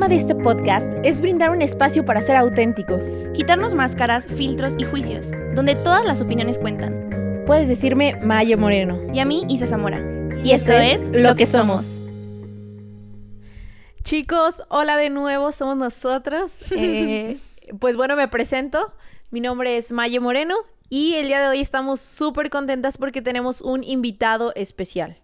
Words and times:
lema 0.00 0.08
de 0.08 0.16
este 0.16 0.34
podcast 0.34 0.90
es 1.02 1.20
brindar 1.20 1.50
un 1.50 1.60
espacio 1.60 2.06
para 2.06 2.22
ser 2.22 2.34
auténticos. 2.36 3.18
Quitarnos 3.34 3.74
máscaras, 3.74 4.26
filtros 4.26 4.74
y 4.78 4.84
juicios, 4.84 5.30
donde 5.54 5.74
todas 5.74 6.06
las 6.06 6.22
opiniones 6.22 6.58
cuentan. 6.58 7.42
Puedes 7.44 7.68
decirme 7.68 8.16
Maya 8.22 8.56
Moreno. 8.56 8.98
Y 9.12 9.18
a 9.18 9.26
mí, 9.26 9.44
Isa 9.50 9.66
Zamora. 9.66 10.00
Y, 10.42 10.52
esto, 10.52 10.72
es 10.72 11.10
Lo 11.12 11.36
que 11.36 11.44
somos. 11.44 12.00
Chicos, 14.02 14.62
hola 14.70 14.96
de 14.96 15.10
nuevo, 15.10 15.52
somos 15.52 15.76
nosotros. 15.76 16.62
Eh, 16.70 17.38
pues 17.78 17.98
bueno, 17.98 18.16
me 18.16 18.26
presento. 18.26 18.94
Mi 19.30 19.42
nombre 19.42 19.76
es 19.76 19.92
Maya 19.92 20.18
Moreno 20.18 20.54
y 20.88 21.16
el 21.16 21.26
día 21.26 21.42
de 21.42 21.48
hoy 21.48 21.60
estamos 21.60 22.00
súper 22.00 22.48
contentas 22.48 22.96
porque 22.96 23.20
tenemos 23.20 23.60
un 23.60 23.84
invitado 23.84 24.54
especial. 24.54 25.18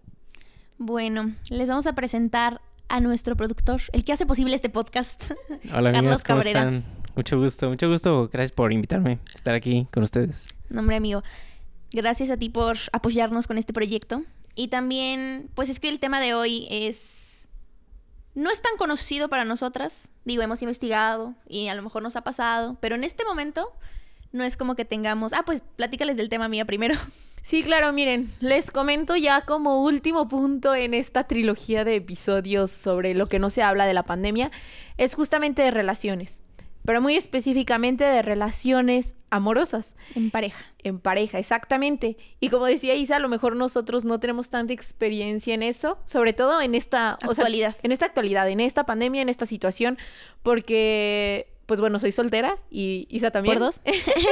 Bueno, 0.77 1.33
les 1.49 1.67
vamos 1.67 1.87
a 1.87 1.93
presentar 1.93 2.61
a 2.89 2.99
nuestro 2.99 3.35
productor, 3.35 3.81
el 3.91 4.03
que 4.03 4.13
hace 4.13 4.25
posible 4.25 4.55
este 4.55 4.69
podcast. 4.69 5.31
Hola, 5.73 5.91
Carlos 5.91 6.23
¿cómo 6.23 6.41
Están? 6.41 6.83
Mucho 7.15 7.39
gusto, 7.39 7.69
mucho 7.69 7.89
gusto. 7.89 8.29
Gracias 8.31 8.51
por 8.51 8.71
invitarme 8.71 9.19
a 9.27 9.33
estar 9.33 9.55
aquí 9.55 9.87
con 9.91 10.03
ustedes. 10.03 10.49
Nombre 10.69 10.95
amigo. 10.95 11.23
Gracias 11.91 12.29
a 12.29 12.37
ti 12.37 12.49
por 12.49 12.77
apoyarnos 12.91 13.47
con 13.47 13.57
este 13.57 13.73
proyecto. 13.73 14.23
Y 14.55 14.67
también, 14.67 15.49
pues 15.55 15.69
es 15.69 15.79
que 15.79 15.89
el 15.89 15.99
tema 15.99 16.19
de 16.19 16.33
hoy 16.33 16.67
es... 16.69 17.47
No 18.35 18.51
es 18.51 18.61
tan 18.61 18.77
conocido 18.77 19.29
para 19.29 19.45
nosotras. 19.45 20.09
Digo, 20.25 20.43
hemos 20.43 20.61
investigado 20.61 21.33
y 21.47 21.69
a 21.69 21.75
lo 21.75 21.81
mejor 21.81 22.03
nos 22.03 22.15
ha 22.15 22.23
pasado, 22.23 22.77
pero 22.81 22.95
en 22.95 23.03
este 23.03 23.25
momento 23.25 23.73
no 24.31 24.43
es 24.43 24.57
como 24.57 24.75
que 24.75 24.85
tengamos... 24.85 25.33
Ah, 25.33 25.43
pues 25.45 25.63
platícales 25.75 26.17
del 26.17 26.29
tema 26.29 26.47
mía 26.49 26.65
primero. 26.65 26.95
Sí, 27.41 27.63
claro, 27.63 27.93
miren, 27.93 28.29
les 28.41 28.71
comento 28.71 29.15
ya 29.15 29.45
como 29.45 29.83
último 29.83 30.27
punto 30.27 30.75
en 30.75 30.93
esta 30.93 31.25
trilogía 31.25 31.85
de 31.85 31.95
episodios 31.95 32.71
sobre 32.71 33.13
lo 33.13 33.27
que 33.27 33.39
no 33.39 33.49
se 33.49 33.61
habla 33.63 33.85
de 33.85 33.93
la 33.93 34.03
pandemia, 34.03 34.51
es 34.97 35.15
justamente 35.15 35.61
de 35.61 35.71
relaciones, 35.71 36.43
pero 36.83 37.01
muy 37.01 37.15
específicamente 37.15 38.03
de 38.03 38.21
relaciones 38.21 39.15
amorosas. 39.29 39.95
En 40.15 40.31
pareja. 40.31 40.65
En 40.83 40.99
pareja, 40.99 41.39
exactamente. 41.39 42.17
Y 42.39 42.49
como 42.49 42.65
decía 42.65 42.95
Isa, 42.95 43.17
a 43.17 43.19
lo 43.19 43.29
mejor 43.29 43.55
nosotros 43.55 44.05
no 44.05 44.19
tenemos 44.19 44.49
tanta 44.49 44.73
experiencia 44.73 45.53
en 45.53 45.63
eso, 45.63 45.97
sobre 46.05 46.33
todo 46.33 46.61
en 46.61 46.75
esta 46.75 47.11
actualidad. 47.11 47.77
en 47.81 47.91
esta 47.91 48.05
actualidad, 48.05 48.49
en 48.49 48.59
esta 48.59 48.85
pandemia, 48.85 49.21
en 49.21 49.29
esta 49.29 49.45
situación, 49.45 49.97
porque 50.43 51.56
pues 51.67 51.79
bueno, 51.79 51.99
soy 51.99 52.11
soltera 52.11 52.57
y 52.71 53.07
Isa 53.11 53.29
también. 53.29 53.59
Por 53.59 53.65
dos. 53.65 53.81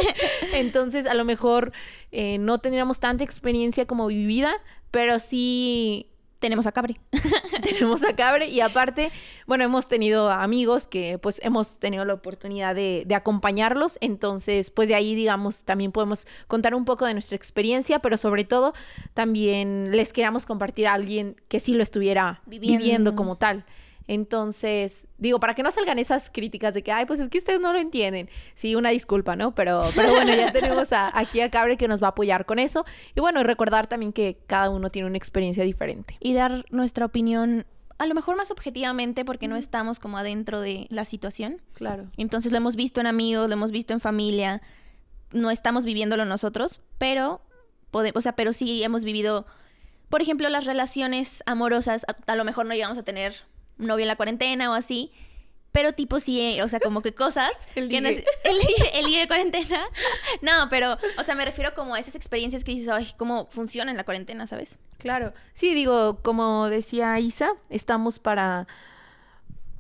Entonces, 0.53 1.05
a 1.05 1.13
lo 1.13 1.25
mejor 1.25 1.73
eh, 2.11 2.37
no 2.39 2.57
tendríamos 2.57 2.99
tanta 2.99 3.23
experiencia 3.23 3.85
como 3.85 4.07
vivida, 4.07 4.53
pero 4.89 5.19
sí 5.19 6.09
tenemos 6.39 6.65
a 6.65 6.71
Cabre. 6.71 6.99
tenemos 7.63 8.03
a 8.03 8.15
Cabre 8.15 8.47
y 8.47 8.61
aparte, 8.61 9.11
bueno, 9.47 9.65
hemos 9.65 9.87
tenido 9.89 10.29
amigos 10.29 10.87
que 10.87 11.17
pues 11.17 11.41
hemos 11.43 11.77
tenido 11.79 12.05
la 12.05 12.13
oportunidad 12.13 12.73
de, 12.73 13.03
de, 13.05 13.15
acompañarlos, 13.15 13.97
entonces 13.99 14.71
pues 14.71 14.87
de 14.87 14.95
ahí 14.95 15.15
digamos 15.15 15.63
también 15.63 15.91
podemos 15.91 16.27
contar 16.47 16.73
un 16.73 16.85
poco 16.85 17.05
de 17.05 17.13
nuestra 17.13 17.35
experiencia, 17.35 17.99
pero 17.99 18.17
sobre 18.17 18.45
todo 18.45 18.73
también 19.13 19.91
les 19.91 20.13
queramos 20.13 20.45
compartir 20.45 20.87
a 20.87 20.93
alguien 20.93 21.35
que 21.47 21.59
sí 21.59 21.73
lo 21.73 21.83
estuviera 21.83 22.41
viviendo 22.45 23.15
como 23.15 23.37
tal. 23.37 23.65
Entonces, 24.07 25.07
digo, 25.17 25.39
para 25.39 25.55
que 25.55 25.63
no 25.63 25.71
salgan 25.71 25.97
esas 25.97 26.29
críticas 26.29 26.73
de 26.73 26.83
que, 26.83 26.91
ay, 26.91 27.05
pues 27.05 27.19
es 27.19 27.29
que 27.29 27.37
ustedes 27.37 27.59
no 27.59 27.73
lo 27.73 27.79
entienden. 27.79 28.29
Sí, 28.53 28.75
una 28.75 28.89
disculpa, 28.89 29.35
¿no? 29.35 29.55
Pero, 29.55 29.83
pero 29.95 30.11
bueno, 30.11 30.33
ya 30.33 30.51
tenemos 30.51 30.89
aquí 30.91 31.41
a 31.41 31.49
Cabre 31.49 31.77
que 31.77 31.87
nos 31.87 32.01
va 32.01 32.07
a 32.07 32.09
apoyar 32.11 32.45
con 32.45 32.59
eso. 32.59 32.85
Y 33.15 33.19
bueno, 33.19 33.41
y 33.41 33.43
recordar 33.43 33.87
también 33.87 34.13
que 34.13 34.37
cada 34.45 34.69
uno 34.69 34.91
tiene 34.91 35.07
una 35.07 35.17
experiencia 35.17 35.63
diferente. 35.63 36.17
Y 36.19 36.33
dar 36.33 36.65
nuestra 36.69 37.05
opinión 37.05 37.65
a 37.97 38.07
lo 38.07 38.13
mejor 38.13 38.35
más 38.35 38.51
objetivamente 38.51 39.23
porque 39.23 39.47
no 39.47 39.55
estamos 39.55 39.99
como 39.99 40.17
adentro 40.17 40.59
de 40.59 40.87
la 40.89 41.05
situación. 41.05 41.61
Claro. 41.73 42.11
Entonces 42.17 42.51
lo 42.51 42.57
hemos 42.57 42.75
visto 42.75 42.99
en 42.99 43.07
amigos, 43.07 43.47
lo 43.47 43.53
hemos 43.53 43.71
visto 43.71 43.93
en 43.93 43.99
familia, 43.99 44.61
no 45.31 45.49
estamos 45.49 45.85
viviéndolo 45.85 46.25
nosotros, 46.25 46.81
pero 46.97 47.41
podemos, 47.91 48.17
o 48.17 48.21
sea, 48.21 48.33
pero 48.35 48.53
sí 48.53 48.83
hemos 48.83 49.03
vivido, 49.03 49.45
por 50.09 50.21
ejemplo, 50.21 50.49
las 50.49 50.65
relaciones 50.65 51.41
amorosas, 51.45 52.05
a 52.27 52.35
lo 52.35 52.43
mejor 52.43 52.65
no 52.65 52.73
llegamos 52.73 52.97
a 52.97 53.03
tener 53.03 53.33
novio 53.77 54.03
en 54.03 54.07
la 54.07 54.15
cuarentena 54.15 54.69
o 54.71 54.73
así. 54.73 55.11
Pero 55.71 55.91
tipo 55.91 56.21
sí, 56.21 56.39
eh, 56.39 56.63
o 56.63 56.69
sea, 56.69 56.79
como 56.79 57.01
que 57.01 57.13
cosas. 57.13 57.51
el, 57.75 57.89
día. 57.89 57.99
el, 57.99 58.13
el, 58.13 59.11
de 59.11 59.27
cuarentena. 59.27 59.83
No, 60.41 60.69
pero, 60.69 60.97
o 61.17 61.23
sea, 61.23 61.35
me 61.35 61.43
refiero 61.43 61.73
como 61.75 61.95
a 61.95 61.99
esas 61.99 62.15
experiencias 62.15 62.63
que 62.63 62.71
dices, 62.71 62.87
ay, 62.87 63.11
cómo 63.17 63.47
funciona 63.49 63.91
en 63.91 63.97
la 63.97 64.05
cuarentena, 64.05 64.47
¿sabes? 64.47 64.79
Claro. 64.99 65.33
Sí, 65.53 65.73
digo, 65.73 66.21
como 66.21 66.69
decía 66.69 67.19
Isa, 67.19 67.53
estamos 67.69 68.19
para 68.19 68.67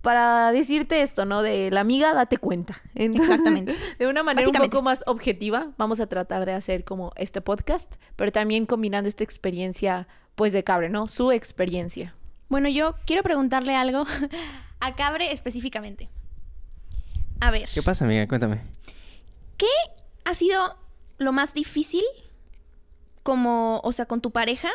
para 0.05 0.51
decirte 0.51 1.01
esto, 1.01 1.25
¿no? 1.25 1.41
De 1.41 1.71
la 1.71 1.79
amiga, 1.79 2.13
date 2.13 2.37
cuenta. 2.37 2.79
Exactamente. 2.93 3.75
De 3.97 4.05
una 4.05 4.21
manera 4.21 4.47
un 4.47 4.53
poco 4.53 4.83
más 4.83 5.03
objetiva, 5.07 5.71
vamos 5.79 5.99
a 5.99 6.05
tratar 6.05 6.45
de 6.45 6.53
hacer 6.53 6.83
como 6.83 7.11
este 7.15 7.41
podcast, 7.41 7.95
pero 8.15 8.31
también 8.31 8.67
combinando 8.67 9.09
esta 9.09 9.23
experiencia, 9.23 10.07
pues, 10.35 10.53
de 10.53 10.63
Cabre, 10.63 10.89
¿no? 10.89 11.07
Su 11.07 11.31
experiencia. 11.31 12.13
Bueno, 12.49 12.69
yo 12.69 12.95
quiero 13.05 13.23
preguntarle 13.23 13.75
algo 13.75 14.05
a 14.79 14.95
Cabre 14.95 15.31
específicamente. 15.31 16.09
A 17.39 17.51
ver. 17.51 17.69
¿Qué 17.73 17.83
pasa, 17.83 18.05
amiga? 18.05 18.27
Cuéntame. 18.27 18.61
¿Qué 19.57 19.67
ha 20.25 20.33
sido 20.33 20.77
lo 21.17 21.31
más 21.31 21.53
difícil 21.53 22.03
como, 23.23 23.79
o 23.83 23.91
sea, 23.91 24.05
con 24.05 24.21
tu 24.21 24.31
pareja 24.31 24.69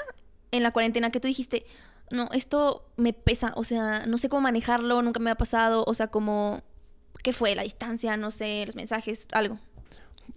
en 0.51 0.63
la 0.63 0.73
cuarentena 0.73 1.11
que 1.11 1.21
tú 1.21 1.29
dijiste, 1.29 1.65
no, 2.11 2.29
esto 2.33 2.85
me 2.97 3.13
pesa, 3.13 3.53
o 3.55 3.65
sea, 3.65 4.07
no 4.07 4.19
sé 4.19 4.29
cómo 4.29 4.43
manejarlo, 4.43 5.03
nunca 5.03 5.21
me 5.21 5.31
ha 5.31 5.37
pasado, 5.37 5.85
o 5.87 5.95
sea, 5.95 6.09
como, 6.09 6.63
¿qué 7.23 7.33
fue? 7.33 7.55
La 7.55 7.63
distancia, 7.63 8.17
no 8.17 8.31
sé, 8.31 8.65
los 8.67 8.75
mensajes, 8.75 9.29
algo. 9.33 9.59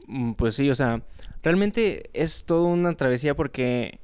Mm, 0.08 0.34
pues 0.34 0.56
sí, 0.56 0.70
o 0.70 0.76
sea, 0.76 1.02
realmente 1.42 2.10
es 2.14 2.46
toda 2.46 2.68
una 2.68 2.94
travesía 2.94 3.36
porque 3.36 4.00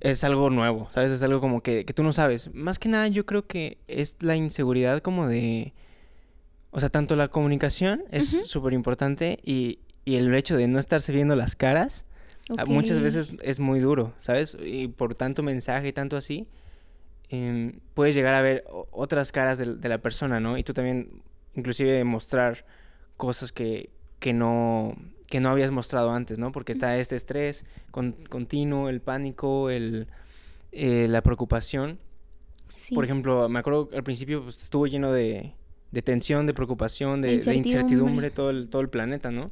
es 0.00 0.24
algo 0.24 0.50
nuevo, 0.50 0.88
¿sabes? 0.92 1.10
Es 1.10 1.22
algo 1.22 1.40
como 1.40 1.62
que, 1.62 1.84
que 1.84 1.92
tú 1.92 2.02
no 2.02 2.12
sabes. 2.12 2.52
Más 2.54 2.78
que 2.78 2.88
nada 2.88 3.08
yo 3.08 3.26
creo 3.26 3.46
que 3.46 3.78
es 3.88 4.16
la 4.20 4.36
inseguridad 4.36 5.00
como 5.00 5.26
de... 5.26 5.72
O 6.70 6.80
sea, 6.80 6.90
tanto 6.90 7.16
la 7.16 7.28
comunicación 7.28 8.04
es 8.10 8.46
súper 8.46 8.74
importante 8.74 9.38
y, 9.42 9.78
y, 10.04 10.16
el 10.16 10.32
hecho 10.34 10.56
de 10.56 10.68
no 10.68 10.78
estarse 10.78 11.12
viendo 11.12 11.34
las 11.34 11.56
caras 11.56 12.04
muchas 12.66 13.00
veces 13.00 13.34
es 13.42 13.58
muy 13.58 13.80
duro, 13.80 14.12
¿sabes? 14.18 14.56
Y 14.62 14.88
por 14.88 15.14
tanto 15.14 15.42
mensaje 15.42 15.88
y 15.88 15.92
tanto 15.92 16.16
así, 16.16 16.46
em, 17.30 17.80
puedes 17.94 18.14
llegar 18.14 18.34
a 18.34 18.42
ver 18.42 18.64
otras 18.90 19.32
caras 19.32 19.58
de, 19.58 19.76
de, 19.76 19.88
la 19.88 19.98
persona, 19.98 20.40
¿no? 20.40 20.58
Y 20.58 20.62
tú 20.62 20.74
también 20.74 21.22
inclusive 21.54 22.04
mostrar 22.04 22.64
cosas 23.16 23.50
que, 23.50 23.90
que 24.18 24.32
no 24.32 24.94
que 25.28 25.40
no 25.40 25.50
habías 25.50 25.70
mostrado 25.70 26.10
antes, 26.10 26.38
¿no? 26.38 26.52
Porque 26.52 26.72
está 26.72 26.98
este 26.98 27.16
estrés 27.16 27.64
continuo, 27.90 28.88
el 28.88 29.00
pánico, 29.00 29.70
el, 29.70 30.08
eh, 30.72 31.06
la 31.08 31.22
preocupación. 31.22 31.98
Por 32.94 33.04
ejemplo, 33.04 33.48
me 33.48 33.58
acuerdo 33.58 33.88
al 33.92 34.02
principio 34.02 34.42
pues, 34.42 34.62
estuvo 34.62 34.86
lleno 34.86 35.12
de, 35.12 35.54
de, 35.90 36.02
tensión, 36.02 36.46
de 36.46 36.54
preocupación, 36.54 37.22
de 37.22 37.34
incertidumbre, 37.54 38.30
todo, 38.30 38.50
el, 38.50 38.68
todo 38.68 38.82
el 38.82 38.88
planeta, 38.88 39.30
¿no? 39.30 39.50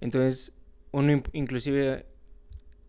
Entonces, 0.00 0.52
uno 0.92 1.22
inclusive 1.32 2.06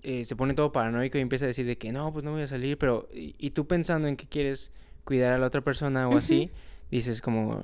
eh, 0.04 0.24
se 0.24 0.36
pone 0.36 0.54
todo 0.54 0.72
paranoico 0.72 1.18
y 1.18 1.22
empieza 1.22 1.46
a 1.46 1.48
decir 1.48 1.66
de 1.66 1.78
que 1.78 1.92
no, 1.92 2.14
pues 2.14 2.24
no 2.24 2.32
voy 2.32 2.44
a 2.44 2.48
salir, 2.48 2.78
pero 2.78 3.10
y, 3.12 3.50
tú 3.52 3.66
pensando 3.66 4.08
en 4.08 4.16
que 4.16 4.28
quieres 4.28 4.72
cuidar 5.04 5.34
a 5.34 5.38
la 5.38 5.48
otra 5.48 5.62
persona 5.62 6.08
o 6.08 6.18
así, 6.18 6.52
dices 6.92 7.22
como, 7.22 7.64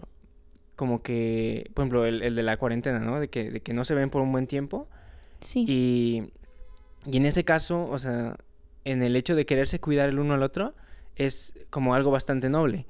como 0.81 1.03
que, 1.03 1.69
por 1.75 1.83
ejemplo, 1.83 2.05
el, 2.07 2.23
el, 2.23 2.35
de 2.35 2.41
la 2.41 2.57
cuarentena, 2.57 2.97
¿no? 2.97 3.19
De 3.19 3.27
que, 3.27 3.51
de 3.51 3.59
que 3.59 3.71
no 3.71 3.85
se 3.85 3.93
ven 3.93 4.09
por 4.09 4.23
un 4.23 4.31
buen 4.31 4.47
tiempo. 4.47 4.87
Sí. 5.39 5.63
Y, 5.67 6.23
y 7.05 7.17
en 7.17 7.27
ese 7.27 7.43
caso, 7.43 7.87
o 7.87 7.99
sea, 7.99 8.35
en 8.83 9.03
el 9.03 9.15
hecho 9.15 9.35
de 9.35 9.45
quererse 9.45 9.79
cuidar 9.79 10.09
el 10.09 10.17
uno 10.17 10.33
al 10.33 10.41
otro, 10.41 10.73
es 11.15 11.53
como 11.69 11.93
algo 11.93 12.09
bastante 12.09 12.49
noble. 12.49 12.87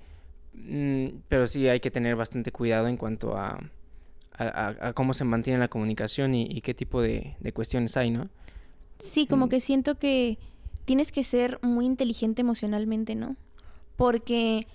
Mm, 0.53 1.17
pero 1.27 1.47
sí 1.47 1.67
hay 1.67 1.81
que 1.81 1.91
tener 1.91 2.15
bastante 2.15 2.53
cuidado 2.53 2.87
en 2.87 2.95
cuanto 2.95 3.35
a, 3.35 3.59
a, 4.37 4.75
a 4.79 4.93
cómo 4.93 5.13
se 5.13 5.25
mantiene 5.25 5.59
la 5.59 5.67
comunicación 5.67 6.33
y, 6.33 6.43
y 6.43 6.61
qué 6.61 6.73
tipo 6.73 7.01
de, 7.01 7.35
de, 7.41 7.51
cuestiones 7.51 7.97
hay, 7.97 8.09
¿no? 8.09 8.29
Sí, 8.99 9.27
como 9.27 9.47
mm. 9.47 9.49
que 9.49 9.59
siento 9.59 9.99
que 9.99 10.39
tienes 10.85 11.11
que 11.11 11.23
ser 11.23 11.59
muy 11.61 11.85
inteligente 11.85 12.39
emocionalmente, 12.39 13.15
¿no? 13.15 13.35
Porque 13.97 14.65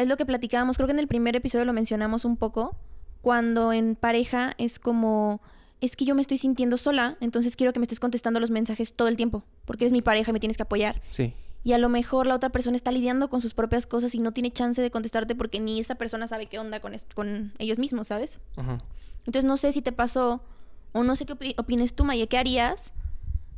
es 0.00 0.08
lo 0.08 0.16
que 0.16 0.26
platicábamos, 0.26 0.76
creo 0.76 0.86
que 0.86 0.92
en 0.92 0.98
el 0.98 1.08
primer 1.08 1.36
episodio 1.36 1.64
lo 1.64 1.72
mencionamos 1.72 2.24
un 2.24 2.36
poco, 2.36 2.76
cuando 3.20 3.72
en 3.72 3.96
pareja 3.96 4.54
es 4.58 4.78
como, 4.78 5.40
es 5.80 5.96
que 5.96 6.04
yo 6.04 6.14
me 6.14 6.22
estoy 6.22 6.38
sintiendo 6.38 6.76
sola, 6.78 7.16
entonces 7.20 7.56
quiero 7.56 7.72
que 7.72 7.78
me 7.78 7.84
estés 7.84 8.00
contestando 8.00 8.40
los 8.40 8.50
mensajes 8.50 8.94
todo 8.94 9.08
el 9.08 9.16
tiempo, 9.16 9.44
porque 9.64 9.84
eres 9.84 9.92
mi 9.92 10.02
pareja 10.02 10.30
y 10.30 10.32
me 10.32 10.40
tienes 10.40 10.56
que 10.56 10.62
apoyar. 10.62 11.00
Sí. 11.10 11.34
Y 11.62 11.74
a 11.74 11.78
lo 11.78 11.90
mejor 11.90 12.26
la 12.26 12.34
otra 12.34 12.48
persona 12.48 12.76
está 12.76 12.90
lidiando 12.90 13.28
con 13.28 13.42
sus 13.42 13.52
propias 13.52 13.86
cosas 13.86 14.14
y 14.14 14.18
no 14.18 14.32
tiene 14.32 14.50
chance 14.50 14.80
de 14.80 14.90
contestarte 14.90 15.34
porque 15.34 15.60
ni 15.60 15.78
esa 15.78 15.96
persona 15.96 16.26
sabe 16.26 16.46
qué 16.46 16.58
onda 16.58 16.80
con, 16.80 16.92
con 17.14 17.52
ellos 17.58 17.78
mismos, 17.78 18.06
¿sabes? 18.06 18.40
Ajá. 18.56 18.78
Entonces 19.26 19.44
no 19.44 19.58
sé 19.58 19.72
si 19.72 19.82
te 19.82 19.92
pasó, 19.92 20.42
o 20.92 21.04
no 21.04 21.16
sé 21.16 21.26
qué 21.26 21.54
opines 21.58 21.94
tú, 21.94 22.04
Maya, 22.04 22.26
¿qué 22.26 22.38
harías 22.38 22.92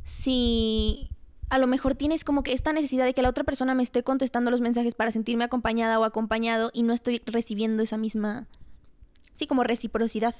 si 0.03 1.09
a 1.53 1.59
lo 1.59 1.67
mejor 1.67 1.93
tienes 1.93 2.23
como 2.23 2.41
que 2.41 2.51
esta 2.51 2.73
necesidad 2.73 3.05
de 3.05 3.13
que 3.13 3.21
la 3.21 3.29
otra 3.29 3.43
persona 3.43 3.75
me 3.75 3.83
esté 3.83 4.01
contestando 4.01 4.49
los 4.49 4.59
mensajes 4.59 4.95
para 4.95 5.11
sentirme 5.11 5.43
acompañada 5.43 5.99
o 5.99 6.03
acompañado 6.03 6.71
y 6.73 6.81
no 6.81 6.93
estoy 6.93 7.21
recibiendo 7.27 7.83
esa 7.83 7.95
misma, 7.95 8.47
sí, 9.35 9.45
como 9.45 9.63
reciprocidad. 9.63 10.33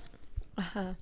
Ajá. 0.55 0.97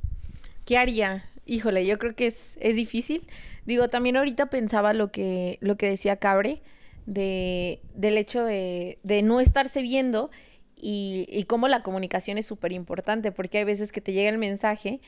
¿Qué 0.65 0.77
haría? 0.77 1.23
Híjole, 1.45 1.85
yo 1.85 1.97
creo 1.97 2.13
que 2.13 2.27
es, 2.27 2.57
es 2.59 2.75
difícil. 2.75 3.25
Digo, 3.65 3.87
también 3.87 4.17
ahorita 4.17 4.49
pensaba 4.49 4.91
lo 4.91 5.13
que, 5.13 5.57
lo 5.61 5.77
que 5.77 5.87
decía 5.87 6.17
Cabre, 6.17 6.61
de, 7.05 7.79
del 7.95 8.17
hecho 8.17 8.43
de, 8.43 8.99
de 9.03 9.21
no 9.21 9.39
estarse 9.39 9.81
viendo 9.81 10.29
y, 10.75 11.25
y 11.29 11.45
cómo 11.45 11.69
la 11.69 11.83
comunicación 11.83 12.37
es 12.37 12.45
súper 12.45 12.73
importante, 12.73 13.31
porque 13.31 13.59
hay 13.59 13.63
veces 13.63 13.93
que 13.93 14.01
te 14.01 14.11
llega 14.11 14.29
el 14.29 14.39
mensaje 14.39 14.99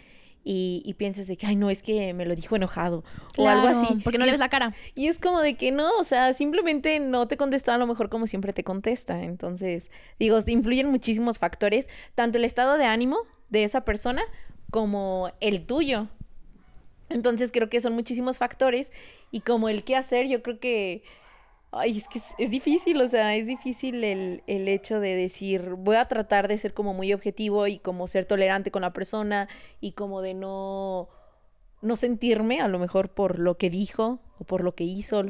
y, 0.43 0.81
y, 0.85 0.93
piensas 0.95 1.27
de 1.27 1.37
que, 1.37 1.45
ay, 1.45 1.55
no, 1.55 1.69
es 1.69 1.81
que 1.81 2.13
me 2.13 2.25
lo 2.25 2.35
dijo 2.35 2.55
enojado 2.55 3.03
claro, 3.31 3.61
o 3.61 3.65
algo 3.65 3.79
así. 3.79 4.01
Porque 4.03 4.17
no 4.17 4.25
le 4.25 4.31
es, 4.31 4.33
ves 4.33 4.39
la 4.39 4.49
cara. 4.49 4.75
Y 4.93 5.07
es 5.07 5.17
como 5.17 5.39
de 5.39 5.55
que 5.55 5.71
no, 5.71 5.97
o 5.97 6.03
sea, 6.03 6.33
simplemente 6.33 6.99
no 6.99 7.27
te 7.27 7.37
contestó 7.37 7.71
a 7.71 7.77
lo 7.77 7.87
mejor 7.87 8.09
como 8.09 8.27
siempre 8.27 8.51
te 8.51 8.63
contesta. 8.63 9.23
Entonces, 9.23 9.89
digo, 10.19 10.37
influyen 10.47 10.89
muchísimos 10.89 11.39
factores, 11.39 11.87
tanto 12.15 12.37
el 12.37 12.45
estado 12.45 12.77
de 12.77 12.85
ánimo 12.85 13.19
de 13.49 13.63
esa 13.63 13.85
persona 13.85 14.23
como 14.69 15.31
el 15.39 15.65
tuyo. 15.65 16.09
Entonces 17.09 17.51
creo 17.51 17.69
que 17.69 17.79
son 17.79 17.93
muchísimos 17.93 18.37
factores 18.37 18.91
y 19.31 19.41
como 19.41 19.69
el 19.69 19.83
qué 19.83 19.95
hacer, 19.95 20.27
yo 20.27 20.41
creo 20.41 20.59
que, 20.59 21.03
ay, 21.73 21.97
es 21.97 22.07
que 22.07 22.19
es, 22.19 22.25
es 22.37 22.51
difícil, 22.51 23.01
o 23.01 23.07
sea, 23.07 23.35
es 23.35 23.47
difícil 23.47 24.03
el, 24.03 24.43
el, 24.47 24.67
hecho 24.67 24.99
de 24.99 25.15
decir, 25.15 25.75
voy 25.77 25.95
a 25.95 26.07
tratar 26.07 26.47
de 26.47 26.57
ser 26.57 26.73
como 26.73 26.93
muy 26.93 27.13
objetivo 27.13 27.67
y 27.67 27.79
como 27.79 28.07
ser 28.07 28.25
tolerante 28.25 28.71
con 28.71 28.81
la 28.81 28.93
persona 28.93 29.47
y 29.81 29.93
como 29.93 30.21
de 30.21 30.33
no, 30.33 31.09
no 31.81 31.95
sentirme 31.95 32.61
a 32.61 32.67
lo 32.67 32.79
mejor 32.79 33.09
por 33.09 33.39
lo 33.39 33.57
que 33.57 33.69
dijo 33.69 34.19
o 34.39 34.43
por 34.45 34.63
lo 34.63 34.75
que 34.75 34.83
hizo. 34.83 35.23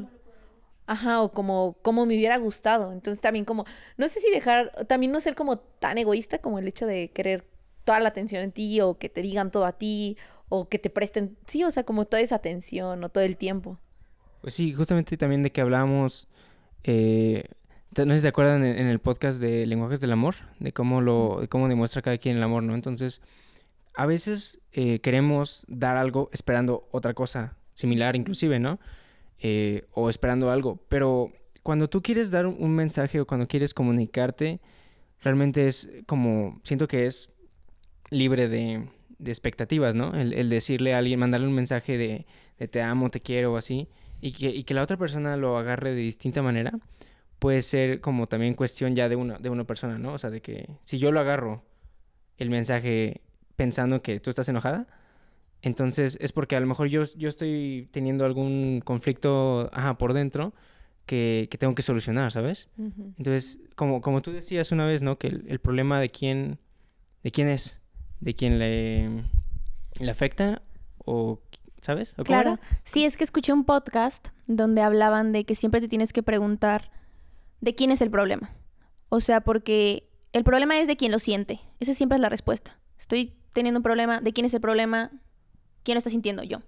Ajá, 0.85 1.21
o 1.21 1.31
como, 1.31 1.77
como 1.81 2.05
me 2.05 2.15
hubiera 2.15 2.37
gustado. 2.37 2.91
Entonces 2.91 3.21
también 3.21 3.45
como, 3.45 3.65
no 3.97 4.07
sé 4.07 4.19
si 4.19 4.29
dejar, 4.29 4.85
también 4.87 5.11
no 5.11 5.21
ser 5.21 5.35
como 5.35 5.57
tan 5.57 5.97
egoísta 5.97 6.39
como 6.39 6.59
el 6.59 6.67
hecho 6.67 6.85
de 6.85 7.09
querer 7.11 7.47
toda 7.85 7.99
la 7.99 8.09
atención 8.09 8.43
en 8.43 8.51
ti 8.51 8.81
o 8.81 8.97
que 8.97 9.09
te 9.09 9.21
digan 9.21 9.51
todo 9.51 9.65
a 9.65 9.73
ti 9.73 10.17
o 10.49 10.67
que 10.69 10.79
te 10.79 10.89
presten, 10.89 11.37
sí, 11.47 11.63
o 11.63 11.71
sea, 11.71 11.83
como 11.83 12.05
toda 12.05 12.21
esa 12.21 12.35
atención 12.35 13.03
o 13.03 13.09
todo 13.09 13.23
el 13.23 13.37
tiempo. 13.37 13.79
Pues 14.41 14.53
sí, 14.53 14.73
justamente 14.73 15.15
también 15.17 15.41
de 15.41 15.51
que 15.51 15.61
hablábamos, 15.61 16.27
eh, 16.83 17.45
no 17.97 18.05
sé 18.13 18.15
si 18.15 18.21
se 18.23 18.27
acuerdan 18.27 18.63
en, 18.63 18.77
en, 18.77 18.87
el 18.87 18.99
podcast 18.99 19.39
de 19.39 19.65
Lenguajes 19.65 20.01
del 20.01 20.11
Amor, 20.11 20.35
de 20.59 20.73
cómo 20.73 21.01
lo, 21.01 21.39
de 21.41 21.47
cómo 21.47 21.67
demuestra 21.67 22.01
cada 22.01 22.17
quien 22.17 22.37
el 22.37 22.43
amor, 22.43 22.63
¿no? 22.63 22.75
Entonces, 22.75 23.21
a 23.95 24.05
veces 24.05 24.61
eh, 24.71 24.99
queremos 24.99 25.65
dar 25.67 25.97
algo 25.97 26.29
esperando 26.33 26.87
otra 26.91 27.13
cosa 27.13 27.55
similar 27.73 28.15
inclusive, 28.15 28.59
¿no? 28.59 28.79
Eh, 29.39 29.85
o 29.91 30.09
esperando 30.09 30.51
algo, 30.51 30.79
pero 30.89 31.31
cuando 31.63 31.89
tú 31.89 32.01
quieres 32.01 32.31
dar 32.31 32.45
un, 32.45 32.55
un 32.59 32.75
mensaje 32.75 33.19
o 33.19 33.27
cuando 33.27 33.47
quieres 33.47 33.73
comunicarte, 33.73 34.59
realmente 35.21 35.67
es 35.67 35.89
como, 36.05 36.61
siento 36.63 36.87
que 36.87 37.05
es 37.05 37.29
libre 38.09 38.47
de, 38.47 38.87
de 39.17 39.31
expectativas, 39.31 39.95
¿no? 39.95 40.13
El, 40.13 40.33
el, 40.33 40.49
decirle 40.49 40.93
a 40.93 40.99
alguien, 40.99 41.19
mandarle 41.19 41.47
un 41.47 41.53
mensaje 41.53 41.97
de, 41.97 42.25
de, 42.57 42.67
te 42.67 42.81
amo, 42.81 43.09
te 43.09 43.21
quiero 43.21 43.53
o 43.53 43.57
así, 43.57 43.87
y 44.23 44.31
que, 44.31 44.49
y 44.49 44.63
que 44.63 44.73
la 44.73 44.83
otra 44.83 44.97
persona 44.97 45.35
lo 45.37 45.57
agarre 45.57 45.91
de 45.91 46.01
distinta 46.01 46.41
manera, 46.41 46.71
puede 47.39 47.61
ser 47.61 47.99
como 48.01 48.27
también 48.27 48.53
cuestión 48.53 48.95
ya 48.95 49.09
de 49.09 49.15
una, 49.15 49.37
de 49.37 49.49
una 49.49 49.65
persona, 49.65 49.97
¿no? 49.97 50.13
O 50.13 50.17
sea, 50.17 50.29
de 50.29 50.41
que 50.41 50.69
si 50.81 50.97
yo 50.97 51.11
lo 51.11 51.19
agarro 51.19 51.63
el 52.37 52.49
mensaje 52.49 53.21
pensando 53.55 54.01
que 54.01 54.19
tú 54.19 54.29
estás 54.29 54.47
enojada, 54.49 54.87
entonces 55.61 56.17
es 56.21 56.31
porque 56.31 56.55
a 56.55 56.59
lo 56.59 56.67
mejor 56.67 56.87
yo, 56.87 57.03
yo 57.17 57.29
estoy 57.29 57.89
teniendo 57.91 58.25
algún 58.25 58.81
conflicto 58.83 59.69
ajá, 59.73 59.97
por 59.97 60.13
dentro 60.13 60.53
que, 61.05 61.47
que, 61.51 61.57
tengo 61.57 61.75
que 61.75 61.81
solucionar, 61.81 62.31
¿sabes? 62.31 62.69
Uh 62.77 62.83
-huh. 62.83 63.13
Entonces, 63.17 63.59
como, 63.75 64.01
como 64.01 64.21
tú 64.21 64.31
decías 64.31 64.71
una 64.71 64.85
vez, 64.85 65.01
¿no? 65.01 65.17
Que 65.17 65.27
el, 65.27 65.45
el 65.47 65.59
problema 65.59 65.99
de 65.99 66.09
quién, 66.09 66.59
de 67.23 67.31
quién 67.31 67.49
es 67.49 67.83
de 68.23 68.33
quién 68.33 68.57
le, 68.57 69.09
le 69.99 70.11
afecta 70.11 70.61
o, 70.97 71.41
¿sabes? 71.83 72.15
¿O 72.17 72.23
claro, 72.23 72.59
sí, 72.83 73.03
es 73.03 73.17
que 73.17 73.25
escuché 73.25 73.51
un 73.51 73.65
podcast 73.65 74.29
donde 74.47 74.81
hablaban 74.81 75.33
de 75.33 75.43
que 75.43 75.53
siempre 75.53 75.81
te 75.81 75.89
tienes 75.89 76.13
que 76.13 76.23
preguntar 76.23 76.89
de 77.59 77.75
quién 77.75 77.91
es 77.91 78.01
el 78.01 78.09
problema. 78.09 78.51
O 79.09 79.19
sea, 79.19 79.41
porque 79.41 80.09
el 80.31 80.43
problema 80.43 80.79
es 80.79 80.87
de 80.87 80.95
quién 80.95 81.11
lo 81.11 81.19
siente. 81.19 81.59
Esa 81.79 81.93
siempre 81.93 82.15
es 82.15 82.21
la 82.21 82.29
respuesta. 82.29 82.79
Estoy 82.97 83.35
teniendo 83.51 83.79
un 83.79 83.83
problema, 83.83 84.21
¿de 84.21 84.31
quién 84.31 84.45
es 84.45 84.53
el 84.53 84.61
problema? 84.61 85.11
¿Quién 85.83 85.95
lo 85.95 85.99
está 85.99 86.09
sintiendo? 86.09 86.43
Yo. 86.43 86.59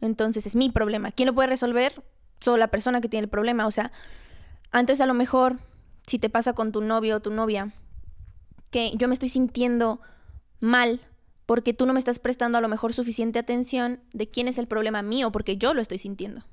Entonces 0.00 0.46
es 0.46 0.56
mi 0.56 0.70
problema. 0.70 1.12
¿Quién 1.12 1.26
lo 1.26 1.34
puede 1.34 1.48
resolver? 1.48 2.02
Solo 2.40 2.56
la 2.56 2.68
persona 2.68 3.02
que 3.02 3.08
tiene 3.08 3.24
el 3.24 3.30
problema. 3.30 3.66
O 3.66 3.70
sea, 3.70 3.92
antes 4.70 5.00
a 5.02 5.06
lo 5.06 5.14
mejor, 5.14 5.58
si 6.06 6.18
te 6.18 6.30
pasa 6.30 6.54
con 6.54 6.72
tu 6.72 6.80
novio 6.80 7.16
o 7.16 7.20
tu 7.20 7.30
novia, 7.30 7.74
que 8.70 8.92
yo 8.96 9.08
me 9.08 9.14
estoy 9.14 9.28
sintiendo 9.28 10.00
mal 10.58 11.00
porque 11.52 11.74
tú 11.74 11.84
no 11.84 11.92
me 11.92 11.98
estás 11.98 12.18
prestando 12.18 12.56
a 12.56 12.62
lo 12.62 12.68
mejor 12.68 12.94
suficiente 12.94 13.38
atención 13.38 14.00
de 14.14 14.26
quién 14.26 14.48
es 14.48 14.56
el 14.56 14.66
problema 14.66 15.02
mío, 15.02 15.30
porque 15.30 15.58
yo 15.58 15.74
lo 15.74 15.82
estoy 15.82 15.98
sintiendo. 15.98 16.46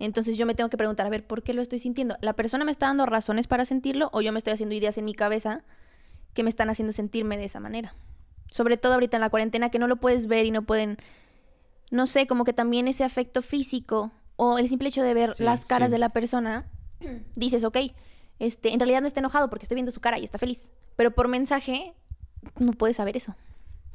Entonces 0.00 0.36
yo 0.36 0.44
me 0.44 0.56
tengo 0.56 0.68
que 0.68 0.76
preguntar, 0.76 1.06
a 1.06 1.08
ver, 1.08 1.24
¿por 1.24 1.44
qué 1.44 1.54
lo 1.54 1.62
estoy 1.62 1.78
sintiendo? 1.78 2.16
¿La 2.20 2.32
persona 2.32 2.64
me 2.64 2.72
está 2.72 2.86
dando 2.86 3.06
razones 3.06 3.46
para 3.46 3.64
sentirlo 3.64 4.10
o 4.12 4.22
yo 4.22 4.32
me 4.32 4.38
estoy 4.38 4.52
haciendo 4.52 4.74
ideas 4.74 4.98
en 4.98 5.04
mi 5.04 5.14
cabeza 5.14 5.62
que 6.34 6.42
me 6.42 6.50
están 6.50 6.68
haciendo 6.68 6.92
sentirme 6.92 7.36
de 7.36 7.44
esa 7.44 7.60
manera? 7.60 7.94
Sobre 8.50 8.76
todo 8.76 8.94
ahorita 8.94 9.18
en 9.18 9.20
la 9.20 9.30
cuarentena 9.30 9.70
que 9.70 9.78
no 9.78 9.86
lo 9.86 9.98
puedes 9.98 10.26
ver 10.26 10.44
y 10.46 10.50
no 10.50 10.62
pueden, 10.62 10.96
no 11.92 12.08
sé, 12.08 12.26
como 12.26 12.42
que 12.42 12.52
también 12.52 12.88
ese 12.88 13.04
afecto 13.04 13.42
físico 13.42 14.10
o 14.34 14.58
el 14.58 14.68
simple 14.68 14.88
hecho 14.88 15.04
de 15.04 15.14
ver 15.14 15.36
sí, 15.36 15.44
las 15.44 15.64
caras 15.64 15.90
sí. 15.90 15.92
de 15.92 15.98
la 15.98 16.08
persona, 16.08 16.66
dices, 17.36 17.62
ok, 17.62 17.76
este, 18.40 18.72
en 18.72 18.80
realidad 18.80 19.00
no 19.00 19.06
está 19.06 19.20
enojado 19.20 19.48
porque 19.48 19.62
estoy 19.62 19.76
viendo 19.76 19.92
su 19.92 20.00
cara 20.00 20.18
y 20.18 20.24
está 20.24 20.38
feliz. 20.38 20.72
Pero 20.96 21.12
por 21.12 21.28
mensaje 21.28 21.94
no 22.58 22.72
puedes 22.72 22.96
saber 22.96 23.16
eso. 23.16 23.36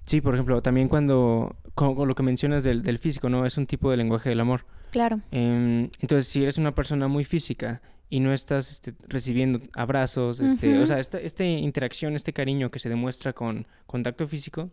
Sí, 0.06 0.22
por 0.22 0.36
ejemplo, 0.36 0.62
también 0.62 0.88
cuando, 0.88 1.56
con, 1.74 1.96
con 1.96 2.08
lo 2.08 2.16
que 2.16 2.24
mencionas 2.24 2.64
del, 2.64 2.82
del, 2.84 3.00
físico, 3.00 3.28
¿no? 3.28 3.46
Es 3.46 3.58
un 3.58 3.66
tipo 3.66 3.90
de 3.90 3.98
lenguaje 3.98 4.30
del 4.30 4.40
amor. 4.40 4.66
Claro. 4.92 5.20
Eh, 5.32 5.90
entonces, 6.00 6.28
si 6.28 6.44
eres 6.44 6.58
una 6.58 6.76
persona 6.76 7.08
muy 7.08 7.24
física 7.24 7.82
y 8.10 8.20
no 8.20 8.32
estás 8.32 8.70
este, 8.70 8.94
recibiendo 9.08 9.62
abrazos, 9.74 10.40
este, 10.40 10.70
uh 10.70 10.78
-huh. 10.78 10.84
o 10.84 10.86
sea, 10.86 11.00
esta, 11.00 11.20
esta, 11.20 11.44
interacción, 11.44 12.16
este 12.16 12.34
cariño 12.34 12.70
que 12.70 12.78
se 12.80 12.88
demuestra 12.88 13.34
con 13.34 13.68
contacto 13.88 14.28
físico, 14.28 14.70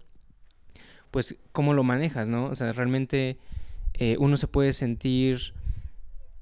pues, 1.11 1.37
¿cómo 1.53 1.73
lo 1.73 1.83
manejas, 1.83 2.29
no? 2.29 2.47
O 2.47 2.55
sea, 2.55 2.73
realmente 2.73 3.39
eh, 3.95 4.17
uno 4.19 4.37
se 4.37 4.49
puede 4.49 4.75
sentir 4.75 5.55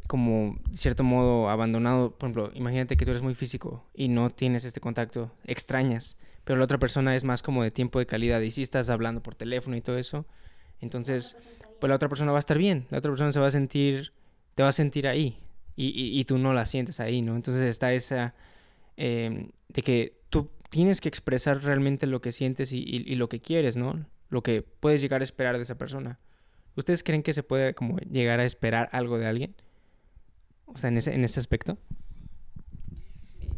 como, 0.08 0.58
de 0.68 0.76
cierto 0.76 1.04
modo, 1.04 1.48
abandonado. 1.48 2.10
Por 2.10 2.28
ejemplo, 2.28 2.50
imagínate 2.54 2.96
que 2.96 3.04
tú 3.04 3.12
eres 3.12 3.22
muy 3.22 3.36
físico 3.36 3.84
y 3.94 4.08
no 4.08 4.30
tienes 4.30 4.64
este 4.64 4.80
contacto, 4.80 5.30
extrañas 5.44 6.18
pero 6.44 6.58
la 6.58 6.64
otra 6.64 6.78
persona 6.78 7.16
es 7.16 7.24
más 7.24 7.42
como 7.42 7.62
de 7.62 7.70
tiempo 7.70 7.98
de 7.98 8.06
calidad 8.06 8.40
y 8.40 8.50
si 8.50 8.62
estás 8.62 8.90
hablando 8.90 9.22
por 9.22 9.34
teléfono 9.34 9.76
y 9.76 9.80
todo 9.80 9.98
eso, 9.98 10.26
entonces 10.80 11.36
pues 11.78 11.88
la 11.88 11.96
otra 11.96 12.08
persona 12.08 12.32
va 12.32 12.38
a 12.38 12.40
estar 12.40 12.58
bien, 12.58 12.86
la 12.90 12.98
otra 12.98 13.10
persona 13.10 13.32
se 13.32 13.40
va 13.40 13.46
a 13.46 13.50
sentir, 13.50 14.12
te 14.54 14.62
va 14.62 14.68
a 14.68 14.72
sentir 14.72 15.06
ahí 15.06 15.38
y, 15.76 15.86
y, 15.88 16.18
y 16.18 16.24
tú 16.24 16.38
no 16.38 16.52
la 16.52 16.66
sientes 16.66 17.00
ahí, 17.00 17.22
¿no? 17.22 17.36
Entonces 17.36 17.62
está 17.62 17.92
esa 17.92 18.34
eh, 18.96 19.48
de 19.68 19.82
que 19.82 20.20
tú 20.28 20.50
tienes 20.68 21.00
que 21.00 21.08
expresar 21.08 21.62
realmente 21.62 22.06
lo 22.06 22.20
que 22.20 22.32
sientes 22.32 22.72
y, 22.72 22.80
y, 22.82 23.14
lo 23.14 23.28
que 23.30 23.40
quieres, 23.40 23.78
¿no? 23.78 24.04
Lo 24.28 24.42
que 24.42 24.62
puedes 24.62 25.00
llegar 25.00 25.22
a 25.22 25.24
esperar 25.24 25.56
de 25.56 25.62
esa 25.62 25.78
persona. 25.78 26.20
¿Ustedes 26.76 27.02
creen 27.02 27.22
que 27.22 27.32
se 27.32 27.42
puede 27.42 27.74
como 27.74 27.96
llegar 27.98 28.40
a 28.40 28.44
esperar 28.44 28.90
algo 28.92 29.16
de 29.18 29.26
alguien? 29.26 29.54
O 30.66 30.76
sea, 30.76 30.88
en 30.88 30.98
ese, 30.98 31.14
en 31.14 31.24
ese 31.24 31.40
aspecto 31.40 31.78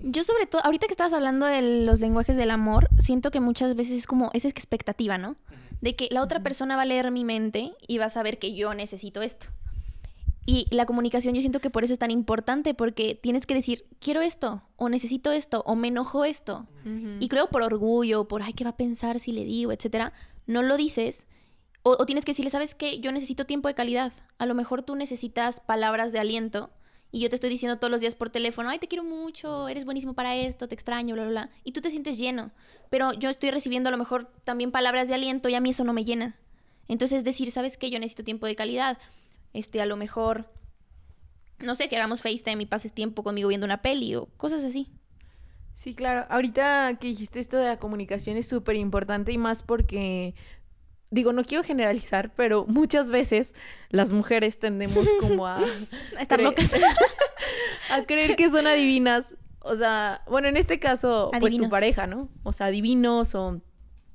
yo 0.02 0.24
sobre 0.24 0.46
todo, 0.46 0.64
ahorita 0.64 0.86
que 0.86 0.92
estabas 0.92 1.12
hablando 1.12 1.46
de 1.46 1.84
los 1.84 2.00
lenguajes 2.00 2.36
del 2.36 2.50
amor, 2.50 2.88
siento 2.98 3.30
que 3.30 3.40
muchas 3.40 3.74
veces 3.74 3.98
es 3.98 4.06
como 4.06 4.30
esa 4.34 4.48
expectativa, 4.48 5.18
¿no? 5.18 5.36
De 5.80 5.96
que 5.96 6.08
la 6.10 6.22
otra 6.22 6.42
persona 6.42 6.76
va 6.76 6.82
a 6.82 6.86
leer 6.86 7.10
mi 7.10 7.24
mente 7.24 7.72
y 7.86 7.98
va 7.98 8.06
a 8.06 8.10
saber 8.10 8.38
que 8.38 8.54
yo 8.54 8.74
necesito 8.74 9.22
esto. 9.22 9.46
Y 10.44 10.66
la 10.74 10.86
comunicación 10.86 11.34
yo 11.34 11.40
siento 11.40 11.60
que 11.60 11.70
por 11.70 11.84
eso 11.84 11.92
es 11.92 11.98
tan 11.98 12.10
importante, 12.10 12.74
porque 12.74 13.14
tienes 13.14 13.46
que 13.46 13.54
decir, 13.54 13.86
quiero 14.00 14.20
esto, 14.20 14.62
o 14.76 14.88
necesito 14.88 15.30
esto, 15.30 15.62
o 15.66 15.76
me 15.76 15.88
enojo 15.88 16.24
esto. 16.24 16.66
Uh 16.84 16.88
-huh. 16.88 17.16
Y 17.20 17.28
creo 17.28 17.48
por 17.48 17.62
orgullo, 17.62 18.26
por, 18.26 18.42
ay, 18.42 18.52
¿qué 18.52 18.64
va 18.64 18.70
a 18.70 18.76
pensar 18.76 19.20
si 19.20 19.32
le 19.32 19.44
digo, 19.44 19.70
etcétera? 19.70 20.12
No 20.46 20.62
lo 20.62 20.76
dices. 20.76 21.26
O, 21.84 21.96
o 21.98 22.06
tienes 22.06 22.24
que 22.24 22.32
decirle, 22.32 22.50
¿sabes 22.50 22.74
qué? 22.74 22.98
Yo 22.98 23.12
necesito 23.12 23.46
tiempo 23.46 23.68
de 23.68 23.74
calidad. 23.74 24.12
A 24.38 24.46
lo 24.46 24.54
mejor 24.54 24.82
tú 24.82 24.96
necesitas 24.96 25.60
palabras 25.60 26.10
de 26.10 26.18
aliento 26.18 26.70
y 27.12 27.20
yo 27.20 27.28
te 27.28 27.36
estoy 27.36 27.50
diciendo 27.50 27.78
todos 27.78 27.90
los 27.90 28.00
días 28.00 28.14
por 28.14 28.30
teléfono, 28.30 28.70
ay, 28.70 28.78
te 28.78 28.88
quiero 28.88 29.04
mucho, 29.04 29.68
eres 29.68 29.84
buenísimo 29.84 30.14
para 30.14 30.34
esto, 30.34 30.66
te 30.66 30.74
extraño, 30.74 31.14
bla, 31.14 31.24
bla, 31.24 31.30
bla, 31.30 31.50
y 31.62 31.72
tú 31.72 31.82
te 31.82 31.90
sientes 31.90 32.18
lleno, 32.18 32.50
pero 32.90 33.12
yo 33.12 33.28
estoy 33.28 33.50
recibiendo 33.50 33.88
a 33.88 33.92
lo 33.92 33.98
mejor 33.98 34.32
también 34.44 34.72
palabras 34.72 35.08
de 35.08 35.14
aliento 35.14 35.48
y 35.48 35.54
a 35.54 35.60
mí 35.60 35.70
eso 35.70 35.84
no 35.84 35.92
me 35.92 36.04
llena. 36.04 36.36
Entonces, 36.88 37.18
es 37.18 37.24
decir, 37.24 37.50
¿sabes 37.52 37.76
qué? 37.76 37.90
Yo 37.90 37.98
necesito 37.98 38.24
tiempo 38.24 38.46
de 38.46 38.56
calidad. 38.56 38.98
Este, 39.52 39.80
a 39.80 39.86
lo 39.86 39.96
mejor, 39.96 40.50
no 41.58 41.74
sé, 41.74 41.88
que 41.88 41.96
hagamos 41.96 42.22
FaceTime 42.22 42.62
y 42.64 42.66
pases 42.66 42.92
tiempo 42.92 43.22
conmigo 43.22 43.48
viendo 43.48 43.64
una 43.64 43.82
peli 43.82 44.14
o 44.14 44.26
cosas 44.36 44.64
así. 44.64 44.90
Sí, 45.74 45.94
claro. 45.94 46.26
Ahorita 46.28 46.98
que 47.00 47.08
dijiste 47.08 47.40
esto 47.40 47.56
de 47.56 47.66
la 47.66 47.78
comunicación 47.78 48.36
es 48.36 48.46
súper 48.48 48.76
importante 48.76 49.32
y 49.32 49.38
más 49.38 49.62
porque 49.62 50.34
digo, 51.12 51.32
no 51.32 51.44
quiero 51.44 51.62
generalizar, 51.62 52.32
pero 52.34 52.64
muchas 52.66 53.10
veces 53.10 53.54
las 53.90 54.10
mujeres 54.12 54.58
tendemos 54.58 55.06
como 55.20 55.46
a... 55.46 55.58
a 56.16 56.22
estar 56.22 56.40
locas. 56.40 56.72
a 57.90 58.02
creer 58.04 58.34
que 58.34 58.48
son 58.48 58.66
adivinas. 58.66 59.36
O 59.60 59.76
sea, 59.76 60.22
bueno, 60.26 60.48
en 60.48 60.56
este 60.56 60.80
caso, 60.80 61.30
pues 61.38 61.56
tu 61.56 61.68
pareja, 61.68 62.06
¿no? 62.08 62.28
O 62.42 62.52
sea, 62.52 62.66
adivinos 62.66 63.34
o... 63.34 63.60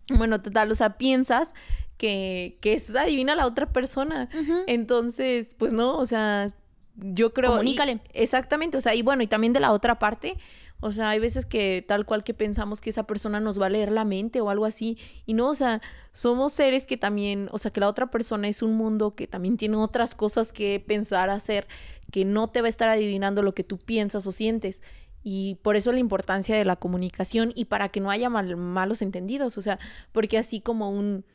Bueno, 0.10 0.42
total, 0.42 0.72
o 0.72 0.76
sea, 0.76 0.98
piensas 0.98 1.54
que, 1.98 2.58
que 2.62 2.74
es 2.74 2.94
adivina 2.96 3.36
la 3.36 3.46
otra 3.46 3.72
persona. 3.72 4.30
Entonces, 4.66 5.54
pues 5.54 5.74
no, 5.74 5.98
o 5.98 6.06
sea, 6.06 6.48
yo 6.96 7.34
creo... 7.34 7.52
y- 7.52 7.58
Comunícale. 7.58 8.00
exactamente, 8.14 8.78
o 8.78 8.82
sea, 8.82 8.96
y 8.96 9.04
bueno, 9.04 9.22
y 9.22 9.28
también 9.28 9.54
de 9.54 9.60
la 9.60 9.72
otra 9.72 10.00
parte, 10.00 10.38
o 10.80 10.92
sea, 10.92 11.10
hay 11.10 11.20
veces 11.20 11.46
que 11.46 11.84
tal 11.88 12.06
cual 12.06 12.24
que 12.24 12.34
pensamos 12.34 12.82
que 12.82 12.90
esa 12.92 13.04
persona 13.08 13.40
nos 13.40 13.60
va 13.60 13.66
a 13.68 13.70
leer 13.70 13.92
la 13.92 14.06
mente 14.06 14.42
o 14.42 14.50
algo 14.50 14.66
así, 14.66 14.98
y 15.26 15.34
no, 15.34 15.50
o 15.50 15.56
sea, 15.56 15.82
somos 16.12 16.54
seres 16.54 16.86
que 16.86 16.98
también, 16.98 17.50
o 17.52 17.58
sea, 17.58 17.72
que 17.72 17.80
la 17.80 17.90
otra 17.90 18.12
persona 18.12 18.48
es 18.48 18.62
un 18.62 18.76
mundo 18.76 19.16
que 19.16 19.28
también 19.28 19.58
tiene 19.58 19.78
otras 19.78 20.16
cosas 20.16 20.54
que 20.54 20.80
pensar, 20.86 21.30
hacer, 21.30 21.68
que 22.12 22.26
no 22.26 22.50
te 22.50 22.62
va 22.62 22.68
a 22.68 22.70
estar 22.70 22.90
adivinando 22.90 23.42
lo 23.42 23.54
que 23.54 23.64
tú 23.64 23.78
piensas 23.78 24.26
o 24.28 24.32
sientes. 24.32 24.82
Y 25.24 25.56
por 25.62 25.76
eso 25.76 25.92
la 25.92 26.00
importancia 26.00 26.56
de 26.56 26.64
la 26.64 26.78
comunicación 26.78 27.52
y 27.56 27.66
para 27.66 27.90
que 27.90 28.00
no 28.00 28.10
haya 28.12 28.30
mal- 28.30 28.56
malos 28.56 29.02
entendidos, 29.02 29.58
o 29.58 29.62
sea, 29.62 29.78
porque 30.14 30.38
así 30.38 30.62
como 30.62 30.90
un, 30.90 31.26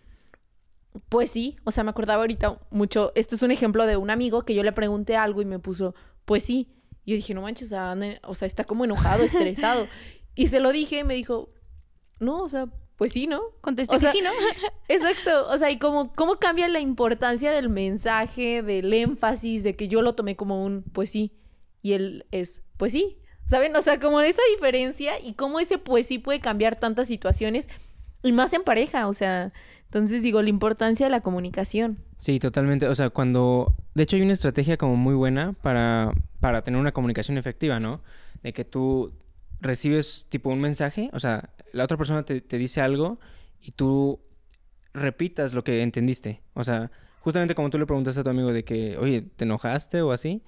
pues 1.09 1.31
sí, 1.31 1.57
o 1.65 1.71
sea, 1.71 1.85
me 1.85 1.91
acordaba 1.91 2.23
ahorita 2.23 2.59
mucho, 2.71 3.13
esto 3.15 3.35
es 3.35 3.43
un 3.43 3.51
ejemplo 3.51 3.87
de 3.87 3.97
un 3.97 4.11
amigo 4.11 4.43
que 4.43 4.55
yo 4.55 4.63
le 4.63 4.73
pregunté 4.73 5.17
algo 5.17 5.41
y 5.43 5.45
me 5.47 5.59
puso, 5.59 5.95
pues 6.25 6.45
sí. 6.45 6.69
Y 7.05 7.13
yo 7.13 7.17
dije, 7.17 7.35
no 7.35 7.43
manches, 7.43 7.69
o 7.69 7.71
sea, 7.71 7.91
anda- 7.93 8.21
o 8.25 8.35
sea, 8.35 8.47
está 8.47 8.65
como 8.65 8.85
enojado, 8.85 9.25
estresado. 9.25 9.89
y 10.35 10.47
se 10.49 10.61
lo 10.61 10.73
dije 10.73 11.05
me 11.05 11.15
dijo, 11.15 11.51
no, 12.21 12.43
o 12.43 12.49
sea, 12.49 12.69
pues 12.97 13.13
sí, 13.13 13.27
¿no? 13.27 13.43
Contesté 13.61 13.97
O 13.97 13.99
que 13.99 14.05
sea, 14.05 14.13
sí, 14.13 14.21
¿no? 14.23 14.31
Exacto, 14.89 15.49
o 15.49 15.59
sea, 15.59 15.71
y 15.71 15.79
cómo, 15.79 16.13
cómo 16.13 16.37
cambia 16.37 16.69
la 16.69 16.81
importancia 16.81 17.51
del 17.51 17.69
mensaje, 17.69 18.63
del 18.63 18.93
énfasis, 18.93 19.65
de 19.65 19.75
que 19.77 19.89
yo 19.89 20.03
lo 20.03 20.15
tomé 20.15 20.37
como 20.37 20.65
un, 20.65 20.83
pues 20.85 21.11
sí, 21.11 21.33
y 21.83 21.95
él 21.95 22.27
es, 22.31 22.63
pues 22.77 22.93
sí, 22.93 23.19
¿saben? 23.47 23.75
O 23.75 23.83
sea, 23.83 23.99
como 23.99 24.21
esa 24.21 24.43
diferencia 24.55 25.19
y 25.19 25.33
cómo 25.35 25.59
ese 25.59 25.79
pues 25.79 26.07
sí 26.07 26.19
puede 26.19 26.41
cambiar 26.41 26.77
tantas 26.79 27.09
situaciones 27.09 27.69
y 28.23 28.31
más 28.31 28.53
en 28.53 28.63
pareja, 28.63 29.09
o 29.09 29.15
sea, 29.15 29.53
entonces 29.93 30.23
digo, 30.23 30.41
la 30.41 30.49
importancia 30.49 31.05
de 31.05 31.11
la 31.11 31.21
comunicación. 31.21 31.99
Sí, 32.17 32.39
totalmente. 32.39 32.89
O 32.89 32.95
sea, 32.95 33.11
cuando... 33.11 33.75
De 33.93 34.05
hecho, 34.05 34.17
hay 34.17 34.23
una 34.23 34.33
estrategia 34.33 34.79
como 34.79 34.97
muy 34.97 35.15
buena 35.15 35.53
para, 35.53 36.15
para 36.41 36.63
tener 36.65 36.81
una 36.81 36.93
comunicación 36.93 37.37
efectiva, 37.37 37.79
¿no? 37.79 38.01
De 38.43 38.55
que 38.55 38.65
tú 38.65 39.13
recibes 39.61 40.29
tipo 40.31 40.49
un 40.49 40.63
mensaje, 40.63 41.11
o 41.13 41.21
sea, 41.21 41.51
la 41.73 41.85
otra 41.85 41.99
persona 41.99 42.23
te, 42.23 42.41
te 42.41 42.57
dice 42.57 42.81
algo 42.81 43.21
y 43.61 43.73
tú 43.73 44.19
repitas 44.95 45.53
lo 45.53 45.63
que 45.63 45.83
entendiste. 45.83 46.41
O 46.55 46.65
sea, 46.65 46.91
justamente 47.21 47.55
como 47.55 47.69
tú 47.69 47.79
le 47.79 47.85
preguntaste 47.85 48.23
a 48.23 48.25
tu 48.25 48.31
amigo 48.31 48.51
de 48.51 48.65
que, 48.65 48.97
oye, 48.97 49.21
¿te 49.21 49.45
enojaste 49.45 50.01
o 50.01 50.13
así? 50.13 50.43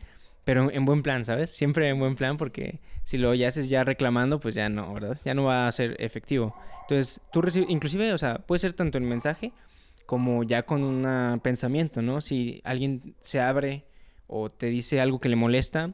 Pero 0.45 0.71
en 0.71 0.85
buen 0.85 1.03
plan, 1.03 1.25
¿sabes? 1.25 1.51
Siempre 1.51 1.89
en 1.89 1.99
buen 1.99 2.17
plan 2.17 2.37
porque 2.37 2.81
si 3.05 3.17
lo 3.17 3.33
ya 3.35 3.49
haces 3.49 3.69
ya 3.69 3.83
reclamando, 3.85 4.41
pues 4.41 4.55
ya 4.55 4.69
no, 4.69 4.93
¿verdad? 4.93 5.19
Ya 5.25 5.35
no 5.35 5.45
va 5.45 5.67
a 5.69 5.73
ser 5.73 5.97
efectivo. 5.99 6.55
Entonces, 6.83 7.21
tú 7.33 7.41
recibes, 7.41 7.71
inclusive, 7.71 8.13
o 8.13 8.19
sea, 8.19 8.39
puede 8.39 8.59
ser 8.59 8.75
tanto 8.75 8.99
en 8.99 9.05
mensaje 9.09 9.53
como 10.07 10.43
ya 10.43 10.65
con 10.65 10.83
un 10.83 11.41
pensamiento, 11.41 12.03
¿no? 12.03 12.21
Si 12.21 12.61
alguien 12.65 13.15
se 13.23 13.41
abre 13.41 13.85
o 14.27 14.51
te 14.51 14.67
dice 14.67 15.01
algo 15.01 15.19
que 15.19 15.31
le 15.31 15.37
molesta 15.37 15.93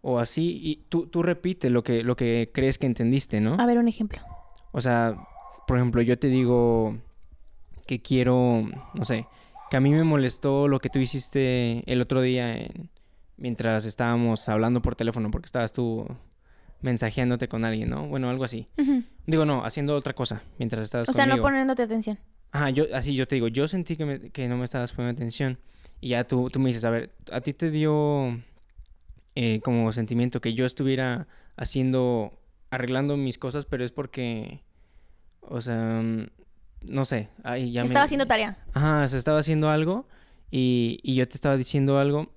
o 0.00 0.18
así, 0.20 0.58
y 0.62 0.76
tú, 0.88 1.06
tú 1.06 1.22
repites 1.22 1.70
lo 1.70 1.82
que, 1.82 2.02
lo 2.02 2.16
que 2.16 2.50
crees 2.52 2.78
que 2.78 2.86
entendiste, 2.86 3.40
¿no? 3.40 3.54
A 3.58 3.66
ver, 3.66 3.78
un 3.78 3.88
ejemplo. 3.88 4.20
O 4.72 4.80
sea, 4.80 5.16
por 5.66 5.76
ejemplo, 5.76 6.02
yo 6.02 6.18
te 6.18 6.28
digo 6.28 6.96
que 7.86 8.00
quiero, 8.00 8.64
no 8.94 9.04
sé, 9.04 9.26
que 9.70 9.76
a 9.76 9.80
mí 9.80 9.90
me 9.90 10.04
molestó 10.04 10.66
lo 10.68 10.78
que 10.78 10.88
tú 10.88 10.98
hiciste 10.98 11.82
el 11.90 12.00
otro 12.00 12.20
día 12.20 12.56
en- 12.56 12.90
mientras 13.42 13.84
estábamos 13.84 14.48
hablando 14.48 14.80
por 14.80 14.94
teléfono, 14.94 15.30
porque 15.32 15.46
estabas 15.46 15.72
tú 15.72 16.06
mensajeándote 16.80 17.48
con 17.48 17.64
alguien, 17.64 17.90
¿no? 17.90 18.06
Bueno, 18.06 18.30
algo 18.30 18.44
así. 18.44 18.68
Digo, 19.26 19.44
no, 19.44 19.64
haciendo 19.64 19.94
otra 19.96 20.14
cosa 20.14 20.42
mientras 20.58 20.84
estabas 20.84 21.08
O 21.08 21.12
sea, 21.12 21.26
no 21.26 21.42
poniéndote 21.42 21.82
atención. 21.82 22.18
Ajá, 22.52 22.70
yo, 22.70 22.84
así 22.94 23.14
yo 23.14 23.26
te 23.26 23.34
digo, 23.34 23.48
yo 23.48 23.66
sentí 23.66 23.96
que, 23.96 24.04
me- 24.04 24.30
que 24.30 24.48
no 24.48 24.56
me 24.56 24.64
estabas 24.64 24.92
poniendo 24.92 25.18
atención. 25.18 25.58
Y 26.00 26.10
ya 26.10 26.24
tú, 26.24 26.48
tú 26.50 26.60
me 26.60 26.68
dices, 26.68 26.84
a 26.84 26.90
ver, 26.90 27.10
¿a 27.32 27.40
ti 27.40 27.52
te 27.52 27.70
dio 27.70 28.40
eh, 29.34 29.60
como 29.64 29.92
sentimiento 29.92 30.40
que 30.40 30.54
yo 30.54 30.64
estuviera 30.64 31.26
haciendo, 31.56 32.32
arreglando 32.70 33.16
mis 33.16 33.38
cosas, 33.38 33.64
pero 33.66 33.84
es 33.84 33.90
porque, 33.92 34.60
o 35.40 35.60
sea, 35.60 36.00
mm, 36.02 36.26
no 36.82 37.04
sé, 37.04 37.28
ya 37.44 37.82
me... 37.82 37.86
estaba 37.86 38.04
haciendo 38.04 38.26
tarea. 38.26 38.56
Ajá, 38.74 39.08
se 39.08 39.18
estaba 39.18 39.38
haciendo 39.38 39.68
algo 39.70 40.06
y, 40.50 41.00
y 41.02 41.14
yo 41.16 41.26
te 41.28 41.34
estaba 41.36 41.56
diciendo 41.56 41.98
algo 41.98 42.32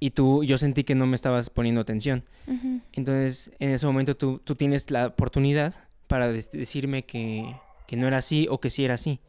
y 0.00 0.10
tú, 0.10 0.42
yo 0.44 0.56
sentí 0.58 0.82
que 0.82 0.94
no 0.94 1.06
me 1.06 1.14
estabas 1.14 1.50
poniendo 1.50 1.80
atención. 1.82 2.24
Ujú. 2.46 2.80
Entonces, 2.94 3.52
en 3.58 3.70
ese 3.70 3.86
momento 3.86 4.16
tú, 4.16 4.40
tú 4.42 4.54
tienes 4.56 4.90
la 4.90 5.08
oportunidad 5.08 5.74
para 6.06 6.32
decirme 6.32 7.04
que, 7.04 7.54
que 7.86 7.96
no 7.96 8.06
era 8.08 8.16
así 8.16 8.46
o 8.50 8.58
que 8.60 8.70
sí 8.70 8.84
era 8.84 8.94
así, 8.94 9.20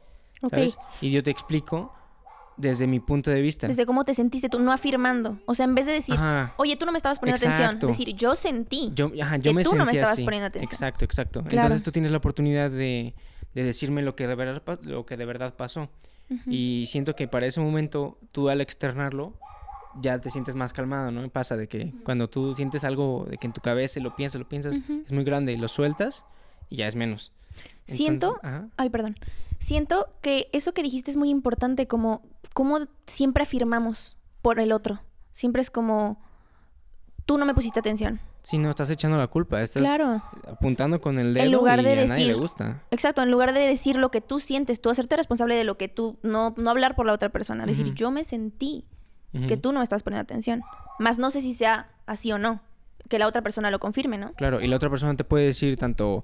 Ok. 0.41 0.49
¿sabes? 0.51 0.77
Y 1.01 1.11
yo 1.11 1.21
te 1.21 1.29
explico 1.29 1.93
desde 2.57 2.87
mi 2.87 2.99
punto 2.99 3.31
de 3.31 3.41
vista. 3.41 3.67
Desde 3.67 3.85
cómo 3.85 4.05
te 4.05 4.13
sentiste 4.13 4.47
tú, 4.47 4.59
no 4.59 4.71
afirmando. 4.71 5.39
O 5.45 5.55
sea, 5.55 5.65
en 5.65 5.75
vez 5.75 5.85
de 5.87 5.93
decir, 5.93 6.15
Ajá. 6.15 6.53
oye, 6.57 6.75
tú 6.77 6.85
no 6.85 6.91
me 6.91 6.97
estabas 6.97 7.19
poniendo 7.19 7.37
atención. 7.37 7.63
Exacto. 7.65 7.87
Decir, 7.87 8.15
yo 8.15 8.35
sentí. 8.35 8.91
Yo, 8.95 9.11
ajá, 9.21 9.37
yo 9.37 9.51
que 9.51 9.53
me 9.53 9.63
tú 9.63 9.75
no 9.75 9.85
me 9.85 9.91
estabas 9.91 10.13
así. 10.13 10.23
poniendo 10.23 10.47
atención. 10.47 10.71
Exacto, 10.71 11.03
exacto. 11.05 11.41
Claro. 11.43 11.67
Entonces 11.67 11.83
tú 11.83 11.91
tienes 11.91 12.11
la 12.11 12.17
oportunidad 12.17 12.71
de, 12.71 13.13
de 13.53 13.63
decirme 13.63 14.01
lo 14.03 14.15
que 14.15 14.25
de 14.27 14.35
verdad, 14.35 14.79
lo 14.83 15.05
que 15.05 15.17
de 15.17 15.25
verdad 15.25 15.55
pasó. 15.55 15.89
Ujú. 16.29 16.49
Y 16.49 16.85
siento 16.87 17.15
que 17.15 17.27
para 17.27 17.45
ese 17.45 17.59
momento 17.59 18.17
tú 18.31 18.47
al 18.49 18.61
externarlo 18.61 19.33
ya 19.99 20.19
te 20.19 20.29
sientes 20.29 20.55
más 20.55 20.73
calmado, 20.73 21.11
¿no? 21.11 21.27
Pasa 21.29 21.57
de 21.57 21.67
que 21.67 21.93
cuando 22.03 22.29
tú 22.29 22.53
sientes 22.53 22.83
algo 22.83 23.25
de 23.29 23.37
que 23.37 23.47
en 23.47 23.53
tu 23.53 23.61
cabeza 23.61 23.99
lo 23.99 24.15
piensas, 24.15 24.39
lo 24.39 24.47
piensas, 24.47 24.79
es 25.05 25.11
muy 25.11 25.23
grande 25.23 25.51
y 25.53 25.57
lo 25.57 25.67
sueltas 25.67 26.23
y 26.69 26.77
ya 26.77 26.87
es 26.87 26.95
menos. 26.95 27.31
Siento, 27.83 28.39
ajá. 28.43 28.67
ay, 28.77 28.89
perdón. 28.89 29.17
Siento 29.59 30.07
que 30.21 30.47
eso 30.53 30.73
que 30.73 30.81
dijiste 30.83 31.11
es 31.11 31.17
muy 31.17 31.29
importante, 31.29 31.87
como, 31.87 32.21
como 32.53 32.79
siempre 33.05 33.43
afirmamos 33.43 34.17
por 34.41 34.59
el 34.59 34.71
otro. 34.71 35.01
Siempre 35.31 35.61
es 35.61 35.69
como, 35.69 36.19
tú 37.25 37.37
no 37.37 37.45
me 37.45 37.53
pusiste 37.53 37.79
atención. 37.79 38.19
Sí, 38.43 38.57
no, 38.57 38.71
estás 38.71 38.89
echando 38.89 39.17
la 39.17 39.27
culpa, 39.27 39.61
estás 39.61 39.83
Claro. 39.83 40.23
apuntando 40.47 40.99
con 40.99 41.19
el 41.19 41.35
dedo 41.35 41.51
lugar 41.51 41.79
y 41.81 41.83
de 41.83 41.99
a 41.99 42.05
nadie 42.07 42.25
le 42.27 42.33
gusta. 42.33 42.81
Exacto, 42.89 43.21
en 43.21 43.29
lugar 43.29 43.53
de 43.53 43.59
decir 43.59 43.97
lo 43.97 44.09
que 44.09 44.19
tú 44.21 44.39
sientes, 44.39 44.81
tú 44.81 44.89
hacerte 44.89 45.15
responsable 45.15 45.55
de 45.55 45.63
lo 45.63 45.77
que 45.77 45.87
tú, 45.89 46.17
no, 46.23 46.55
no 46.57 46.69
hablar 46.71 46.95
por 46.95 47.05
la 47.05 47.13
otra 47.13 47.29
persona, 47.29 47.67
decir, 47.67 47.93
yo 47.93 48.09
me 48.09 48.23
sentí 48.23 48.85
Que 49.47 49.57
tú 49.57 49.71
no 49.71 49.81
estás 49.81 50.03
poniendo 50.03 50.23
atención. 50.23 50.61
Más 50.99 51.17
no 51.17 51.31
sé 51.31 51.41
si 51.41 51.53
sea 51.53 51.89
así 52.05 52.31
o 52.31 52.37
no, 52.37 52.61
que 53.09 53.17
la 53.19 53.27
otra 53.27 53.41
persona 53.41 53.71
lo 53.71 53.79
confirme, 53.79 54.17
¿no? 54.17 54.33
Claro, 54.33 54.61
y 54.61 54.67
la 54.67 54.75
otra 54.75 54.89
persona 54.89 55.15
te 55.15 55.23
puede 55.23 55.45
decir 55.45 55.77
tanto, 55.77 56.23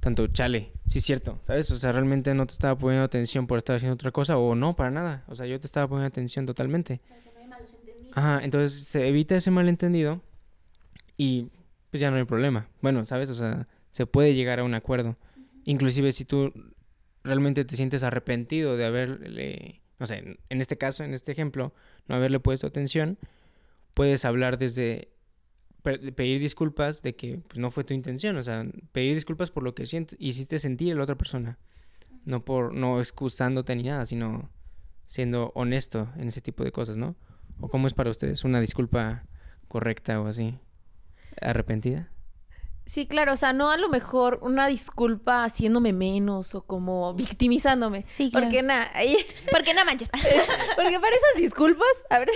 tanto, 0.00 0.28
chale, 0.28 0.72
sí 0.86 0.98
es 0.98 1.04
cierto, 1.04 1.40
¿sabes? 1.42 1.70
O 1.70 1.76
sea, 1.76 1.92
realmente 1.92 2.34
no 2.34 2.46
te 2.46 2.52
estaba 2.52 2.78
poniendo 2.78 3.04
atención 3.04 3.46
por 3.46 3.58
estar 3.58 3.76
haciendo 3.76 3.94
otra 3.94 4.12
cosa 4.12 4.38
o 4.38 4.54
no, 4.54 4.76
para 4.76 4.90
nada. 4.90 5.24
O 5.28 5.34
sea, 5.34 5.46
yo 5.46 5.58
te 5.58 5.66
estaba 5.66 5.88
poniendo 5.88 6.08
atención 6.08 6.46
totalmente. 6.46 7.00
Ajá, 8.12 8.40
entonces 8.42 8.86
se 8.86 9.08
evita 9.08 9.36
ese 9.36 9.50
malentendido 9.50 10.22
y 11.16 11.50
pues 11.90 12.00
ya 12.00 12.10
no 12.10 12.16
hay 12.16 12.24
problema. 12.24 12.68
Bueno, 12.80 13.04
¿sabes? 13.04 13.28
O 13.30 13.34
sea, 13.34 13.68
se 13.90 14.06
puede 14.06 14.34
llegar 14.34 14.60
a 14.60 14.64
un 14.64 14.74
acuerdo. 14.74 15.16
Inclusive 15.64 16.12
si 16.12 16.24
tú 16.24 16.52
realmente 17.24 17.64
te 17.64 17.76
sientes 17.76 18.02
arrepentido 18.02 18.76
de 18.76 18.86
haberle, 18.86 19.82
no 19.98 20.06
sé, 20.06 20.38
en 20.48 20.60
este 20.60 20.78
caso, 20.78 21.04
en 21.04 21.12
este 21.12 21.32
ejemplo, 21.32 21.74
no 22.08 22.14
haberle 22.16 22.40
puesto 22.40 22.66
atención, 22.66 23.18
puedes 23.94 24.24
hablar 24.24 24.58
desde 24.58 25.08
pe- 25.82 25.98
de 25.98 26.12
pedir 26.12 26.40
disculpas 26.40 27.02
de 27.02 27.14
que 27.16 27.38
pues, 27.48 27.58
no 27.58 27.70
fue 27.70 27.84
tu 27.84 27.94
intención, 27.94 28.36
o 28.36 28.42
sea, 28.42 28.66
pedir 28.92 29.14
disculpas 29.14 29.50
por 29.50 29.62
lo 29.62 29.74
que 29.74 29.84
hiciste 30.18 30.58
sentir 30.58 30.92
a 30.92 30.96
la 30.96 31.02
otra 31.02 31.16
persona, 31.16 31.58
no 32.24 32.44
por 32.44 32.74
no 32.74 33.00
excusándote 33.00 33.74
ni 33.76 33.84
nada, 33.84 34.06
sino 34.06 34.50
siendo 35.06 35.52
honesto 35.54 36.08
en 36.16 36.28
ese 36.28 36.40
tipo 36.40 36.64
de 36.64 36.72
cosas, 36.72 36.96
¿no? 36.96 37.14
¿O 37.60 37.68
cómo 37.68 37.86
es 37.86 37.94
para 37.94 38.10
ustedes 38.10 38.44
una 38.44 38.60
disculpa 38.60 39.24
correcta 39.68 40.20
o 40.20 40.26
así? 40.26 40.58
¿Arrepentida? 41.40 42.10
Sí, 42.86 43.06
claro, 43.06 43.32
o 43.32 43.36
sea, 43.36 43.52
no 43.52 43.70
a 43.72 43.76
lo 43.78 43.88
mejor 43.88 44.38
una 44.42 44.68
disculpa 44.68 45.42
haciéndome 45.42 45.92
menos 45.92 46.54
o 46.54 46.62
como 46.62 47.12
victimizándome. 47.14 48.04
Sí, 48.06 48.30
Porque 48.32 48.62
nada, 48.62 48.88
ahí- 48.94 49.16
Porque 49.50 49.74
no 49.74 49.84
manches. 49.84 50.08
porque 50.76 51.00
para 51.00 51.16
esas 51.16 51.40
disculpas, 51.40 51.88
a 52.10 52.20
ver, 52.20 52.30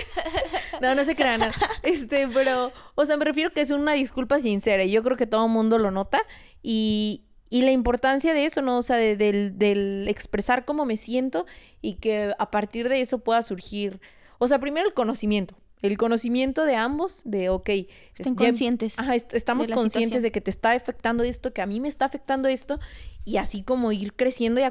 no, 0.81 0.93
no 0.93 1.05
se 1.05 1.15
crean, 1.15 1.39
no. 1.39 1.45
este, 1.83 2.27
pero, 2.27 2.71
o 2.95 3.05
sea, 3.05 3.15
me 3.15 3.23
refiero 3.23 3.53
que 3.53 3.61
es 3.61 3.71
una 3.71 3.93
disculpa 3.93 4.39
sincera 4.39 4.83
y 4.83 4.91
yo 4.91 5.03
creo 5.03 5.15
que 5.15 5.25
todo 5.25 5.45
el 5.45 5.51
mundo 5.53 5.77
lo 5.79 5.89
nota 5.89 6.21
y, 6.61 7.23
y 7.49 7.61
la 7.61 7.71
importancia 7.71 8.33
de 8.33 8.43
eso, 8.45 8.61
¿no? 8.61 8.77
O 8.77 8.81
sea, 8.81 8.97
de- 8.97 9.15
del, 9.15 9.57
del 9.57 10.05
expresar 10.09 10.65
cómo 10.65 10.85
me 10.85 10.97
siento 10.97 11.45
y 11.81 11.93
que 11.95 12.33
a 12.37 12.51
partir 12.51 12.89
de 12.89 12.99
eso 12.99 13.19
pueda 13.19 13.41
surgir, 13.41 14.01
o 14.37 14.47
sea, 14.49 14.59
primero 14.59 14.85
el 14.85 14.93
conocimiento. 14.93 15.55
El 15.81 15.97
conocimiento 15.97 16.65
de 16.65 16.75
ambos, 16.75 17.21
de, 17.25 17.49
ok, 17.49 17.69
Estén 18.17 18.35
ya- 18.35 18.45
conscientes. 18.47 18.99
Ajá, 18.99 19.15
est- 19.15 19.33
estamos 19.33 19.67
de 19.67 19.73
conscientes 19.73 20.09
situación. 20.09 20.21
de 20.23 20.31
que 20.31 20.41
te 20.41 20.51
está 20.51 20.71
afectando 20.71 21.23
esto, 21.23 21.53
que 21.53 21.61
a 21.61 21.65
mí 21.65 21.79
me 21.79 21.87
está 21.87 22.05
afectando 22.05 22.47
esto, 22.49 22.79
y 23.25 23.37
así 23.37 23.63
como 23.63 23.91
ir 23.91 24.13
creciendo 24.13 24.59
y 24.59 24.63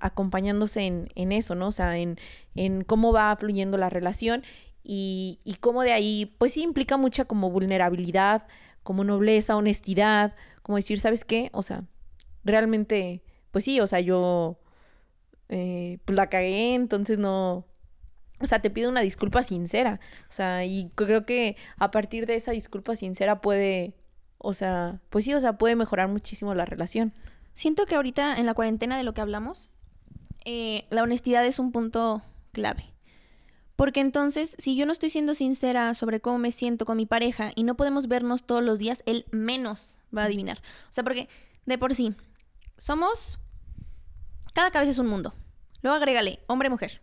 acompañándose 0.00 0.82
en, 0.82 1.08
en 1.14 1.32
eso, 1.32 1.54
¿no? 1.54 1.68
O 1.68 1.72
sea, 1.72 1.96
en, 1.98 2.18
en 2.54 2.84
cómo 2.84 3.12
va 3.12 3.34
fluyendo 3.36 3.76
la 3.78 3.88
relación 3.90 4.42
y, 4.84 5.40
y 5.44 5.54
cómo 5.54 5.82
de 5.82 5.92
ahí, 5.92 6.34
pues 6.38 6.52
sí, 6.54 6.62
implica 6.62 6.96
mucha 6.96 7.24
como 7.24 7.50
vulnerabilidad, 7.50 8.46
como 8.82 9.04
nobleza, 9.04 9.56
honestidad, 9.56 10.34
como 10.62 10.76
decir, 10.76 10.98
¿sabes 10.98 11.24
qué? 11.24 11.50
O 11.52 11.62
sea, 11.62 11.84
realmente, 12.44 13.22
pues 13.52 13.64
sí, 13.64 13.80
o 13.80 13.86
sea, 13.86 14.00
yo 14.00 14.58
eh, 15.48 15.98
pues 16.04 16.16
la 16.16 16.28
cagué, 16.28 16.74
entonces 16.74 17.18
no... 17.18 17.66
O 18.42 18.46
sea, 18.46 18.60
te 18.60 18.70
pido 18.70 18.90
una 18.90 19.00
disculpa 19.00 19.42
sincera. 19.42 20.00
O 20.28 20.32
sea, 20.32 20.64
y 20.64 20.90
creo 20.94 21.24
que 21.24 21.56
a 21.78 21.90
partir 21.90 22.26
de 22.26 22.34
esa 22.34 22.52
disculpa 22.52 22.96
sincera 22.96 23.40
puede, 23.40 23.94
o 24.38 24.52
sea, 24.52 25.00
pues 25.10 25.24
sí, 25.24 25.34
o 25.34 25.40
sea, 25.40 25.58
puede 25.58 25.76
mejorar 25.76 26.08
muchísimo 26.08 26.54
la 26.54 26.64
relación. 26.64 27.12
Siento 27.54 27.86
que 27.86 27.94
ahorita 27.94 28.38
en 28.38 28.46
la 28.46 28.54
cuarentena 28.54 28.96
de 28.96 29.04
lo 29.04 29.14
que 29.14 29.20
hablamos, 29.20 29.70
eh, 30.44 30.86
la 30.90 31.02
honestidad 31.02 31.46
es 31.46 31.58
un 31.58 31.72
punto 31.72 32.22
clave. 32.52 32.92
Porque 33.76 34.00
entonces, 34.00 34.56
si 34.58 34.76
yo 34.76 34.86
no 34.86 34.92
estoy 34.92 35.10
siendo 35.10 35.34
sincera 35.34 35.94
sobre 35.94 36.20
cómo 36.20 36.38
me 36.38 36.52
siento 36.52 36.84
con 36.84 36.96
mi 36.96 37.06
pareja 37.06 37.52
y 37.54 37.64
no 37.64 37.76
podemos 37.76 38.06
vernos 38.06 38.44
todos 38.44 38.62
los 38.62 38.78
días, 38.78 39.02
él 39.06 39.24
menos 39.30 39.98
va 40.16 40.22
a 40.22 40.26
adivinar. 40.26 40.58
O 40.88 40.92
sea, 40.92 41.04
porque 41.04 41.28
de 41.66 41.78
por 41.78 41.94
sí, 41.94 42.14
somos... 42.76 43.38
Cada 44.52 44.70
cabeza 44.70 44.90
es 44.90 44.98
un 44.98 45.06
mundo. 45.06 45.32
Luego 45.80 45.96
agrégale, 45.96 46.40
hombre-mujer. 46.46 47.00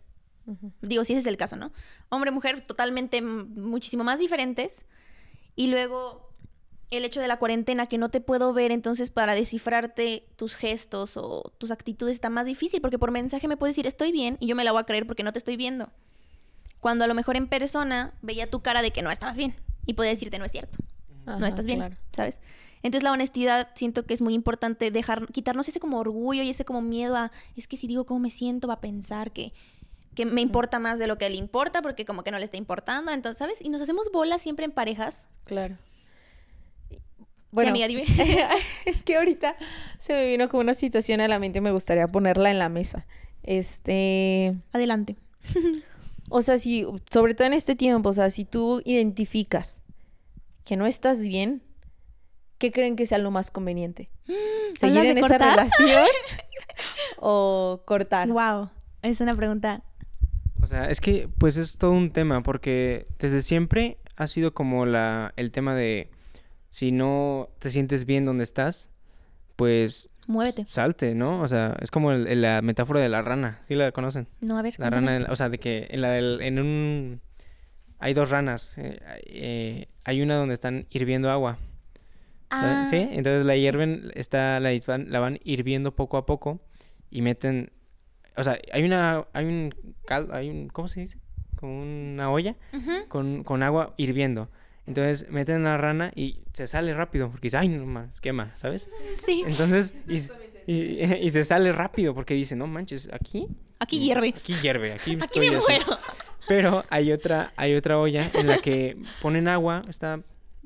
Digo, 0.82 1.04
si 1.04 1.12
ese 1.12 1.20
es 1.20 1.26
el 1.26 1.36
caso, 1.36 1.56
¿no? 1.56 1.70
Hombre-mujer 2.08 2.60
totalmente 2.62 3.18
m- 3.18 3.44
muchísimo 3.44 4.02
más 4.04 4.18
diferentes. 4.18 4.84
Y 5.54 5.68
luego 5.68 6.28
el 6.90 7.04
hecho 7.04 7.20
de 7.20 7.28
la 7.28 7.38
cuarentena 7.38 7.86
que 7.86 7.98
no 7.98 8.08
te 8.08 8.20
puedo 8.20 8.52
ver, 8.52 8.72
entonces 8.72 9.10
para 9.10 9.34
descifrarte 9.34 10.26
tus 10.36 10.56
gestos 10.56 11.16
o 11.16 11.52
tus 11.58 11.70
actitudes 11.70 12.14
está 12.14 12.30
más 12.30 12.46
difícil 12.46 12.80
porque 12.80 12.98
por 12.98 13.12
mensaje 13.12 13.46
me 13.46 13.56
puedes 13.56 13.76
decir 13.76 13.86
estoy 13.86 14.10
bien 14.10 14.36
y 14.40 14.48
yo 14.48 14.56
me 14.56 14.64
la 14.64 14.72
voy 14.72 14.80
a 14.80 14.84
creer 14.84 15.06
porque 15.06 15.22
no 15.22 15.32
te 15.32 15.38
estoy 15.38 15.56
viendo. 15.56 15.90
Cuando 16.80 17.04
a 17.04 17.06
lo 17.06 17.14
mejor 17.14 17.36
en 17.36 17.46
persona 17.46 18.14
veía 18.22 18.48
tu 18.50 18.60
cara 18.60 18.82
de 18.82 18.90
que 18.90 19.02
no 19.02 19.10
estabas 19.10 19.36
bien 19.36 19.54
y 19.86 19.94
podía 19.94 20.10
decirte 20.10 20.38
no 20.40 20.44
es 20.46 20.50
cierto, 20.52 20.78
no 21.26 21.46
estás 21.46 21.66
bien, 21.66 21.78
claro. 21.78 21.96
¿sabes? 22.16 22.40
Entonces 22.82 23.04
la 23.04 23.12
honestidad 23.12 23.68
siento 23.74 24.04
que 24.06 24.14
es 24.14 24.22
muy 24.22 24.34
importante 24.34 24.90
dejar 24.90 25.26
quitarnos 25.28 25.68
ese 25.68 25.78
como 25.78 25.98
orgullo 25.98 26.42
y 26.42 26.48
ese 26.50 26.64
como 26.64 26.80
miedo 26.80 27.14
a 27.14 27.30
es 27.54 27.68
que 27.68 27.76
si 27.76 27.86
digo 27.86 28.04
cómo 28.06 28.18
me 28.20 28.30
siento 28.30 28.66
va 28.66 28.74
a 28.74 28.80
pensar 28.80 29.30
que 29.32 29.52
que 30.14 30.26
me 30.26 30.40
importa 30.40 30.78
más 30.78 30.98
de 30.98 31.06
lo 31.06 31.18
que 31.18 31.30
le 31.30 31.36
importa 31.36 31.82
porque 31.82 32.04
como 32.04 32.22
que 32.22 32.30
no 32.30 32.38
le 32.38 32.44
está 32.44 32.56
importando, 32.56 33.12
entonces, 33.12 33.38
¿sabes? 33.38 33.60
Y 33.60 33.68
nos 33.68 33.80
hacemos 33.80 34.10
bolas 34.12 34.42
siempre 34.42 34.64
en 34.64 34.72
parejas. 34.72 35.26
Claro. 35.44 35.76
sí, 37.56 37.66
amiga, 37.66 37.86
dime. 37.86 38.04
es 38.84 39.02
que 39.02 39.16
ahorita 39.16 39.56
se 39.98 40.12
me 40.12 40.26
vino 40.26 40.48
como 40.48 40.62
una 40.62 40.74
situación 40.74 41.20
a 41.20 41.28
la 41.28 41.38
mente 41.38 41.58
y 41.58 41.62
me 41.62 41.72
gustaría 41.72 42.08
ponerla 42.08 42.50
en 42.50 42.58
la 42.58 42.68
mesa. 42.68 43.06
Este, 43.42 44.52
Adelante. 44.72 45.16
o 46.28 46.42
sea, 46.42 46.58
si, 46.58 46.86
sobre 47.10 47.34
todo 47.34 47.46
en 47.46 47.54
este 47.54 47.76
tiempo, 47.76 48.10
o 48.10 48.12
sea, 48.12 48.30
si 48.30 48.44
tú 48.44 48.82
identificas 48.84 49.80
que 50.64 50.76
no 50.76 50.86
estás 50.86 51.22
bien, 51.22 51.62
¿qué 52.58 52.72
creen 52.72 52.96
que 52.96 53.06
sea 53.06 53.18
lo 53.18 53.30
más 53.30 53.50
conveniente? 53.50 54.08
¿Seguir 54.78 54.98
¿Hablas 54.98 55.02
de 55.02 55.10
en 55.10 55.18
esa 55.18 55.38
relación 55.38 56.06
o 57.18 57.82
cortar? 57.84 58.28
Wow, 58.28 58.70
es 59.02 59.20
una 59.20 59.34
pregunta. 59.34 59.84
O 60.70 60.72
sea, 60.72 60.84
es 60.84 61.00
que 61.00 61.28
pues 61.38 61.56
es 61.56 61.78
todo 61.78 61.90
un 61.90 62.12
tema 62.12 62.44
porque 62.44 63.08
desde 63.18 63.42
siempre 63.42 63.98
ha 64.14 64.28
sido 64.28 64.54
como 64.54 64.86
la 64.86 65.32
el 65.36 65.50
tema 65.50 65.74
de 65.74 66.10
si 66.68 66.92
no 66.92 67.48
te 67.58 67.70
sientes 67.70 68.06
bien 68.06 68.24
donde 68.24 68.44
estás, 68.44 68.88
pues 69.56 70.10
Muévete. 70.28 70.64
salte, 70.66 71.16
¿no? 71.16 71.40
O 71.40 71.48
sea, 71.48 71.76
es 71.80 71.90
como 71.90 72.12
el- 72.12 72.28
el- 72.28 72.42
la 72.42 72.62
metáfora 72.62 73.00
de 73.00 73.08
la 73.08 73.20
rana, 73.20 73.58
¿sí 73.64 73.74
la 73.74 73.90
conocen? 73.90 74.28
No, 74.40 74.58
a 74.58 74.62
ver. 74.62 74.74
La 74.78 74.90
cuéntame. 74.90 75.18
rana, 75.18 75.32
o 75.32 75.34
sea, 75.34 75.48
de 75.48 75.58
que 75.58 75.88
en 75.90 76.02
la 76.02 76.10
del- 76.12 76.40
en 76.40 76.60
un 76.60 77.20
hay 77.98 78.14
dos 78.14 78.30
ranas, 78.30 78.78
eh, 78.78 79.00
eh, 79.26 79.88
hay 80.04 80.22
una 80.22 80.36
donde 80.36 80.54
están 80.54 80.86
hirviendo 80.88 81.32
agua, 81.32 81.58
Ah, 82.48 82.84
¿sí? 82.88 83.08
Entonces 83.10 83.44
la 83.44 83.56
hierven, 83.56 84.12
está 84.14 84.60
la, 84.60 84.70
la 84.70 85.18
van 85.18 85.40
hirviendo 85.42 85.96
poco 85.96 86.16
a 86.16 86.26
poco 86.26 86.60
y 87.10 87.22
meten, 87.22 87.72
o 88.40 88.44
sea, 88.44 88.58
hay 88.72 88.82
una, 88.84 89.26
hay 89.32 89.44
un 89.46 89.74
caldo, 90.06 90.34
hay 90.34 90.48
un, 90.50 90.68
¿cómo 90.68 90.88
se 90.88 91.00
dice? 91.00 91.18
Como 91.56 91.82
una 91.82 92.30
olla 92.30 92.56
con, 93.08 93.44
con 93.44 93.62
agua 93.62 93.94
hirviendo. 93.96 94.48
Entonces 94.86 95.30
meten 95.30 95.62
la 95.62 95.76
rana 95.76 96.10
y 96.16 96.40
se 96.52 96.66
sale 96.66 96.94
rápido 96.94 97.30
porque 97.30 97.46
dice, 97.46 97.58
ay, 97.58 97.68
no 97.68 97.86
más, 97.86 98.20
quema, 98.20 98.50
¿sabes? 98.56 98.88
Sí. 99.24 99.44
Entonces, 99.46 99.94
y, 100.08 100.16
y- 100.72 101.14
y 101.20 101.30
se 101.30 101.44
sale 101.44 101.70
rápido 101.72 102.14
porque 102.14 102.34
dice, 102.34 102.56
no 102.56 102.66
manches, 102.66 103.08
aquí, 103.12 103.46
Aquí 103.78 103.98
hierve. 104.00 104.34
aquí 104.36 104.54
hierve, 104.54 104.92
aquí, 104.92 105.12
Aquí 105.12 105.20
estoy 105.24 105.50
me 105.50 105.56
así". 105.56 105.66
muero. 105.68 105.98
Pero 106.48 106.84
hay 106.90 107.12
otra, 107.12 107.52
hay 107.56 107.74
otra 107.76 107.98
olla 107.98 108.28
en 108.34 108.46
la 108.48 108.58
que 108.58 108.96
ponen 109.22 109.46
agua, 109.46 109.82
está 109.88 110.20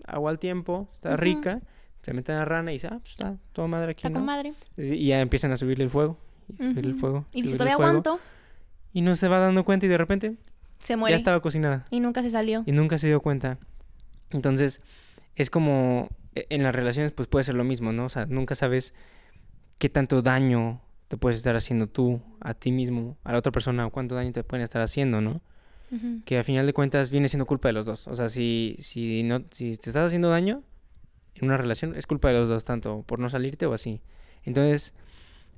agua 0.07 0.31
al 0.31 0.39
tiempo, 0.39 0.89
está 0.95 1.17
rica, 1.17 1.61
se 2.03 2.13
meten 2.15 2.37
la 2.37 2.45
rana 2.45 2.71
y 2.73 2.77
dice, 2.77 2.87
ah, 2.91 2.99
pues 3.01 3.13
está 3.13 3.37
toda 3.53 3.69
madre 3.69 3.91
aquí, 3.93 4.01
Está 4.01 4.09
¿no? 4.11 4.15
con 4.21 4.27
madre. 4.27 4.55
Y 4.79 5.09
ya 5.09 5.21
empiezan 5.21 5.53
a 5.53 5.57
subirle 5.57 5.85
el 5.85 5.91
fuego, 5.91 6.19
y 6.53 6.57
subirle 6.57 6.81
el 6.83 6.91
Ujú. 6.93 7.01
fuego, 7.01 7.27
Y 7.33 7.43
dice, 7.43 7.57
todavía 7.57 7.77
el 7.77 7.83
aguanto. 7.83 8.21
Y 8.93 9.03
no 9.03 9.17
se 9.17 9.29
va 9.29 9.39
dando 9.39 9.65
cuenta 9.65 9.87
y 9.87 9.89
de 9.89 9.99
repente 9.99 10.37
Se 10.79 10.97
muere. 10.97 11.13
ya 11.13 11.17
estaba 11.17 11.41
cocinada. 11.41 11.85
Y 11.91 12.01
nunca 12.01 12.23
se 12.23 12.31
salió. 12.31 12.63
y 12.67 12.73
nunca 12.73 12.99
se 12.99 13.07
dio 13.09 13.21
cuenta. 13.21 13.59
Entonces, 14.31 14.81
es 15.37 15.51
como 15.51 16.09
e- 16.35 16.47
en 16.51 16.63
las 16.63 16.75
relaciones 16.75 17.13
pues 17.13 17.29
puede 17.29 17.45
ser 17.45 17.55
lo 17.55 17.65
mismo, 17.65 17.93
¿no? 17.93 18.07
O 18.07 18.09
sea, 18.09 18.27
nunca 18.27 18.55
sabes 18.55 18.95
qué 19.79 19.89
tanto 19.89 20.23
daño 20.23 20.81
te 21.09 21.17
puedes 21.17 21.37
estar 21.39 21.55
haciendo 21.57 21.87
tú 21.89 22.21
a 22.41 22.55
ti 22.55 22.73
mismo, 22.73 23.17
a 23.25 23.33
la 23.33 23.39
otra 23.39 23.53
persona, 23.53 23.87
o 23.87 23.91
cuánto 23.91 24.15
daño 24.15 24.33
te 24.33 24.43
pueden 24.45 24.65
estar 24.65 24.81
haciendo, 24.83 25.21
¿no? 25.21 25.41
Ujú. 25.91 26.23
Que 26.25 26.39
a 26.39 26.45
final 26.45 26.67
de 26.67 26.73
cuentas 26.73 27.11
viene 27.11 27.29
siendo 27.29 27.47
culpa 27.47 27.69
de 27.69 27.73
los 27.75 27.87
dos. 27.87 28.09
O 28.09 28.15
sea, 28.17 28.29
si, 28.29 28.77
si, 28.79 29.23
no, 29.23 29.41
si 29.51 29.77
te 29.77 29.91
estás 29.91 30.07
haciendo 30.07 30.31
daño 30.31 30.63
en 31.35 31.47
una 31.47 31.57
relación, 31.57 31.95
es 31.95 32.07
culpa 32.07 32.29
de 32.29 32.35
los 32.35 32.49
dos, 32.49 32.65
tanto 32.65 33.03
por 33.07 33.19
no 33.19 33.29
salirte 33.29 33.67
o 33.67 33.75
así. 33.75 34.01
Entonces, 34.45 34.95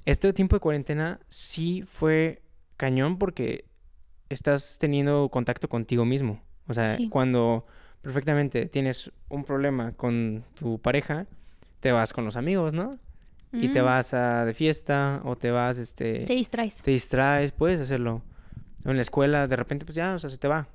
este 0.06 0.32
tiempo 0.32 0.56
de 0.56 0.60
cuarentena 0.60 1.20
sí 1.28 1.82
fue 1.86 2.42
cañón 2.76 3.18
porque 3.18 3.64
estás 4.28 4.78
teniendo 4.78 5.28
contacto 5.30 5.68
contigo 5.68 6.04
mismo. 6.04 6.42
O 6.66 6.74
sea, 6.74 6.96
Sí. 6.96 7.08
cuando 7.08 7.66
perfectamente 8.02 8.66
tienes 8.66 9.10
un 9.28 9.44
problema 9.44 9.92
con 9.92 10.44
tu 10.54 10.78
pareja, 10.80 11.26
te 11.80 11.92
vas 11.92 12.12
con 12.12 12.24
los 12.24 12.36
amigos, 12.36 12.72
¿no? 12.72 12.98
Y 13.52 13.68
te 13.68 13.80
vas 13.80 14.12
a 14.12 14.44
de 14.44 14.52
fiesta 14.52 15.22
o 15.24 15.36
te 15.36 15.50
vas, 15.50 15.78
este, 15.78 16.26
Te 16.26 16.34
distraes. 16.34 16.74
te 16.82 16.90
distraes, 16.90 17.52
puedes 17.52 17.80
hacerlo. 17.80 18.22
O 18.84 18.90
en 18.90 18.96
la 18.96 19.02
escuela, 19.02 19.46
de 19.46 19.56
repente, 19.56 19.86
pues 19.86 19.96
ya, 19.96 20.14
o 20.14 20.18
sea, 20.18 20.28
se 20.28 20.36
te 20.38 20.46
va. 20.48 20.68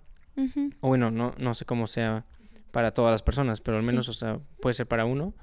O 0.79 0.87
bueno, 0.87 1.11
no, 1.11 1.33
no 1.37 1.53
sé 1.53 1.65
cómo 1.65 1.85
sea 1.85 2.25
para 2.71 2.91
todas 2.93 3.11
las 3.11 3.21
personas, 3.21 3.61
pero 3.61 3.77
al 3.77 3.83
Sí. 3.83 3.87
menos, 3.87 4.09
o 4.09 4.13
sea, 4.13 4.39
puede 4.61 4.73
ser 4.73 4.87
para 4.87 5.05
uno. 5.05 5.33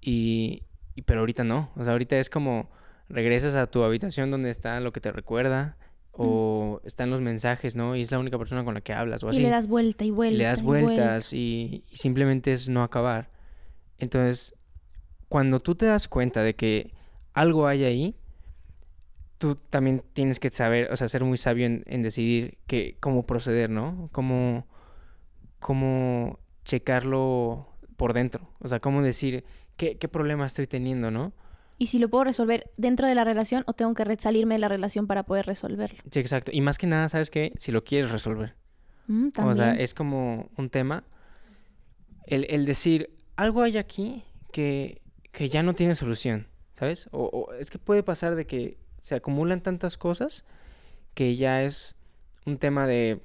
Y, 0.00 0.64
y- 0.94 1.02
pero 1.02 1.20
ahorita 1.20 1.44
no. 1.44 1.70
O 1.76 1.84
sea, 1.84 1.92
ahorita 1.92 2.18
es 2.18 2.28
como 2.28 2.68
regresas 3.08 3.54
a 3.54 3.66
tu 3.66 3.82
habitación 3.82 4.30
donde 4.30 4.50
está 4.50 4.80
lo 4.80 4.92
que 4.92 5.00
te 5.00 5.12
recuerda 5.12 5.76
o 6.12 6.80
están 6.84 7.10
los 7.10 7.20
mensajes, 7.20 7.74
¿no? 7.74 7.96
Y 7.96 8.02
es 8.02 8.12
la 8.12 8.18
única 8.20 8.38
persona 8.38 8.64
con 8.64 8.74
la 8.74 8.80
que 8.80 8.92
hablas 8.92 9.24
o 9.24 9.26
Y 9.28 9.30
así. 9.30 9.42
le 9.42 9.50
das 9.50 9.66
vuelta 9.66 10.04
y 10.04 10.08
Y 10.08 10.10
vuelta. 10.12 10.38
le 10.38 10.44
das 10.44 10.60
y 10.60 10.62
vuelta. 10.64 10.86
vueltas 10.86 11.32
y, 11.32 11.82
y 11.90 11.96
simplemente 11.96 12.52
es 12.52 12.68
no 12.68 12.82
acabar. 12.84 13.30
Entonces, 13.98 14.54
cuando 15.28 15.58
tú 15.60 15.74
te 15.74 15.86
das 15.86 16.06
cuenta 16.08 16.42
de 16.42 16.54
que 16.54 16.92
algo 17.32 17.66
hay 17.66 17.84
ahí, 17.84 18.16
tú 19.38 19.56
también 19.56 20.04
tienes 20.12 20.38
que 20.38 20.50
saber, 20.50 20.92
o 20.92 20.96
sea, 20.96 21.08
ser 21.08 21.24
muy 21.24 21.36
sabio 21.36 21.66
en, 21.66 21.82
en 21.86 22.02
decidir 22.02 22.58
que, 22.68 22.96
cómo 23.00 23.26
proceder, 23.26 23.68
¿no? 23.70 24.08
Cómo, 24.12 24.68
cómo 25.58 26.38
checarlo 26.64 27.68
por 27.96 28.12
dentro. 28.12 28.48
O 28.60 28.68
sea, 28.68 28.78
cómo 28.80 29.02
decir 29.02 29.44
qué, 29.76 29.98
qué 29.98 30.08
problema 30.08 30.46
estoy 30.46 30.66
teniendo, 30.68 31.10
¿no? 31.10 31.32
Y 31.78 31.88
si 31.88 31.98
lo 31.98 32.08
puedo 32.08 32.24
resolver 32.24 32.70
dentro 32.76 33.08
de 33.08 33.14
la 33.14 33.24
relación 33.24 33.64
o 33.66 33.72
tengo 33.72 33.94
que 33.94 34.16
salirme 34.16 34.54
de 34.54 34.60
la 34.60 34.68
relación 34.68 35.06
para 35.06 35.24
poder 35.24 35.46
resolverlo. 35.46 35.98
Sí, 36.10 36.20
exacto. 36.20 36.52
Y 36.54 36.60
más 36.60 36.78
que 36.78 36.86
nada, 36.86 37.08
¿sabes 37.08 37.30
qué? 37.30 37.52
Si 37.56 37.72
lo 37.72 37.82
quieres 37.84 38.10
resolver. 38.10 38.54
Mm, 39.08 39.28
O 39.44 39.54
sea, 39.54 39.74
es 39.74 39.92
como 39.92 40.48
un 40.56 40.70
tema. 40.70 41.04
El, 42.26 42.46
el 42.48 42.64
decir, 42.64 43.10
algo 43.36 43.62
hay 43.62 43.76
aquí 43.76 44.22
que, 44.52 45.02
que 45.32 45.48
ya 45.48 45.62
no 45.62 45.74
tiene 45.74 45.94
solución, 45.94 46.46
¿sabes? 46.72 47.08
O, 47.12 47.24
o 47.24 47.52
es 47.54 47.70
que 47.70 47.78
puede 47.78 48.02
pasar 48.02 48.34
de 48.36 48.46
que 48.46 48.78
se 49.00 49.16
acumulan 49.16 49.60
tantas 49.60 49.98
cosas 49.98 50.44
que 51.12 51.36
ya 51.36 51.62
es 51.64 51.96
un 52.46 52.56
tema 52.58 52.86
de, 52.86 53.20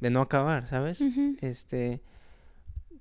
de 0.00 0.10
no 0.10 0.20
acabar, 0.20 0.68
¿sabes? 0.68 1.02
Este, 1.40 2.02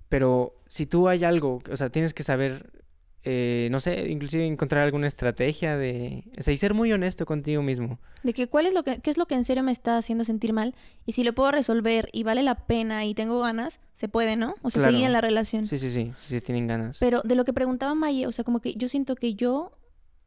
pero 0.08 0.56
si 0.67 0.86
tú 0.86 1.08
hay 1.08 1.24
algo, 1.24 1.62
o 1.69 1.76
sea, 1.76 1.89
tienes 1.89 2.13
que 2.13 2.24
saber 2.24 2.81
eh, 3.24 3.68
no 3.72 3.80
sé, 3.80 4.10
inclusive 4.10 4.46
encontrar 4.48 4.84
alguna 4.84 5.08
estrategia 5.08 5.78
de, 5.78 6.24
o 6.40 6.42
sea, 6.44 6.54
y 6.54 6.58
ser 6.58 6.74
muy 6.74 6.92
honesto 6.92 7.26
contigo 7.26 7.62
mismo. 7.62 8.00
De 8.24 8.34
que 8.34 8.48
cuál 8.48 8.66
es 8.66 8.74
lo 8.74 8.84
que, 8.84 9.00
qué 9.00 9.12
es 9.12 9.18
lo 9.18 9.28
que 9.28 9.36
en 9.36 9.44
serio 9.44 9.62
me 9.64 9.72
está 9.72 9.98
haciendo 9.98 10.24
sentir 10.24 10.54
mal 10.54 10.74
y 11.06 11.12
si 11.12 11.24
lo 11.24 11.34
puedo 11.34 11.52
resolver 11.52 12.10
y 12.14 12.24
vale 12.24 12.42
la 12.42 12.56
pena 12.66 13.06
y 13.06 13.14
tengo 13.14 13.40
ganas, 13.40 13.80
se 13.94 14.08
puede, 14.08 14.36
¿no? 14.38 14.56
O 14.64 14.70
sea, 14.72 14.82
Claro. 14.82 14.92
seguir 14.92 15.06
en 15.06 15.14
la 15.14 15.22
relación. 15.22 15.66
Sí, 15.66 15.78
sí, 15.78 15.92
sí, 15.92 16.12
sí, 16.18 16.28
sí 16.28 16.42
tienen 16.42 16.66
ganas. 16.68 16.98
Pero 17.00 17.22
de 17.24 17.36
lo 17.36 17.46
que 17.46 17.54
preguntaba 17.54 17.94
Maye, 17.94 18.26
o 18.26 18.32
sea, 18.32 18.44
como 18.44 18.60
que 18.60 18.74
yo 18.74 18.88
siento 18.88 19.16
que 19.16 19.36
yo, 19.36 19.78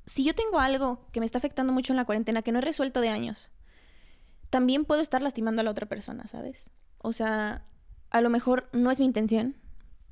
si 0.07 0.23
yo 0.25 0.35
tengo 0.35 0.61
algo 0.61 1.07
que 1.11 1.19
me 1.21 1.27
está 1.27 1.39
afectando 1.39 1.73
mucho 1.73 1.93
en 1.93 1.97
la 1.97 2.05
cuarentena, 2.05 2.43
que 2.43 2.53
no 2.53 2.59
he 2.61 2.63
resuelto 2.63 3.01
de 3.01 3.09
años, 3.09 3.51
también 4.51 4.85
puedo 4.85 5.01
estar 5.01 5.21
lastimando 5.21 5.61
a 5.61 5.65
la 5.65 5.71
otra 5.73 5.87
persona, 5.87 6.27
¿sabes? 6.29 6.71
O 6.99 7.13
sea, 7.13 7.65
a 8.11 8.21
lo 8.21 8.31
mejor 8.31 8.69
no 8.73 8.91
es 8.93 9.01
mi 9.01 9.07
intención, 9.07 9.57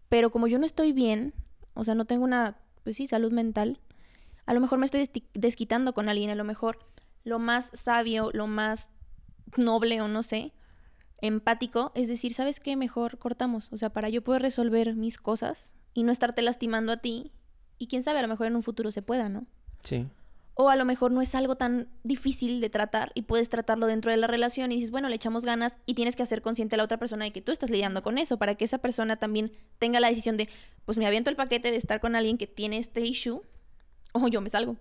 pero 0.08 0.30
como 0.32 0.48
yo 0.48 0.58
no 0.58 0.66
estoy 0.66 0.92
bien, 0.92 1.32
o 1.74 1.84
sea, 1.84 1.94
no 1.94 2.04
tengo 2.06 2.24
una, 2.24 2.58
pues 2.82 2.96
sí, 2.96 3.06
salud 3.06 3.32
mental, 3.32 3.80
a 4.46 4.54
lo 4.54 4.60
mejor 4.60 4.78
me 4.78 4.86
estoy 4.86 5.08
desquitando 5.34 5.94
con 5.94 6.08
alguien, 6.08 6.30
a 6.30 6.34
lo 6.34 6.44
mejor 6.44 6.78
lo 7.24 7.38
más 7.38 7.70
sabio, 7.74 8.30
lo 8.32 8.46
más 8.46 8.90
noble 9.56 10.00
o 10.00 10.08
no 10.08 10.22
sé, 10.22 10.52
empático, 11.18 11.92
es 11.94 12.08
decir, 12.08 12.34
¿sabes 12.34 12.58
qué? 12.58 12.76
Mejor 12.76 13.18
cortamos, 13.18 13.72
o 13.72 13.76
sea, 13.76 13.90
para 13.92 14.08
yo 14.08 14.22
poder 14.22 14.42
resolver 14.42 14.94
mis 14.96 15.18
cosas 15.18 15.74
y 15.94 16.02
no 16.02 16.12
estarte 16.12 16.42
lastimando 16.42 16.92
a 16.92 16.96
ti, 16.96 17.32
y 17.78 17.86
quién 17.86 18.02
sabe, 18.02 18.18
a 18.18 18.22
lo 18.22 18.28
mejor 18.28 18.46
en 18.46 18.56
un 18.56 18.62
futuro 18.62 18.90
se 18.90 19.02
pueda, 19.02 19.28
¿no? 19.28 19.46
Sí. 19.82 20.06
O 20.54 20.68
a 20.68 20.76
lo 20.76 20.84
mejor 20.84 21.12
no 21.12 21.22
es 21.22 21.34
algo 21.34 21.56
tan 21.56 21.88
difícil 22.04 22.60
de 22.60 22.68
tratar 22.68 23.10
y 23.14 23.22
puedes 23.22 23.48
tratarlo 23.48 23.86
dentro 23.86 24.10
de 24.10 24.18
la 24.18 24.26
relación 24.26 24.70
y 24.70 24.76
dices, 24.76 24.90
bueno, 24.90 25.08
le 25.08 25.16
echamos 25.16 25.44
ganas 25.44 25.78
y 25.86 25.94
tienes 25.94 26.14
que 26.14 26.22
hacer 26.22 26.42
consciente 26.42 26.74
a 26.74 26.78
la 26.78 26.84
otra 26.84 26.98
persona 26.98 27.24
de 27.24 27.32
que 27.32 27.40
tú 27.40 27.52
estás 27.52 27.70
lidiando 27.70 28.02
con 28.02 28.18
eso 28.18 28.38
para 28.38 28.54
que 28.54 28.64
esa 28.66 28.78
persona 28.78 29.16
también 29.16 29.52
tenga 29.78 29.98
la 29.98 30.08
decisión 30.08 30.36
de, 30.36 30.48
pues 30.84 30.98
me 30.98 31.06
aviento 31.06 31.30
el 31.30 31.36
paquete 31.36 31.70
de 31.70 31.78
estar 31.78 32.00
con 32.00 32.16
alguien 32.16 32.36
que 32.36 32.46
tiene 32.46 32.76
este 32.76 33.00
issue 33.00 33.40
o 34.12 34.28
yo 34.28 34.40
me 34.40 34.50
salgo. 34.50 34.76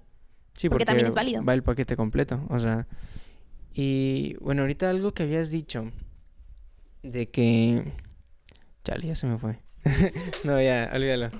Sí, 0.54 0.68
Porque 0.68 0.84
porque, 0.84 0.86
también 0.86 1.08
es 1.08 1.16
válido. 1.16 1.44
Va 1.46 1.54
el 1.54 1.64
paquete 1.64 1.96
completo, 1.96 2.46
o 2.50 2.60
sea. 2.60 2.88
Y 3.74 4.36
bueno, 4.42 4.64
ahorita 4.64 4.90
algo 4.90 5.14
que 5.14 5.24
habías 5.24 5.50
dicho 5.50 5.90
de 7.04 7.30
que. 7.30 7.94
Chale, 8.84 9.08
ya 9.08 9.16
se 9.16 9.28
me 9.28 9.38
fue. 9.38 9.60
no, 10.44 10.62
ya, 10.62 10.92
olvídalo. 10.94 11.32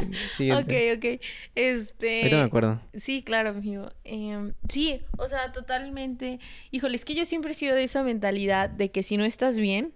Sí, 0.00 0.10
Siguiente. 0.36 0.92
Ok, 0.94 0.98
ok. 0.98 1.20
Este. 1.54 2.20
Ahorita 2.20 2.36
me 2.36 2.42
acuerdo. 2.42 2.78
Sí, 2.98 3.22
claro, 3.22 3.50
amigo. 3.50 3.90
Em, 4.04 4.54
sí, 4.70 5.02
o 5.18 5.28
sea, 5.28 5.52
totalmente. 5.52 6.40
Híjole, 6.70 6.96
es 6.96 7.04
que 7.04 7.14
yo 7.14 7.26
siempre 7.26 7.50
he 7.50 7.54
sido 7.54 7.74
de 7.74 7.84
esa 7.84 8.02
mentalidad 8.02 8.70
de 8.70 8.90
que 8.90 9.02
si 9.02 9.18
no 9.18 9.26
estás 9.26 9.58
bien, 9.58 9.92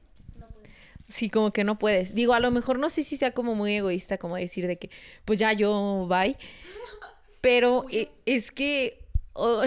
sí, 1.08 1.30
como 1.30 1.52
que 1.52 1.64
no 1.64 1.78
puedes. 1.78 2.14
Digo, 2.14 2.34
a 2.34 2.40
lo 2.40 2.50
mejor 2.50 2.78
no 2.78 2.90
sé 2.90 3.02
si 3.02 3.16
sea 3.16 3.32
como 3.32 3.54
muy 3.54 3.74
egoísta, 3.74 4.18
como 4.18 4.36
decir 4.36 4.66
de 4.66 4.76
que, 4.76 4.90
pues 5.24 5.38
ya 5.38 5.54
yo, 5.54 6.06
bye. 6.08 6.36
Pero 7.40 7.86
eh, 7.90 8.10
es 8.26 8.50
que, 8.50 8.98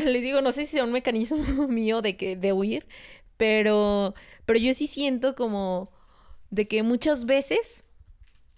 les 0.05 0.21
digo, 0.21 0.41
no 0.41 0.51
sé 0.51 0.65
si 0.65 0.77
sea 0.77 0.83
un 0.83 0.91
mecanismo 0.91 1.67
mío 1.67 2.03
de 2.03 2.15
que, 2.15 2.35
de 2.35 2.53
huir, 2.53 2.85
pero, 3.37 4.13
pero 4.45 4.59
yo 4.59 4.73
sí 4.75 4.85
siento 4.85 5.35
como 5.35 5.89
de 6.51 6.67
que 6.67 6.83
muchas 6.83 7.25
veces 7.25 7.85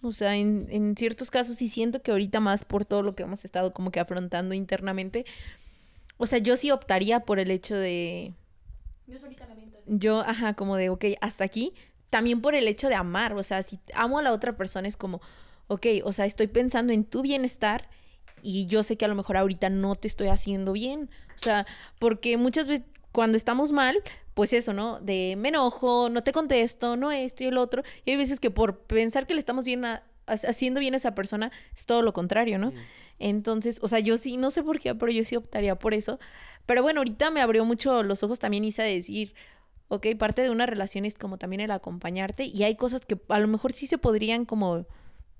o 0.01 0.11
sea, 0.11 0.35
en, 0.35 0.67
en 0.69 0.95
ciertos 0.95 1.31
casos 1.31 1.57
sí 1.57 1.67
siento 1.67 2.01
que 2.01 2.11
ahorita 2.11 2.39
más 2.39 2.63
por 2.63 2.85
todo 2.85 3.03
lo 3.03 3.15
que 3.15 3.23
hemos 3.23 3.45
estado 3.45 3.73
como 3.73 3.91
que 3.91 3.99
afrontando 3.99 4.53
internamente, 4.53 5.25
o 6.17 6.25
sea, 6.25 6.39
yo 6.39 6.57
sí 6.57 6.71
optaría 6.71 7.21
por 7.21 7.39
el 7.39 7.51
hecho 7.51 7.75
de, 7.75 8.33
Yo 9.07 9.19
solita 9.19 9.47
me 9.47 9.59
yo, 9.89 10.19
ajá, 10.19 10.53
como 10.53 10.75
de, 10.75 10.89
ok, 10.89 11.05
hasta 11.19 11.43
aquí, 11.43 11.73
también 12.09 12.41
por 12.41 12.55
el 12.55 12.67
hecho 12.67 12.89
de 12.89 12.95
amar, 12.95 13.33
o 13.33 13.43
sea, 13.43 13.63
si 13.63 13.79
amo 13.93 14.19
a 14.19 14.21
la 14.21 14.33
otra 14.33 14.55
persona 14.55 14.87
es 14.87 14.95
como, 14.95 15.21
ok, 15.67 15.85
o 16.03 16.11
sea, 16.11 16.25
estoy 16.25 16.47
pensando 16.47 16.93
en 16.93 17.03
tu 17.03 17.21
bienestar 17.21 17.89
y 18.43 18.67
yo 18.67 18.83
sé 18.83 18.97
que 18.97 19.05
a 19.05 19.07
lo 19.07 19.15
mejor 19.15 19.37
ahorita 19.37 19.69
no 19.69 19.95
te 19.95 20.07
estoy 20.07 20.27
haciendo 20.27 20.73
bien, 20.73 21.09
o 21.35 21.39
sea, 21.39 21.65
porque 21.97 22.37
muchas 22.37 22.67
veces 22.67 22.85
cuando 23.11 23.37
estamos 23.37 23.71
mal, 23.71 24.01
pues 24.33 24.53
eso, 24.53 24.73
¿no? 24.73 24.99
De 24.99 25.35
me 25.37 25.49
enojo, 25.49 26.09
no 26.09 26.23
te 26.23 26.31
contesto, 26.31 26.95
no 26.97 27.11
esto 27.11 27.43
y 27.43 27.47
el 27.47 27.57
otro, 27.57 27.83
y 28.05 28.11
hay 28.11 28.17
veces 28.17 28.39
que 28.39 28.51
por 28.51 28.79
pensar 28.79 29.27
que 29.27 29.33
le 29.33 29.39
estamos 29.39 29.65
bien 29.65 29.83
a- 29.85 30.03
haciendo 30.27 30.79
bien 30.79 30.93
a 30.93 30.97
esa 30.97 31.15
persona, 31.15 31.51
es 31.75 31.85
todo 31.85 32.01
lo 32.03 32.13
contrario, 32.13 32.59
¿no? 32.59 32.71
Entonces, 33.17 33.79
o 33.81 33.87
sea, 33.87 33.99
yo 33.99 34.15
sí, 34.17 34.37
no 34.37 34.51
sé 34.51 34.63
por 34.63 34.79
qué, 34.79 34.95
pero 34.95 35.11
yo 35.11 35.23
sí 35.25 35.35
optaría 35.35 35.75
por 35.77 35.93
eso. 35.93 36.19
Pero 36.65 36.83
bueno, 36.83 36.99
ahorita 37.01 37.31
me 37.31 37.41
abrió 37.41 37.65
mucho 37.65 38.03
los 38.03 38.23
ojos 38.23 38.39
también 38.39 38.63
Isa 38.63 38.83
de 38.83 38.93
decir, 38.93 39.33
ok, 39.89 40.05
parte 40.17 40.41
de 40.43 40.51
una 40.51 40.65
relación 40.67 41.03
es 41.03 41.15
como 41.15 41.37
también 41.37 41.59
el 41.61 41.71
acompañarte 41.71 42.45
y 42.45 42.63
hay 42.63 42.75
cosas 42.75 43.05
que 43.05 43.17
a 43.27 43.39
lo 43.39 43.47
mejor 43.47 43.73
sí 43.73 43.87
se 43.87 43.97
podrían 43.97 44.45
como 44.45 44.85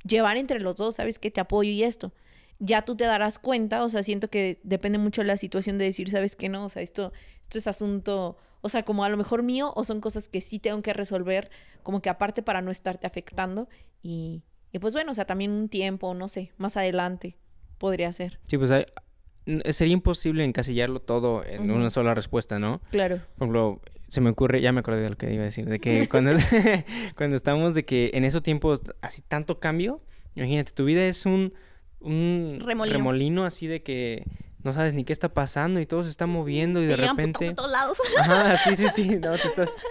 llevar 0.04 0.38
entre 0.38 0.60
los 0.60 0.76
dos, 0.76 0.96
¿sabes? 0.96 1.20
Que 1.20 1.30
te 1.32 1.40
apoyo 1.40 1.70
y 1.70 1.84
esto. 1.84 2.12
Ya 2.60 2.84
tú 2.84 2.96
te 2.96 3.06
darás 3.06 3.40
cuenta, 3.40 3.84
o 3.84 3.90
sea, 3.90 4.04
siento 4.04 4.30
que 4.30 4.60
depende 4.64 4.98
mucho 4.98 5.22
de 5.22 5.28
la 5.28 5.38
situación 5.38 5.78
de 5.78 5.86
decir, 5.86 6.10
¿sabes 6.10 6.36
qué 6.36 6.50
no? 6.50 6.66
O 6.66 6.70
sea, 6.70 6.82
esto, 6.82 7.14
esto 7.42 7.58
es 7.58 7.68
asunto, 7.68 8.38
o 8.62 8.70
sea, 8.70 8.84
como 8.84 9.04
a 9.06 9.10
lo 9.10 9.16
mejor 9.18 9.44
mío 9.44 9.72
o 9.76 9.84
son 9.86 10.02
cosas 10.02 10.28
que 10.28 10.42
sí 10.42 10.60
tengo 10.60 10.82
que 10.82 10.92
resolver, 10.94 11.50
como 11.84 12.02
que 12.02 12.10
aparte 12.10 12.44
para 12.44 12.62
no 12.62 12.70
estarte 12.72 13.08
afectando 13.08 13.70
y, 14.04 14.44
y 14.74 14.80
pues 14.80 14.94
bueno, 14.94 15.12
o 15.12 15.14
sea, 15.14 15.26
también 15.26 15.52
un 15.52 15.70
tiempo, 15.70 16.14
no 16.14 16.28
sé, 16.28 16.52
más 16.58 16.76
adelante 16.76 17.38
podría 17.78 18.12
ser. 18.12 18.40
Sí, 18.48 18.58
pues 18.58 18.72
hay- 18.72 18.86
sería 19.72 19.94
imposible 19.94 20.44
encasillarlo 20.44 21.00
todo 21.02 21.44
en 21.46 21.72
una 21.72 21.90
sola 21.90 22.14
respuesta, 22.14 22.60
¿no? 22.60 22.82
Claro. 22.92 23.18
Por 23.38 23.46
ejemplo, 23.48 23.82
se 24.10 24.22
me 24.22 24.30
ocurre, 24.32 24.62
ya 24.62 24.72
me 24.72 24.82
acordé 24.82 25.02
de 25.02 25.10
lo 25.10 25.18
que 25.18 25.34
iba 25.34 25.44
a 25.44 25.46
decir, 25.46 25.66
de 25.66 25.80
que 25.80 26.08
cuando, 26.10 26.32
cuando 27.16 27.36
estamos 27.36 27.74
de 27.74 27.86
que 27.86 28.12
en 28.14 28.26
esos 28.26 28.44
tiempos 28.44 28.82
así 29.02 29.22
tanto 29.22 29.60
cambio, 29.60 30.02
imagínate, 30.36 30.72
tu 30.74 30.84
vida 30.86 31.04
es 31.06 31.26
un, 31.26 31.54
un 32.02 32.60
Remolino. 32.66 33.46
así 33.46 33.68
de 33.68 33.82
que 33.84 34.24
no 34.64 34.74
sabes 34.74 34.94
ni 34.94 35.04
qué 35.06 35.14
está 35.14 35.34
pasando 35.34 35.80
y 35.80 35.86
todo 35.86 36.04
se 36.04 36.10
está 36.10 36.26
moviendo 36.28 36.80
y 36.80 36.84
Te 36.84 36.90
de 36.90 36.96
repente... 36.98 37.46
de 37.46 37.54
todos 37.54 37.72
lados. 37.72 37.98
Ajá, 38.20 38.58
sí, 38.58 38.76
sí, 38.76 38.88
sí, 38.90 39.10
no, 39.22 39.32
te 39.38 39.48
estás... 39.48 39.76
Tú, 39.76 39.82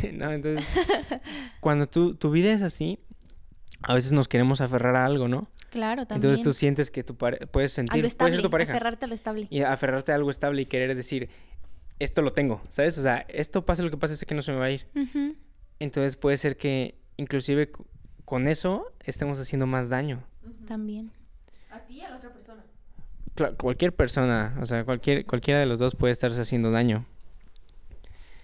Sí. 0.00 0.08
no, 0.14 0.32
entonces, 0.32 0.66
cuando 1.60 1.86
tu, 1.86 2.14
tu 2.14 2.30
vida 2.30 2.52
es 2.52 2.62
así, 2.62 2.98
a 3.82 3.94
veces 3.94 4.12
nos 4.12 4.28
queremos 4.28 4.60
aferrar 4.60 4.96
a 4.96 5.04
algo, 5.04 5.28
¿no? 5.28 5.48
Claro, 5.70 6.06
también. 6.06 6.30
Entonces 6.30 6.44
tú 6.44 6.52
sientes 6.52 6.90
que 6.90 7.02
tu 7.04 7.16
pare- 7.16 7.46
puedes 7.48 7.72
a 7.72 7.76
sentir, 7.76 7.92
puede 8.00 8.06
estable, 8.06 8.36
ser 8.36 8.42
tu 8.42 8.50
pareja 8.50 8.72
aferrarte 8.72 9.04
a 9.04 9.08
lo 9.08 9.14
estable. 9.14 9.46
y 9.50 9.60
aferrarte 9.62 10.12
a 10.12 10.14
algo 10.14 10.30
estable 10.30 10.62
y 10.62 10.66
querer 10.66 10.94
decir, 10.94 11.28
esto 11.98 12.22
lo 12.22 12.32
tengo, 12.32 12.62
¿sabes? 12.70 12.96
O 12.98 13.02
sea, 13.02 13.26
esto 13.28 13.64
pase 13.66 13.82
lo 13.82 13.90
que 13.90 13.96
pase, 13.96 14.16
sé 14.16 14.24
que 14.24 14.34
no 14.34 14.42
se 14.42 14.52
me 14.52 14.58
va 14.58 14.66
a 14.66 14.70
ir. 14.70 14.86
Entonces 15.80 16.16
puede 16.16 16.36
ser 16.36 16.56
que 16.56 16.96
inclusive 17.16 17.70
con 18.24 18.46
eso 18.48 18.92
estemos 19.00 19.38
haciendo 19.40 19.66
más 19.66 19.88
daño. 19.90 20.22
También. 20.66 21.12
A 21.70 21.80
ti 21.80 21.94
y 21.94 22.00
a 22.02 22.10
la 22.10 22.16
otra 22.16 22.32
persona. 22.32 22.62
Cualquier 23.58 23.92
persona, 23.94 24.56
o 24.60 24.66
sea, 24.66 24.84
cualquier, 24.84 25.26
cualquiera 25.26 25.58
de 25.58 25.66
los 25.66 25.78
dos 25.78 25.94
puede 25.96 26.12
estarse 26.12 26.40
haciendo 26.40 26.70
daño. 26.70 27.04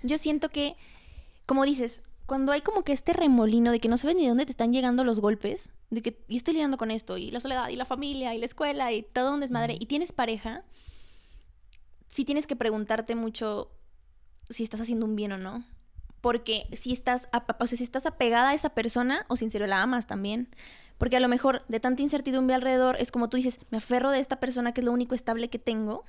Yo 0.03 0.19
siento 0.19 0.49
que, 0.49 0.75
como 1.47 1.65
dices, 1.65 2.01
cuando 2.27 2.53
hay 2.53 2.61
como 2.61 2.83
que 2.83 2.93
este 2.93 3.13
remolino 3.13 3.71
de 3.71 3.81
que 3.81 3.89
no 3.89 3.99
sabes 3.99 4.17
ni 4.17 4.23
de 4.23 4.29
dónde 4.31 4.47
te 4.47 4.53
están 4.53 4.73
llegando 4.73 5.05
los 5.05 5.21
golpes, 5.21 5.71
de 5.91 6.03
que 6.03 6.19
y 6.29 6.37
estoy 6.37 6.55
lidiando 6.55 6.77
con 6.77 6.91
esto, 6.91 7.19
y 7.19 7.31
la 7.31 7.41
soledad, 7.41 7.69
y 7.69 7.77
la 7.77 7.85
familia, 7.85 8.35
y 8.35 8.39
la 8.39 8.47
escuela, 8.47 8.93
y 8.93 9.03
todo 9.03 9.35
un 9.35 9.41
desmadre, 9.41 9.77
y 9.79 9.87
tienes 9.87 10.13
pareja, 10.13 10.63
sí 12.09 12.25
tienes 12.25 12.47
que 12.47 12.57
preguntarte 12.57 13.15
mucho 13.15 13.71
si 14.49 14.65
estás 14.65 14.81
haciendo 14.81 15.07
un 15.07 15.15
bien 15.17 15.33
o 15.33 15.39
no. 15.39 15.65
Porque 16.21 16.67
si 16.73 16.93
estás, 16.93 17.29
ap- 17.33 17.61
o 17.63 17.67
sea, 17.67 17.79
si 17.79 17.85
estás 17.85 18.05
apegada 18.07 18.51
a 18.51 18.55
esa 18.55 18.71
persona, 18.71 19.25
o 19.29 19.37
sincero 19.37 19.67
la 19.67 19.83
amas 19.83 20.07
también. 20.07 20.49
Porque 21.01 21.17
a 21.17 21.21
lo 21.21 21.29
mejor 21.29 21.65
de 21.67 21.81
tanta 21.81 22.03
incertidumbre 22.03 22.55
alrededor, 22.55 22.97
es 23.01 23.11
como 23.11 23.29
tú 23.31 23.39
dices, 23.39 23.59
me 23.71 23.79
aferro 23.79 24.11
de 24.11 24.19
esta 24.21 24.39
persona 24.39 24.73
que 24.73 24.83
es 24.83 24.85
lo 24.85 24.93
único 24.93 25.15
estable 25.15 25.49
que 25.49 25.59
tengo, 25.59 26.05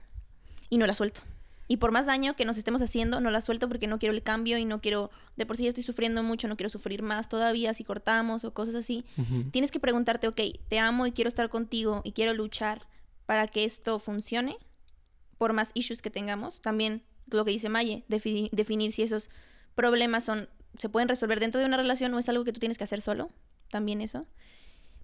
y 0.70 0.78
no 0.78 0.86
la 0.86 0.94
suelto. 0.94 1.22
Y 1.70 1.78
por 1.78 1.92
más 1.94 2.06
daño 2.06 2.36
que 2.36 2.44
nos 2.44 2.58
estemos 2.58 2.82
haciendo, 2.82 3.22
no 3.22 3.32
la 3.32 3.40
suelto 3.40 3.70
porque 3.70 3.88
no 3.88 3.98
quiero 4.00 4.14
el 4.14 4.22
cambio 4.22 4.58
y 4.58 4.66
no 4.66 4.82
quiero, 4.82 5.10
de 5.38 5.46
por 5.46 5.56
sí 5.56 5.64
ya 5.64 5.70
estoy 5.70 5.84
sufriendo 5.84 6.22
mucho, 6.24 6.50
no 6.50 6.58
quiero 6.58 6.70
sufrir 6.70 7.02
más 7.02 7.30
todavía 7.30 7.74
si 7.74 7.86
cortamos 7.86 8.44
o 8.44 8.54
cosas 8.54 8.76
así. 8.76 9.06
Tienes 9.52 9.72
que 9.72 9.80
preguntarte, 9.80 10.28
ok, 10.28 10.42
te 10.68 10.80
amo 10.80 11.08
y 11.08 11.14
quiero 11.14 11.30
estar 11.30 11.48
contigo 11.48 12.02
y 12.04 12.12
quiero 12.12 12.34
luchar 12.34 12.88
para 13.26 13.48
que 13.48 13.64
esto 13.64 13.98
funcione, 14.00 14.58
por 15.38 15.54
más 15.54 15.72
issues 15.74 16.02
que 16.02 16.10
tengamos. 16.10 16.62
También 16.62 17.04
lo 17.28 17.46
que 17.46 17.52
dice 17.52 17.70
Maye, 17.70 18.04
defi- 18.10 18.50
definir 18.52 18.92
si 18.92 19.04
esos 19.04 19.30
problemas 19.74 20.26
son, 20.26 20.50
se 20.78 20.90
pueden 20.90 21.08
resolver 21.08 21.40
dentro 21.40 21.62
de 21.62 21.68
una 21.68 21.78
relación 21.78 22.14
o 22.14 22.20
es 22.20 22.28
algo 22.28 22.44
que 22.44 22.52
tú 22.52 22.60
tienes 22.60 22.78
que 22.78 22.84
hacer 22.84 23.00
solo. 23.02 23.30
También 23.70 24.02
eso. 24.02 24.26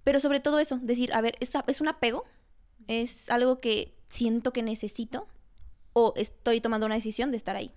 Pero 0.07 0.21
sobre 0.21 0.39
todo 0.39 0.59
eso, 0.59 0.79
decir, 0.81 1.11
a 1.13 1.19
ver, 1.19 1.35
¿es, 1.41 1.51
es 1.67 1.81
un 1.81 1.89
apego? 1.89 2.23
¿Es 2.87 3.29
algo 3.29 3.57
que 3.57 3.93
siento 4.07 4.53
que 4.53 4.63
necesito? 4.63 5.27
¿O 5.91 6.13
estoy 6.15 6.61
tomando 6.61 6.85
una 6.85 6.95
decisión 6.95 7.29
de 7.29 7.35
estar 7.35 7.57
ahí? 7.57 7.73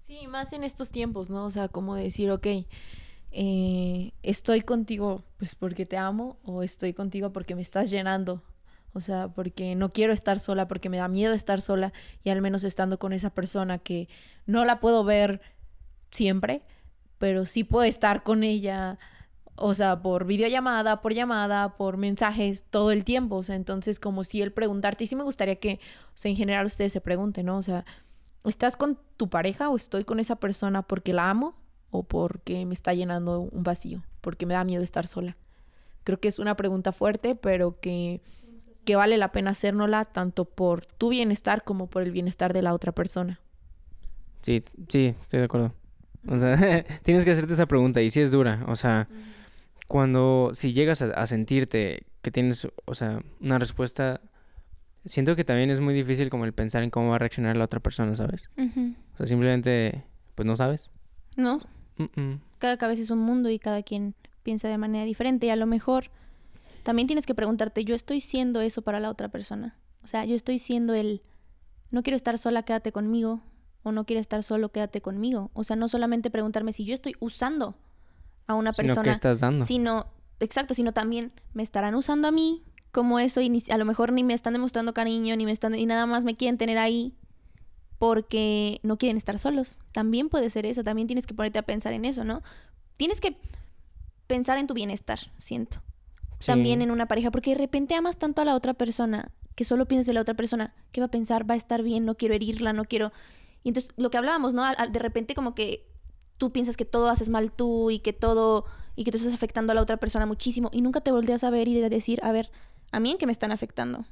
Sí, 0.00 0.26
más 0.26 0.52
en 0.52 0.64
estos 0.64 0.90
tiempos, 0.90 1.30
¿no? 1.30 1.44
O 1.44 1.52
sea, 1.52 1.68
como 1.68 1.94
decir, 1.94 2.32
ok, 2.32 2.48
eh, 3.30 4.10
estoy 4.24 4.62
contigo 4.62 5.22
pues 5.36 5.54
porque 5.54 5.86
te 5.86 5.96
amo 5.96 6.36
o 6.42 6.64
estoy 6.64 6.94
contigo 6.94 7.32
porque 7.32 7.54
me 7.54 7.62
estás 7.62 7.90
llenando. 7.90 8.42
O 8.92 8.98
sea, 8.98 9.28
porque 9.28 9.76
no 9.76 9.92
quiero 9.92 10.12
estar 10.12 10.40
sola, 10.40 10.66
porque 10.66 10.88
me 10.88 10.96
da 10.96 11.06
miedo 11.06 11.32
estar 11.32 11.60
sola 11.60 11.92
y 12.24 12.30
al 12.30 12.40
menos 12.40 12.64
estando 12.64 12.98
con 12.98 13.12
esa 13.12 13.30
persona 13.30 13.78
que 13.78 14.08
no 14.46 14.64
la 14.64 14.80
puedo 14.80 15.04
ver 15.04 15.42
siempre, 16.10 16.62
pero 17.18 17.46
sí 17.46 17.62
puedo 17.62 17.84
estar 17.84 18.24
con 18.24 18.42
ella 18.42 18.98
o 19.56 19.74
sea, 19.74 20.02
por 20.02 20.24
videollamada, 20.24 21.00
por 21.00 21.14
llamada, 21.14 21.76
por 21.76 21.96
mensajes, 21.96 22.64
todo 22.64 22.90
el 22.90 23.04
tiempo. 23.04 23.36
O 23.36 23.42
sea, 23.42 23.56
entonces 23.56 24.00
como 24.00 24.24
si 24.24 24.42
él 24.42 24.52
preguntarte, 24.52 25.04
y 25.04 25.06
sí 25.06 25.16
me 25.16 25.22
gustaría 25.22 25.56
que, 25.56 25.80
o 26.08 26.16
sea, 26.16 26.30
en 26.30 26.36
general 26.36 26.66
ustedes 26.66 26.92
se 26.92 27.00
pregunten, 27.00 27.46
¿no? 27.46 27.58
O 27.58 27.62
sea, 27.62 27.84
¿estás 28.44 28.76
con 28.76 28.98
tu 29.16 29.28
pareja 29.28 29.68
o 29.70 29.76
estoy 29.76 30.04
con 30.04 30.20
esa 30.20 30.36
persona 30.36 30.82
porque 30.82 31.12
la 31.12 31.30
amo 31.30 31.54
o 31.90 32.02
porque 32.02 32.66
me 32.66 32.74
está 32.74 32.94
llenando 32.94 33.40
un 33.40 33.62
vacío, 33.62 34.02
porque 34.20 34.46
me 34.46 34.54
da 34.54 34.64
miedo 34.64 34.82
estar 34.82 35.06
sola? 35.06 35.36
Creo 36.02 36.18
que 36.18 36.28
es 36.28 36.38
una 36.38 36.56
pregunta 36.56 36.92
fuerte, 36.92 37.34
pero 37.34 37.80
que, 37.80 38.20
que 38.84 38.96
vale 38.96 39.16
la 39.18 39.32
pena 39.32 39.52
hacérnosla 39.52 40.04
tanto 40.04 40.44
por 40.44 40.84
tu 40.84 41.10
bienestar 41.10 41.64
como 41.64 41.86
por 41.86 42.02
el 42.02 42.10
bienestar 42.10 42.52
de 42.52 42.62
la 42.62 42.74
otra 42.74 42.92
persona. 42.92 43.40
Sí, 44.42 44.62
sí, 44.88 45.14
estoy 45.22 45.38
de 45.38 45.44
acuerdo. 45.44 45.72
O 46.28 46.38
sea, 46.38 46.56
tienes 47.02 47.24
que 47.24 47.30
hacerte 47.30 47.54
esa 47.54 47.66
pregunta 47.66 48.02
y 48.02 48.10
sí 48.10 48.20
es 48.20 48.30
dura. 48.30 48.64
O 48.68 48.76
sea, 48.76 49.08
cuando, 49.86 50.50
si 50.54 50.72
llegas 50.72 51.02
a, 51.02 51.26
sentirte 51.26 52.06
que 52.22 52.30
tienes, 52.30 52.66
o 52.84 52.94
sea, 52.94 53.22
una 53.40 53.58
respuesta, 53.58 54.20
siento 55.04 55.36
que 55.36 55.44
también 55.44 55.70
es 55.70 55.80
muy 55.80 55.94
difícil 55.94 56.30
como 56.30 56.44
el 56.44 56.52
pensar 56.52 56.82
en 56.82 56.90
cómo 56.90 57.10
va 57.10 57.16
a 57.16 57.18
reaccionar 57.18 57.56
la 57.56 57.64
otra 57.64 57.80
persona, 57.80 58.14
¿sabes? 58.16 58.48
O 58.56 59.16
sea, 59.16 59.26
simplemente, 59.26 60.04
pues 60.34 60.46
no 60.46 60.56
sabes. 60.56 60.90
No. 61.36 61.60
Cada 62.58 62.76
cabeza 62.76 63.02
es 63.02 63.10
un 63.10 63.18
mundo 63.18 63.50
y 63.50 63.58
cada 63.58 63.82
quien 63.82 64.14
piensa 64.42 64.68
de 64.68 64.78
manera 64.78 65.04
diferente 65.04 65.46
y 65.46 65.50
a 65.50 65.56
lo 65.56 65.66
mejor 65.66 66.10
también 66.82 67.06
tienes 67.06 67.26
que 67.26 67.34
preguntarte, 67.34 67.84
yo 67.84 67.94
estoy 67.94 68.20
siendo 68.20 68.60
eso 68.60 68.82
para 68.82 69.00
la 69.00 69.10
otra 69.10 69.28
persona. 69.28 69.76
O 70.02 70.06
sea, 70.06 70.24
yo 70.24 70.34
estoy 70.34 70.58
siendo 70.58 70.94
el, 70.94 71.22
no 71.90 72.02
quiero 72.02 72.16
estar 72.16 72.36
sola, 72.38 72.62
quédate 72.62 72.92
conmigo, 72.92 73.42
o 73.82 73.92
no 73.92 74.04
quiero 74.04 74.20
estar 74.20 74.42
solo, 74.42 74.70
quédate 74.70 75.00
conmigo. 75.00 75.50
O 75.54 75.64
sea, 75.64 75.76
no 75.76 75.88
solamente 75.88 76.30
preguntarme 76.30 76.72
si 76.72 76.84
yo 76.84 76.94
estoy 76.94 77.14
usando 77.20 77.76
a 78.46 78.54
una 78.54 78.72
persona. 78.72 78.94
Sino 78.94 79.04
que 79.04 79.10
estás 79.10 79.40
dando. 79.40 79.64
Sino, 79.64 80.06
exacto, 80.40 80.74
sino 80.74 80.92
también 80.92 81.32
me 81.52 81.62
estarán 81.62 81.94
usando 81.94 82.28
a 82.28 82.30
mí 82.30 82.62
como 82.92 83.18
eso 83.18 83.40
y 83.40 83.62
a 83.70 83.76
lo 83.76 83.84
mejor 83.84 84.12
ni 84.12 84.22
me 84.22 84.34
están 84.34 84.52
demostrando 84.52 84.94
cariño, 84.94 85.36
ni 85.36 85.44
me 85.44 85.52
están, 85.52 85.74
y 85.74 85.84
nada 85.84 86.06
más 86.06 86.24
me 86.24 86.36
quieren 86.36 86.58
tener 86.58 86.78
ahí 86.78 87.14
porque 87.98 88.80
no 88.82 88.98
quieren 88.98 89.16
estar 89.16 89.38
solos. 89.38 89.78
También 89.92 90.28
puede 90.28 90.48
ser 90.50 90.64
eso, 90.66 90.84
también 90.84 91.08
tienes 91.08 91.26
que 91.26 91.34
ponerte 91.34 91.58
a 91.58 91.62
pensar 91.62 91.92
en 91.92 92.04
eso, 92.04 92.24
¿no? 92.24 92.42
Tienes 92.96 93.20
que 93.20 93.36
pensar 94.26 94.58
en 94.58 94.66
tu 94.66 94.74
bienestar, 94.74 95.18
siento. 95.38 95.82
También 96.44 96.82
en 96.82 96.90
una 96.90 97.06
pareja, 97.06 97.30
porque 97.30 97.50
de 97.50 97.58
repente 97.58 97.94
amas 97.94 98.18
tanto 98.18 98.42
a 98.42 98.44
la 98.44 98.54
otra 98.54 98.74
persona 98.74 99.32
que 99.54 99.64
solo 99.64 99.86
piensas 99.86 100.08
en 100.08 100.14
la 100.14 100.20
otra 100.20 100.34
persona, 100.34 100.74
¿qué 100.92 101.00
va 101.00 101.06
a 101.06 101.10
pensar? 101.10 101.48
Va 101.48 101.54
a 101.54 101.56
estar 101.56 101.82
bien, 101.82 102.04
no 102.04 102.16
quiero 102.16 102.34
herirla, 102.34 102.72
no 102.72 102.84
quiero... 102.84 103.12
Y 103.62 103.68
entonces 103.68 103.92
lo 103.96 104.10
que 104.10 104.18
hablábamos, 104.18 104.52
¿no? 104.52 104.64
De 104.90 104.98
repente 104.98 105.34
como 105.34 105.54
que 105.54 105.86
tú 106.38 106.52
piensas 106.52 106.76
que 106.76 106.84
todo 106.84 107.08
haces 107.08 107.28
mal 107.28 107.52
tú 107.52 107.90
y 107.90 107.98
que 108.00 108.12
todo 108.12 108.64
y 108.96 109.04
que 109.04 109.10
tú 109.10 109.18
estás 109.18 109.34
afectando 109.34 109.72
a 109.72 109.74
la 109.74 109.82
otra 109.82 109.96
persona 109.96 110.26
muchísimo 110.26 110.68
y 110.72 110.82
nunca 110.82 111.00
te 111.00 111.10
volteas 111.10 111.44
a 111.44 111.50
ver 111.50 111.68
y 111.68 111.74
de 111.74 111.88
decir, 111.88 112.20
a 112.22 112.32
ver, 112.32 112.50
a 112.92 113.00
mí 113.00 113.10
en 113.10 113.18
qué 113.18 113.26
me 113.26 113.32
están 113.32 113.52
afectando. 113.52 114.04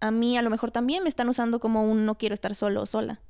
A 0.00 0.10
mí 0.10 0.36
a 0.36 0.42
lo 0.42 0.50
mejor 0.50 0.70
también 0.70 1.02
me 1.02 1.08
están 1.08 1.28
usando 1.28 1.60
como 1.60 1.84
un 1.90 2.04
no 2.04 2.18
quiero 2.18 2.34
estar 2.34 2.54
solo 2.54 2.82
o 2.82 2.86
sola. 2.86 3.22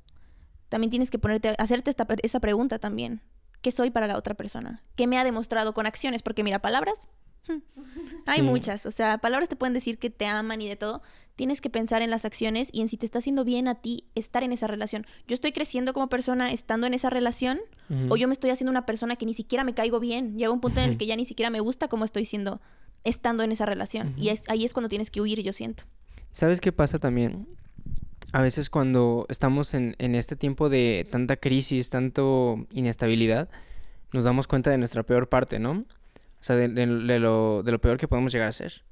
También 0.69 0.91
tienes 0.91 1.09
que 1.09 1.19
ponerte 1.19 1.55
hacerte 1.57 1.95
esa 2.23 2.39
pregunta 2.39 2.77
también. 2.77 3.21
¿Qué 3.61 3.71
soy 3.71 3.89
para 3.89 4.07
la 4.07 4.17
otra 4.17 4.33
persona? 4.33 4.83
¿Qué 4.95 5.07
me 5.07 5.17
ha 5.17 5.23
demostrado 5.23 5.73
con 5.73 5.85
acciones? 5.85 6.21
Porque 6.21 6.43
mira, 6.43 6.59
palabras 6.59 7.07
hay 8.25 8.41
muchas, 8.41 8.85
o 8.85 8.91
sea, 8.91 9.17
palabras 9.17 9.49
te 9.49 9.55
pueden 9.55 9.73
decir 9.73 9.97
que 9.97 10.09
te 10.09 10.25
aman 10.25 10.61
y 10.61 10.67
de 10.67 10.75
todo. 10.75 11.01
Tienes 11.35 11.61
que 11.61 11.69
pensar 11.69 12.01
en 12.01 12.09
las 12.09 12.25
acciones 12.25 12.69
y 12.71 12.81
en 12.81 12.87
si 12.87 12.97
te 12.97 13.05
está 13.05 13.19
haciendo 13.19 13.43
bien 13.43 13.67
a 13.67 13.75
ti 13.75 14.05
estar 14.15 14.41
en 14.41 14.51
esa 14.51 14.65
relación. 14.65 15.05
Yo 15.27 15.35
estoy 15.35 15.51
creciendo 15.51 15.93
como 15.93 16.09
persona 16.09 16.51
estando 16.51 16.87
en 16.87 16.95
esa 16.95 17.11
relación 17.11 17.59
o 18.09 18.17
yo 18.17 18.27
me 18.27 18.33
estoy 18.33 18.49
haciendo 18.49 18.71
una 18.71 18.87
persona 18.87 19.17
que 19.17 19.27
ni 19.27 19.35
siquiera 19.35 19.63
me 19.63 19.75
caigo 19.75 19.99
bien. 19.99 20.39
Llega 20.39 20.51
un 20.51 20.61
punto 20.61 20.81
en 20.81 20.89
el 20.89 20.97
que 20.97 21.05
ya 21.05 21.15
ni 21.15 21.25
siquiera 21.25 21.51
me 21.51 21.59
gusta 21.59 21.89
cómo 21.89 22.05
estoy 22.05 22.25
siendo 22.25 22.59
estando 23.03 23.43
en 23.43 23.51
esa 23.51 23.67
relación. 23.67 24.15
Y 24.17 24.29
ahí 24.47 24.65
es 24.65 24.73
cuando 24.73 24.89
tienes 24.89 25.11
que 25.11 25.21
huir, 25.21 25.41
yo 25.43 25.53
siento. 25.53 25.83
¿Sabes 26.31 26.59
qué 26.59 26.71
pasa 26.71 26.97
también? 26.97 27.47
A 28.33 28.41
veces 28.41 28.71
cuando 28.71 29.27
estamos 29.29 29.75
en, 29.75 29.95
en 29.99 30.15
este 30.15 30.35
tiempo 30.35 30.69
de 30.69 31.07
tanta 31.09 31.37
crisis, 31.37 31.91
tanto 31.91 32.65
inestabilidad, 32.71 33.47
nos 34.11 34.23
damos 34.23 34.47
cuenta 34.47 34.71
de 34.71 34.77
nuestra 34.77 35.03
peor 35.03 35.29
parte, 35.29 35.59
¿no? 35.59 35.85
O 36.39 36.43
sea, 36.43 36.55
de, 36.55 36.67
lo, 37.19 37.63
de 37.63 37.71
lo 37.71 37.81
peor 37.81 37.97
que 37.97 38.07
podemos 38.07 38.31
llegar 38.31 38.47
a 38.47 38.51
ser. 38.51 38.83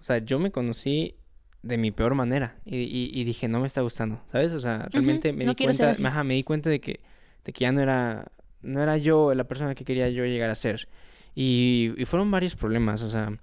O 0.00 0.04
sea, 0.04 0.18
yo 0.18 0.38
me 0.38 0.50
conocí 0.50 1.16
de 1.62 1.78
mi 1.78 1.90
peor 1.90 2.14
manera 2.14 2.58
y, 2.64 3.10
y, 3.12 3.24
dije, 3.24 3.48
no 3.48 3.60
me 3.60 3.66
está 3.66 3.80
gustando, 3.80 4.20
¿sabes? 4.30 4.52
O 4.52 4.60
sea, 4.60 4.86
realmente 4.92 5.32
me, 5.32 5.46
di 5.46 5.54
cuenta, 5.54 5.94
me 6.24 6.34
di 6.34 6.44
cuenta 6.44 6.68
de 6.68 6.80
que, 6.80 7.00
de 7.44 7.52
que 7.52 7.60
ya 7.60 7.72
no 7.72 7.80
era, 7.80 8.30
no 8.60 8.82
era 8.82 8.98
yo 8.98 9.34
la 9.34 9.44
persona 9.44 9.74
que 9.74 9.84
quería 9.84 10.10
yo 10.10 10.24
llegar 10.26 10.50
a 10.50 10.54
ser. 10.54 10.88
Y, 11.34 11.94
y 11.96 12.04
fueron 12.04 12.30
varios 12.30 12.54
problemas, 12.54 13.00
o 13.00 13.08
sea, 13.08 13.38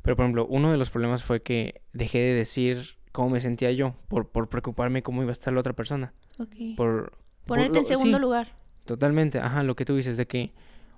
pero 0.00 0.16
por 0.16 0.24
ejemplo, 0.24 0.46
uno 0.48 0.70
de 0.70 0.78
los 0.78 0.88
problemas 0.88 1.22
fue 1.22 1.42
que 1.42 1.82
dejé 1.92 2.18
de 2.18 2.34
decir 2.34 2.96
cómo 3.12 3.30
me 3.30 3.40
sentía 3.40 3.72
yo 3.72 3.96
por, 4.08 4.28
por 4.28 4.48
preocuparme 4.48 5.02
cómo 5.02 5.22
iba 5.22 5.30
a 5.30 5.32
estar 5.32 5.52
la 5.52 5.60
otra 5.60 5.72
persona. 5.72 6.14
Ok. 6.38 6.76
Por, 6.76 7.12
Ponerte 7.44 7.78
en 7.78 7.84
segundo 7.84 8.18
lugar. 8.18 8.56
Totalmente, 8.84 9.38
ajá, 9.38 9.62
lo 9.62 9.74
que 9.74 9.84
tú 9.84 9.96
dices 9.96 10.16
de 10.16 10.26
que, 10.26 10.52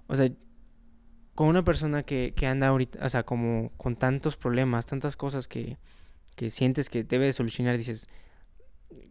o 0.07 0.17
sea, 0.17 0.31
con 1.39 1.47
una 1.47 1.63
persona 1.63 2.03
que, 2.03 2.35
que 2.35 2.49
anda 2.49 2.67
ahorita, 2.67 3.07
o 3.07 3.09
sea, 3.09 3.23
como 3.23 3.71
con 3.77 3.95
tantos 3.95 4.37
problemas, 4.37 4.87
tantas 4.87 5.17
cosas 5.17 5.47
que, 5.47 5.79
que 6.35 6.51
sientes 6.51 6.91
que 6.91 7.05
debe 7.05 7.27
de 7.27 7.33
solucionar, 7.33 7.77
dices, 7.79 8.09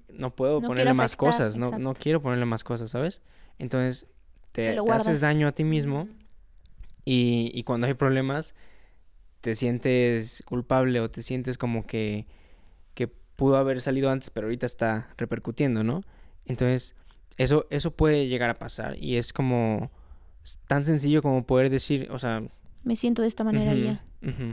no 0.10 0.36
puedo 0.36 0.60
ponerle 0.60 0.94
más 0.94 1.16
cosas, 1.16 1.58
no, 1.58 1.80
no 1.80 1.94
quiero 1.94 2.22
ponerle 2.22 2.44
más 2.44 2.66
cosas, 2.66 2.92
¿sabes? 2.92 3.22
Entonces, 3.60 4.08
te, 4.52 4.78
haces 4.92 5.22
daño 5.22 5.48
a 5.48 5.54
ti 5.54 5.64
mismo 5.64 6.10
y, 7.06 7.50
y 7.54 7.64
cuando 7.64 7.88
hay 7.88 7.94
problemas, 7.94 8.56
te 9.40 9.56
sientes 9.56 10.44
culpable 10.46 11.00
o 11.00 11.10
te 11.10 11.22
sientes 11.22 11.58
como 11.58 11.88
que, 11.88 12.28
que 12.94 13.08
pudo 13.08 13.56
haber 13.56 13.80
salido 13.80 14.10
antes, 14.10 14.32
pero 14.32 14.48
ahorita 14.48 14.66
está 14.66 15.14
repercutiendo, 15.16 15.86
¿no? 15.86 16.04
Entonces, 16.46 16.94
eso, 17.38 17.68
eso 17.70 17.92
puede 17.92 18.28
llegar 18.28 18.50
a 18.50 18.60
pasar 18.60 19.02
y 19.02 19.16
es 19.16 19.32
como 19.32 19.92
tan 20.68 20.84
sencillo 20.84 21.22
como 21.22 21.46
poder 21.46 21.70
decir, 21.70 22.08
o 22.12 22.20
sea... 22.20 22.44
Me 22.84 22.96
siento 22.96 23.22
de 23.22 23.28
esta 23.28 23.44
manera 23.44 23.74
ya. 23.74 24.04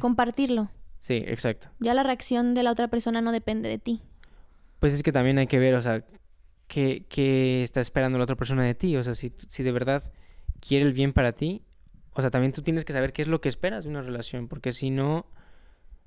Compartirlo. 0.01 0.71
Sí, 0.99 1.23
exacto. 1.27 1.69
Ya 1.81 1.95
la 1.95 2.03
reacción 2.03 2.55
de 2.55 2.63
la 2.63 2.73
otra 2.73 2.89
persona 2.89 3.21
no 3.21 3.33
depende 3.33 3.69
de 3.69 3.79
ti. 3.79 4.03
Pues 4.81 4.95
es 4.95 5.03
que 5.03 5.13
también 5.13 5.39
hay 5.39 5.47
que 5.47 5.59
ver, 5.59 5.75
o 5.75 5.83
sea, 5.83 6.05
qué, 6.67 7.05
qué 7.09 7.63
está 7.63 7.81
esperando 7.81 8.19
la 8.19 8.25
otra 8.25 8.37
persona 8.37 8.65
de 8.65 8.75
ti. 8.75 8.97
O 8.97 9.03
sea, 9.03 9.15
si, 9.15 9.33
si 9.49 9.63
de 9.63 9.73
verdad 9.73 10.03
quiere 10.61 10.85
el 10.85 10.93
bien 10.93 11.13
para 11.13 11.33
ti, 11.33 11.63
o 12.13 12.21
sea, 12.21 12.31
también 12.31 12.53
tú 12.53 12.63
tienes 12.63 12.85
que 12.85 12.93
saber 12.93 13.13
qué 13.13 13.23
es 13.23 13.29
lo 13.29 13.41
que 13.41 13.49
esperas 13.49 13.85
de 13.85 13.91
una 13.91 14.03
relación, 14.03 14.49
porque 14.49 14.73
si 14.73 14.91
no, 14.91 15.27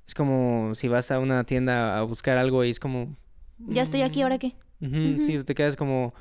es 0.08 0.16
como 0.16 0.74
si 0.74 0.88
vas 0.88 1.12
a 1.12 1.20
una 1.20 1.44
tienda 1.44 1.98
a 1.98 2.02
buscar 2.04 2.38
algo 2.38 2.64
y 2.64 2.70
es 2.70 2.80
como... 2.80 3.16
Ya 3.60 3.82
estoy 3.82 4.02
aquí, 4.02 4.22
¿ahora 4.22 4.38
qué? 4.38 4.56
Sí, 4.80 5.40
te 5.44 5.56
quedas 5.56 5.76
como 5.76 6.14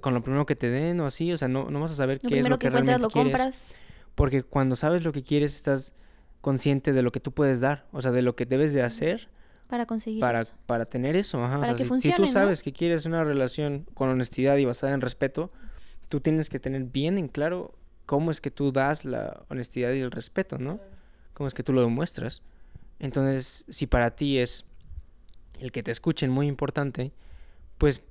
con 0.00 0.14
lo 0.14 0.22
primero 0.22 0.46
que 0.46 0.56
te 0.56 0.70
den 0.70 1.00
o 1.00 1.06
así, 1.06 1.32
o 1.32 1.38
sea, 1.38 1.48
no, 1.48 1.70
no 1.70 1.80
vas 1.80 1.92
a 1.92 1.94
saber 1.94 2.18
qué 2.18 2.38
es 2.38 2.48
lo 2.48 2.58
que, 2.58 2.70
realmente 2.70 3.00
lo 3.00 3.08
quieres. 3.08 3.32
Compras. 3.32 3.64
Porque 4.14 4.42
cuando 4.42 4.76
sabes 4.76 5.04
lo 5.04 5.12
que 5.12 5.22
quieres, 5.22 5.54
estás 5.54 5.94
consciente 6.40 6.92
de 6.92 7.02
lo 7.02 7.12
que 7.12 7.20
tú 7.20 7.32
puedes 7.32 7.60
dar, 7.60 7.86
o 7.92 8.00
sea, 8.00 8.12
de 8.12 8.22
lo 8.22 8.36
que 8.36 8.46
debes 8.46 8.72
de 8.72 8.82
hacer 8.82 9.28
para 9.68 9.86
conseguir 9.86 10.20
para, 10.20 10.42
eso. 10.42 10.52
para 10.66 10.86
tener 10.86 11.16
eso, 11.16 11.42
ajá. 11.44 11.60
Para 11.60 11.74
que 11.74 11.82
si, 11.82 11.88
funcione, 11.88 12.16
si, 12.16 12.22
tú 12.22 12.28
sabes 12.28 12.62
que 12.62 12.72
quieres 12.72 13.04
una 13.04 13.24
relación 13.24 13.84
con 13.94 14.08
honestidad 14.08 14.56
y 14.56 14.64
basada 14.64 14.94
en 14.94 15.00
respeto, 15.00 15.52
tú 16.08 16.20
tienes 16.20 16.48
que 16.48 16.60
tener 16.60 16.84
bien 16.84 17.18
en 17.18 17.28
claro 17.28 17.74
cómo 18.06 18.30
es 18.30 18.40
que 18.40 18.50
tú 18.50 18.70
das 18.70 19.04
la 19.04 19.42
honestidad 19.48 19.92
y 19.92 20.00
el 20.00 20.12
respeto, 20.12 20.58
¿no? 20.58 20.80
Cómo 21.34 21.48
es 21.48 21.54
que 21.54 21.64
tú 21.64 21.72
lo 21.72 21.82
demuestras. 21.82 22.42
Entonces, 23.00 23.66
si 23.68 23.86
para 23.86 24.14
ti 24.14 24.38
es 24.38 24.64
el 25.58 25.72
que 25.72 25.82
te 25.82 25.90
escuchen 25.90 26.30
muy 26.30 26.46
importante, 26.46 27.12
pues 27.76 28.02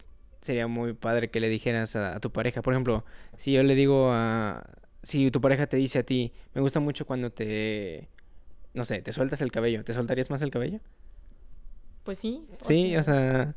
sería 0.45 0.67
muy 0.67 0.93
padre 0.93 1.29
que 1.31 1.39
le 1.39 1.49
dijeras 1.49 1.95
a, 1.95 2.19
tu 2.19 2.31
pareja. 2.31 2.61
Por 2.61 2.73
ejemplo, 2.73 3.03
si 3.35 3.53
yo 3.53 3.63
le 3.63 3.75
digo 3.75 4.11
a... 4.11 4.63
Si 5.01 5.29
tu 5.31 5.41
pareja 5.41 5.67
te 5.67 5.77
dice 5.77 5.99
a 5.99 6.03
ti, 6.03 6.33
me 6.53 6.61
gusta 6.61 6.79
mucho 6.79 7.05
cuando 7.05 7.31
te... 7.31 8.09
No 8.73 8.85
sé, 8.85 9.01
te 9.01 9.11
sueltas 9.11 9.41
el 9.41 9.51
cabello. 9.51 9.83
¿Te 9.83 9.93
soltarías 9.93 10.29
más 10.29 10.41
el 10.41 10.51
cabello? 10.51 10.79
Pues 12.03 12.19
sí. 12.19 12.45
Sí, 12.59 12.95
o 12.95 13.03
sea, 13.03 13.55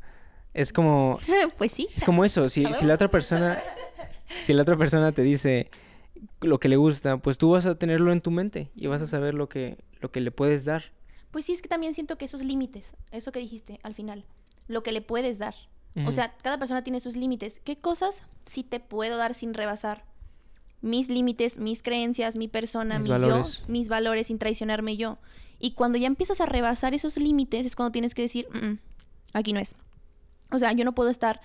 es 0.53 0.73
como... 0.73 1.19
pues 1.57 1.71
sí. 1.71 1.87
Es 1.95 2.03
como 2.03 2.25
eso. 2.25 2.49
Si, 2.49 2.65
si 2.73 2.85
la 2.85 2.95
otra 2.95 3.07
persona... 3.07 3.61
Si 4.41 4.53
la 4.53 4.63
otra 4.63 4.77
persona 4.77 5.11
te 5.11 5.21
dice 5.21 5.69
lo 6.41 6.59
que 6.59 6.69
le 6.69 6.77
gusta, 6.77 7.17
pues 7.17 7.37
tú 7.37 7.51
vas 7.51 7.65
a 7.65 7.75
tenerlo 7.75 8.11
en 8.11 8.21
tu 8.21 8.31
mente 8.31 8.71
y 8.75 8.87
vas 8.87 9.01
a 9.01 9.07
saber 9.07 9.33
lo 9.33 9.49
que, 9.49 9.77
lo 10.01 10.11
que 10.11 10.21
le 10.21 10.31
puedes 10.31 10.65
dar. 10.65 10.83
Pues 11.31 11.45
sí, 11.45 11.53
es 11.53 11.61
que 11.61 11.69
también 11.69 11.93
siento 11.93 12.17
que 12.17 12.25
esos 12.25 12.43
límites, 12.43 12.95
eso 13.11 13.31
que 13.31 13.39
dijiste 13.39 13.79
al 13.83 13.93
final, 13.93 14.25
lo 14.67 14.83
que 14.83 14.91
le 14.91 15.01
puedes 15.01 15.37
dar. 15.37 15.55
O 16.05 16.11
sea, 16.13 16.33
cada 16.41 16.57
persona 16.57 16.83
tiene 16.83 17.01
sus 17.01 17.15
límites. 17.17 17.59
¿Qué 17.63 17.77
cosas 17.77 18.23
sí 18.45 18.63
te 18.63 18.79
puedo 18.79 19.17
dar 19.17 19.33
sin 19.33 19.53
rebasar? 19.53 20.05
Mis 20.81 21.09
límites, 21.09 21.57
mis 21.57 21.83
creencias, 21.83 22.37
mi 22.37 22.47
persona, 22.47 22.99
mi 22.99 23.09
yo, 23.09 23.43
mis 23.67 23.89
valores 23.89 24.27
sin 24.27 24.39
traicionarme 24.39 24.95
yo. 24.95 25.17
Y 25.59 25.71
cuando 25.71 25.97
ya 25.97 26.07
empiezas 26.07 26.39
a 26.39 26.45
rebasar 26.45 26.93
esos 26.93 27.17
límites 27.17 27.65
es 27.65 27.75
cuando 27.75 27.91
tienes 27.91 28.15
que 28.15 28.21
decir, 28.21 28.47
mm, 28.53 28.79
aquí 29.33 29.51
no 29.51 29.59
es. 29.59 29.75
O 30.51 30.59
sea, 30.59 30.71
yo 30.71 30.85
no 30.85 30.95
puedo 30.95 31.09
estar 31.09 31.41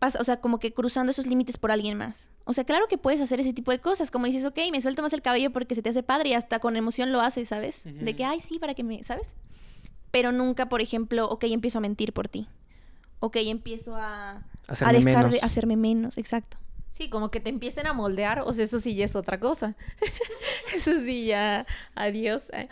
o 0.00 0.24
sea, 0.24 0.40
como 0.40 0.58
que 0.58 0.72
cruzando 0.72 1.10
esos 1.10 1.26
límites 1.26 1.58
por 1.58 1.70
alguien 1.70 1.98
más. 1.98 2.30
O 2.44 2.54
sea, 2.54 2.64
claro 2.64 2.86
que 2.88 2.96
puedes 2.96 3.20
hacer 3.20 3.38
ese 3.40 3.52
tipo 3.52 3.70
de 3.70 3.80
cosas, 3.80 4.10
como 4.10 4.26
dices, 4.26 4.44
ok, 4.44 4.58
me 4.72 4.80
suelto 4.80 5.02
más 5.02 5.12
el 5.12 5.20
cabello 5.20 5.50
porque 5.50 5.74
se 5.74 5.82
te 5.82 5.90
hace 5.90 6.02
padre 6.02 6.30
y 6.30 6.32
hasta 6.32 6.58
con 6.58 6.76
emoción 6.76 7.12
lo 7.12 7.20
haces, 7.20 7.48
¿sabes? 7.48 7.84
De 7.84 8.16
que, 8.16 8.24
ay, 8.24 8.40
sí, 8.40 8.58
para 8.58 8.74
que 8.74 8.82
me, 8.82 9.04
¿sabes? 9.04 9.34
Pero 10.10 10.32
nunca, 10.32 10.68
por 10.68 10.80
ejemplo, 10.80 11.28
ok, 11.28 11.44
empiezo 11.44 11.78
a 11.78 11.80
mentir 11.82 12.12
por 12.12 12.28
ti. 12.28 12.48
Ok, 13.20 13.36
empiezo 13.36 13.94
a, 13.96 14.42
Hacerme 14.66 14.90
a 14.90 15.04
dejar 15.04 15.24
menos. 15.26 15.30
de 15.32 15.46
hacerme 15.46 15.76
menos, 15.76 16.18
exacto. 16.18 16.56
Sí, 16.90 17.08
como 17.08 17.30
que 17.30 17.40
te 17.40 17.50
empiecen 17.50 17.86
a 17.86 17.92
moldear, 17.92 18.40
o 18.40 18.52
sea, 18.52 18.64
eso 18.64 18.78
sí 18.80 18.94
ya 18.94 19.04
es 19.04 19.14
otra 19.16 19.38
cosa. 19.40 19.74
eso 20.74 20.92
sí 21.00 21.26
ya, 21.26 21.66
adiós. 21.94 22.50
eh. 22.52 22.68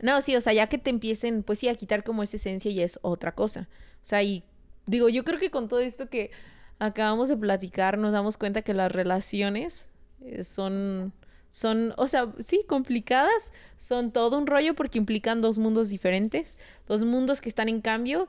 No, 0.00 0.22
sí, 0.22 0.36
o 0.36 0.40
sea, 0.40 0.52
ya 0.52 0.68
que 0.68 0.78
te 0.78 0.90
empiecen, 0.90 1.42
pues 1.42 1.58
sí, 1.58 1.68
a 1.68 1.74
quitar 1.74 2.04
como 2.04 2.22
esa 2.22 2.36
esencia 2.36 2.70
ya 2.70 2.84
es 2.84 2.98
otra 3.02 3.34
cosa. 3.34 3.68
O 4.02 4.06
sea, 4.06 4.22
y 4.22 4.44
digo, 4.86 5.08
yo 5.08 5.24
creo 5.24 5.38
que 5.38 5.50
con 5.50 5.68
todo 5.68 5.80
esto 5.80 6.08
que 6.08 6.30
acabamos 6.78 7.28
de 7.28 7.36
platicar, 7.36 7.98
nos 7.98 8.12
damos 8.12 8.36
cuenta 8.38 8.62
que 8.62 8.72
las 8.74 8.92
relaciones 8.92 9.88
eh, 10.20 10.44
son, 10.44 11.12
son, 11.50 11.92
o 11.96 12.06
sea, 12.06 12.32
sí, 12.38 12.64
complicadas, 12.66 13.52
son 13.76 14.12
todo 14.12 14.38
un 14.38 14.46
rollo 14.46 14.74
porque 14.74 14.98
implican 14.98 15.40
dos 15.42 15.58
mundos 15.58 15.88
diferentes, 15.88 16.56
dos 16.86 17.04
mundos 17.04 17.40
que 17.40 17.48
están 17.48 17.68
en 17.68 17.80
cambio 17.80 18.28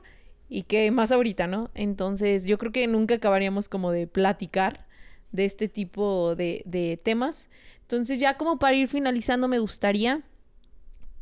y 0.50 0.64
que 0.64 0.90
más 0.90 1.12
ahorita, 1.12 1.46
¿no? 1.46 1.70
Entonces, 1.74 2.44
yo 2.44 2.58
creo 2.58 2.72
que 2.72 2.86
nunca 2.88 3.14
acabaríamos 3.14 3.68
como 3.68 3.92
de 3.92 4.08
platicar 4.08 4.84
de 5.30 5.44
este 5.44 5.68
tipo 5.68 6.34
de, 6.34 6.62
de 6.66 7.00
temas. 7.02 7.48
Entonces, 7.82 8.18
ya 8.18 8.36
como 8.36 8.58
para 8.58 8.74
ir 8.74 8.88
finalizando, 8.88 9.46
me 9.46 9.60
gustaría 9.60 10.22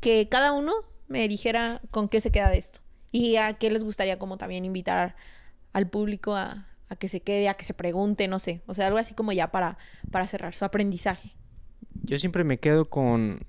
que 0.01 0.29
cada 0.31 0.53
uno 0.53 0.73
me 1.09 1.29
dijera 1.29 1.83
con 1.91 2.09
qué 2.09 2.23
se 2.23 2.31
queda 2.31 2.49
de 2.49 2.57
esto 2.57 2.81
y 3.13 3.37
a 3.37 3.53
qué 3.55 3.71
les 3.71 3.85
gustaría 3.85 4.19
como 4.19 4.39
también 4.39 4.65
invitar 4.65 5.15
al 5.75 5.89
público 5.89 6.35
a, 6.35 6.67
a 6.89 6.97
que 6.97 7.09
se 7.09 7.21
quede, 7.21 7.51
a 7.51 7.55
que 7.55 7.65
se 7.65 7.75
pregunte, 7.75 8.29
no 8.29 8.39
sé, 8.39 8.63
o 8.67 8.73
sea, 8.73 8.87
algo 8.87 8.99
así 8.99 9.15
como 9.15 9.33
ya 9.33 9.51
para, 9.51 9.77
para 10.11 10.27
cerrar 10.27 10.55
su 10.55 10.65
aprendizaje. 10.65 11.35
Yo 12.05 12.19
siempre 12.19 12.45
me 12.45 12.57
quedo 12.57 12.89
con, 12.89 13.41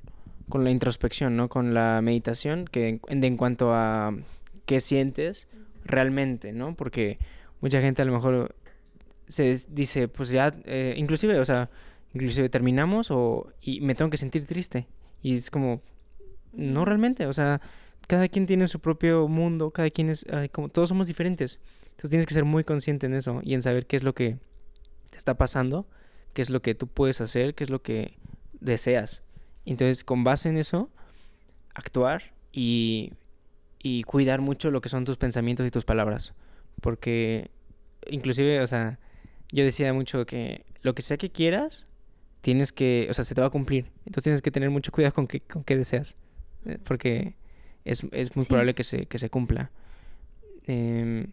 con 0.49 0.65
la 0.65 0.71
introspección, 0.71 1.37
¿no? 1.37 1.47
Con 1.47 1.73
la 1.73 2.01
meditación, 2.01 2.65
que 2.65 2.99
en, 3.07 3.23
en 3.23 3.37
cuanto 3.37 3.73
a 3.73 4.13
qué 4.65 4.81
sientes 4.81 5.47
realmente, 5.89 6.53
¿no? 6.53 6.75
Porque 6.75 7.19
mucha 7.61 7.81
gente 7.81 8.01
a 8.01 8.05
lo 8.05 8.13
mejor 8.13 8.55
se 9.27 9.59
dice, 9.69 10.07
pues 10.07 10.29
ya, 10.29 10.55
eh, 10.65 10.95
inclusive, 10.97 11.39
o 11.39 11.45
sea, 11.45 11.69
inclusive 12.13 12.49
terminamos 12.49 13.11
o, 13.11 13.51
y 13.61 13.81
me 13.81 13.95
tengo 13.95 14.09
que 14.09 14.17
sentir 14.17 14.45
triste. 14.45 14.87
Y 15.21 15.35
es 15.35 15.51
como, 15.51 15.81
no 16.53 16.85
realmente, 16.85 17.27
o 17.27 17.33
sea, 17.33 17.61
cada 18.07 18.27
quien 18.27 18.45
tiene 18.45 18.67
su 18.67 18.79
propio 18.79 19.27
mundo, 19.27 19.71
cada 19.71 19.89
quien 19.89 20.09
es, 20.09 20.25
ay, 20.31 20.49
como 20.49 20.69
todos 20.69 20.89
somos 20.89 21.07
diferentes. 21.07 21.59
Entonces 21.91 22.09
tienes 22.09 22.25
que 22.25 22.33
ser 22.33 22.45
muy 22.45 22.63
consciente 22.63 23.05
en 23.05 23.13
eso 23.13 23.41
y 23.43 23.53
en 23.53 23.61
saber 23.61 23.85
qué 23.85 23.97
es 23.97 24.03
lo 24.03 24.15
que 24.15 24.37
te 25.11 25.17
está 25.17 25.35
pasando, 25.35 25.87
qué 26.33 26.41
es 26.41 26.49
lo 26.49 26.61
que 26.61 26.73
tú 26.73 26.87
puedes 26.87 27.21
hacer, 27.21 27.53
qué 27.55 27.63
es 27.63 27.69
lo 27.69 27.81
que 27.81 28.17
deseas. 28.61 29.23
Entonces, 29.65 30.03
con 30.03 30.23
base 30.23 30.49
en 30.49 30.57
eso, 30.57 30.89
actuar 31.75 32.33
y, 32.51 33.13
y 33.81 34.03
cuidar 34.03 34.41
mucho 34.41 34.71
lo 34.71 34.81
que 34.81 34.89
son 34.89 35.05
tus 35.05 35.17
pensamientos 35.17 35.65
y 35.65 35.71
tus 35.71 35.85
palabras. 35.85 36.33
Porque, 36.81 37.49
inclusive, 38.09 38.61
o 38.61 38.67
sea, 38.67 38.99
yo 39.51 39.63
decía 39.63 39.93
mucho 39.93 40.25
que 40.25 40.65
lo 40.81 40.93
que 40.93 41.01
sea 41.01 41.17
que 41.17 41.29
quieras, 41.31 41.87
tienes 42.41 42.71
que, 42.71 43.07
o 43.09 43.13
sea, 43.13 43.23
se 43.25 43.35
te 43.35 43.41
va 43.41 43.47
a 43.47 43.51
cumplir. 43.51 43.85
Entonces 43.99 44.23
tienes 44.23 44.41
que 44.41 44.51
tener 44.51 44.69
mucho 44.69 44.91
cuidado 44.91 45.13
con 45.13 45.27
qué, 45.27 45.39
con 45.41 45.63
qué 45.63 45.75
deseas. 45.77 46.15
eh, 46.65 46.77
Porque 46.83 47.35
es, 47.85 48.03
es 48.11 48.35
muy 48.35 48.43
Sí. 48.45 48.49
probable 48.49 48.75
que 48.75 48.83
se, 48.83 49.05
que 49.07 49.17
se 49.17 49.29
cumpla. 49.29 49.71
Em, 50.67 51.27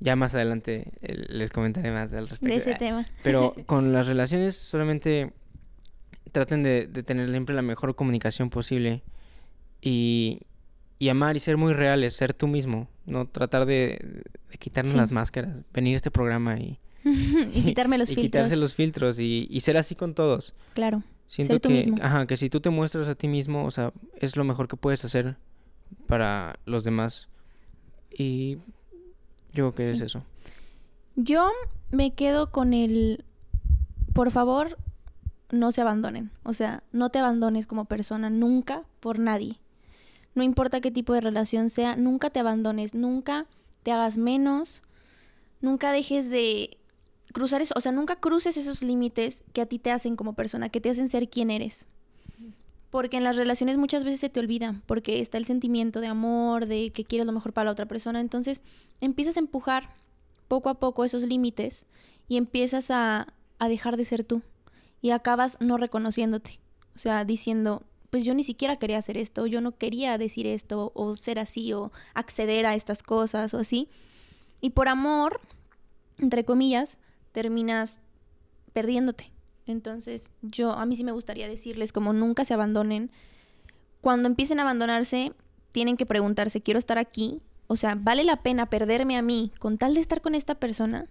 ya 0.00 0.16
más 0.16 0.34
adelante 0.34 0.92
eh, 1.02 1.24
les 1.28 1.50
comentaré 1.50 1.90
más 1.92 2.12
al 2.12 2.28
respecto. 2.28 2.54
De 2.54 2.60
ese 2.60 2.74
tema. 2.74 3.06
pero 3.22 3.54
con 3.66 3.92
las 3.92 4.06
relaciones 4.06 4.56
solamente 4.56 5.32
traten 6.32 6.62
de, 6.62 6.86
de 6.86 7.02
tener 7.02 7.30
siempre 7.30 7.54
la 7.54 7.62
mejor 7.62 7.94
comunicación 7.94 8.50
posible 8.50 9.02
y, 9.82 10.40
y 11.00 11.08
amar 11.08 11.34
y 11.36 11.40
ser 11.40 11.56
muy 11.56 11.72
reales, 11.72 12.14
ser 12.14 12.32
tú 12.34 12.46
mismo, 12.46 12.86
no 13.06 13.26
tratar 13.26 13.66
de, 13.66 14.22
de 14.50 14.58
quitarnos 14.58 14.92
Sí. 14.92 14.96
las 14.98 15.10
máscaras, 15.10 15.58
venir 15.72 15.94
a 15.94 15.96
este 15.96 16.10
programa 16.12 16.58
y, 16.60 16.78
y 17.04 17.62
quitarme 17.64 17.98
los 17.98 18.10
y 18.10 18.14
filtros. 18.14 18.26
quitarse 18.44 18.56
los 18.56 18.74
filtros 18.74 19.18
y, 19.18 19.48
y 19.50 19.60
ser 19.62 19.76
así 19.78 19.96
con 19.96 20.14
todos. 20.14 20.54
Claro. 20.74 21.02
Siento 21.26 21.54
Ser 21.54 21.60
tú 21.60 21.68
que, 21.70 21.74
mismo. 21.76 21.96
ajá, 22.02 22.26
que 22.26 22.36
si 22.36 22.50
tú 22.50 22.60
te 22.60 22.70
muestras 22.70 23.08
a 23.08 23.14
ti 23.14 23.28
mismo, 23.28 23.64
o 23.64 23.70
sea, 23.70 23.92
es 24.16 24.36
lo 24.36 24.44
mejor 24.44 24.68
que 24.68 24.76
puedes 24.76 25.04
hacer 25.04 25.36
para 26.06 26.58
los 26.66 26.82
demás. 26.84 27.28
Y 28.18 28.56
yo 29.52 29.72
creo 29.72 29.74
que 29.74 29.90
es 29.90 30.00
eso. 30.00 30.24
Yo 31.16 31.48
me 31.92 32.12
quedo 32.14 32.50
con 32.50 32.74
el, 32.74 33.24
por 34.12 34.32
favor, 34.32 34.76
no 35.52 35.70
se 35.70 35.80
abandonen. 35.80 36.30
O 36.42 36.52
sea, 36.52 36.82
no 36.92 37.10
te 37.10 37.20
abandones 37.20 37.66
como 37.66 37.84
persona 37.84 38.28
nunca 38.28 38.82
por 38.98 39.18
nadie. 39.20 39.59
No 40.34 40.42
importa 40.42 40.80
qué 40.80 40.90
tipo 40.90 41.12
de 41.12 41.20
relación 41.20 41.70
sea, 41.70 41.96
nunca 41.96 42.30
te 42.30 42.40
abandones, 42.40 42.94
nunca 42.94 43.46
te 43.82 43.92
hagas 43.92 44.16
menos, 44.16 44.82
nunca 45.60 45.92
dejes 45.92 46.30
de 46.30 46.78
cruzar 47.32 47.62
eso, 47.62 47.74
o 47.76 47.80
sea, 47.80 47.92
nunca 47.92 48.16
cruces 48.16 48.56
esos 48.56 48.82
límites 48.82 49.44
que 49.52 49.60
a 49.60 49.66
ti 49.66 49.78
te 49.78 49.90
hacen 49.90 50.16
como 50.16 50.34
persona, 50.34 50.68
que 50.68 50.80
te 50.80 50.90
hacen 50.90 51.08
ser 51.08 51.28
quien 51.28 51.50
eres. 51.50 51.86
Porque 52.90 53.16
en 53.16 53.24
las 53.24 53.36
relaciones 53.36 53.76
muchas 53.76 54.02
veces 54.02 54.20
se 54.20 54.28
te 54.28 54.40
olvida, 54.40 54.82
porque 54.86 55.20
está 55.20 55.38
el 55.38 55.44
sentimiento 55.44 56.00
de 56.00 56.08
amor, 56.08 56.66
de 56.66 56.90
que 56.90 57.04
quieres 57.04 57.26
lo 57.26 57.32
mejor 57.32 57.52
para 57.52 57.66
la 57.66 57.72
otra 57.72 57.86
persona. 57.86 58.20
Entonces 58.20 58.62
empiezas 59.00 59.36
a 59.36 59.40
empujar 59.40 59.90
poco 60.48 60.68
a 60.68 60.80
poco 60.80 61.04
esos 61.04 61.22
límites 61.22 61.86
y 62.26 62.36
empiezas 62.36 62.90
a, 62.90 63.32
a 63.60 63.68
dejar 63.68 63.96
de 63.96 64.04
ser 64.04 64.24
tú. 64.24 64.42
Y 65.00 65.10
acabas 65.10 65.56
no 65.60 65.76
reconociéndote. 65.76 66.58
O 66.96 66.98
sea, 66.98 67.24
diciendo, 67.24 67.84
pues 68.10 68.24
yo 68.24 68.34
ni 68.34 68.42
siquiera 68.42 68.76
quería 68.76 68.98
hacer 68.98 69.16
esto, 69.16 69.46
yo 69.46 69.60
no 69.60 69.78
quería 69.78 70.18
decir 70.18 70.46
esto, 70.46 70.92
o 70.94 71.16
ser 71.16 71.38
así, 71.38 71.72
o 71.72 71.92
acceder 72.12 72.66
a 72.66 72.74
estas 72.74 73.02
cosas, 73.02 73.54
o 73.54 73.58
así. 73.58 73.88
Y 74.60 74.70
por 74.70 74.88
amor, 74.88 75.40
entre 76.18 76.44
comillas, 76.44 76.98
terminas 77.32 78.00
perdiéndote. 78.72 79.30
Entonces, 79.66 80.30
yo, 80.42 80.72
a 80.72 80.86
mí 80.86 80.96
sí 80.96 81.04
me 81.04 81.12
gustaría 81.12 81.48
decirles 81.48 81.92
como 81.92 82.12
nunca 82.12 82.44
se 82.44 82.54
abandonen. 82.54 83.10
Cuando 84.00 84.28
empiecen 84.28 84.58
a 84.58 84.62
abandonarse, 84.62 85.32
tienen 85.72 85.96
que 85.96 86.06
preguntarse, 86.06 86.60
¿quiero 86.60 86.78
estar 86.78 86.98
aquí? 86.98 87.40
O 87.68 87.76
sea, 87.76 87.94
¿vale 87.94 88.24
la 88.24 88.36
pena 88.36 88.66
perderme 88.66 89.16
a 89.16 89.22
mí 89.22 89.52
con 89.60 89.78
tal 89.78 89.94
de 89.94 90.00
estar 90.00 90.20
con 90.20 90.34
esta 90.34 90.56
persona? 90.56 91.06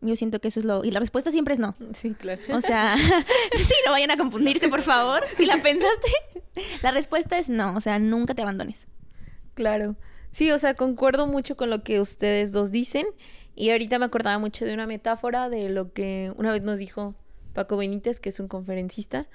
Yo 0.00 0.16
siento 0.16 0.40
que 0.40 0.48
eso 0.48 0.60
es 0.60 0.66
lo... 0.66 0.84
Y 0.84 0.90
la 0.90 1.00
respuesta 1.00 1.30
siempre 1.30 1.54
es 1.54 1.60
no. 1.60 1.74
Sí, 1.94 2.14
claro. 2.14 2.40
O 2.52 2.60
sea, 2.60 2.96
sí, 3.56 3.74
no 3.84 3.92
vayan 3.92 4.10
a 4.10 4.16
confundirse, 4.16 4.68
por 4.68 4.82
favor, 4.82 5.24
si 5.36 5.46
la 5.46 5.62
pensaste. 5.62 6.10
La 6.82 6.90
respuesta 6.90 7.38
es 7.38 7.48
no, 7.48 7.76
o 7.76 7.80
sea, 7.80 7.98
nunca 7.98 8.34
te 8.34 8.42
abandones. 8.42 8.88
Claro. 9.54 9.96
Sí, 10.32 10.50
o 10.50 10.58
sea, 10.58 10.74
concuerdo 10.74 11.26
mucho 11.26 11.56
con 11.56 11.70
lo 11.70 11.84
que 11.84 12.00
ustedes 12.00 12.52
dos 12.52 12.72
dicen. 12.72 13.06
Y 13.54 13.70
ahorita 13.70 13.98
me 13.98 14.06
acordaba 14.06 14.38
mucho 14.38 14.64
de 14.64 14.74
una 14.74 14.86
metáfora 14.86 15.48
de 15.48 15.68
lo 15.68 15.92
que 15.92 16.32
una 16.36 16.50
vez 16.50 16.62
nos 16.62 16.78
dijo 16.78 17.14
Paco 17.52 17.76
Benítez, 17.76 18.20
que 18.20 18.30
es 18.30 18.40
un 18.40 18.48
conferencista, 18.48 19.26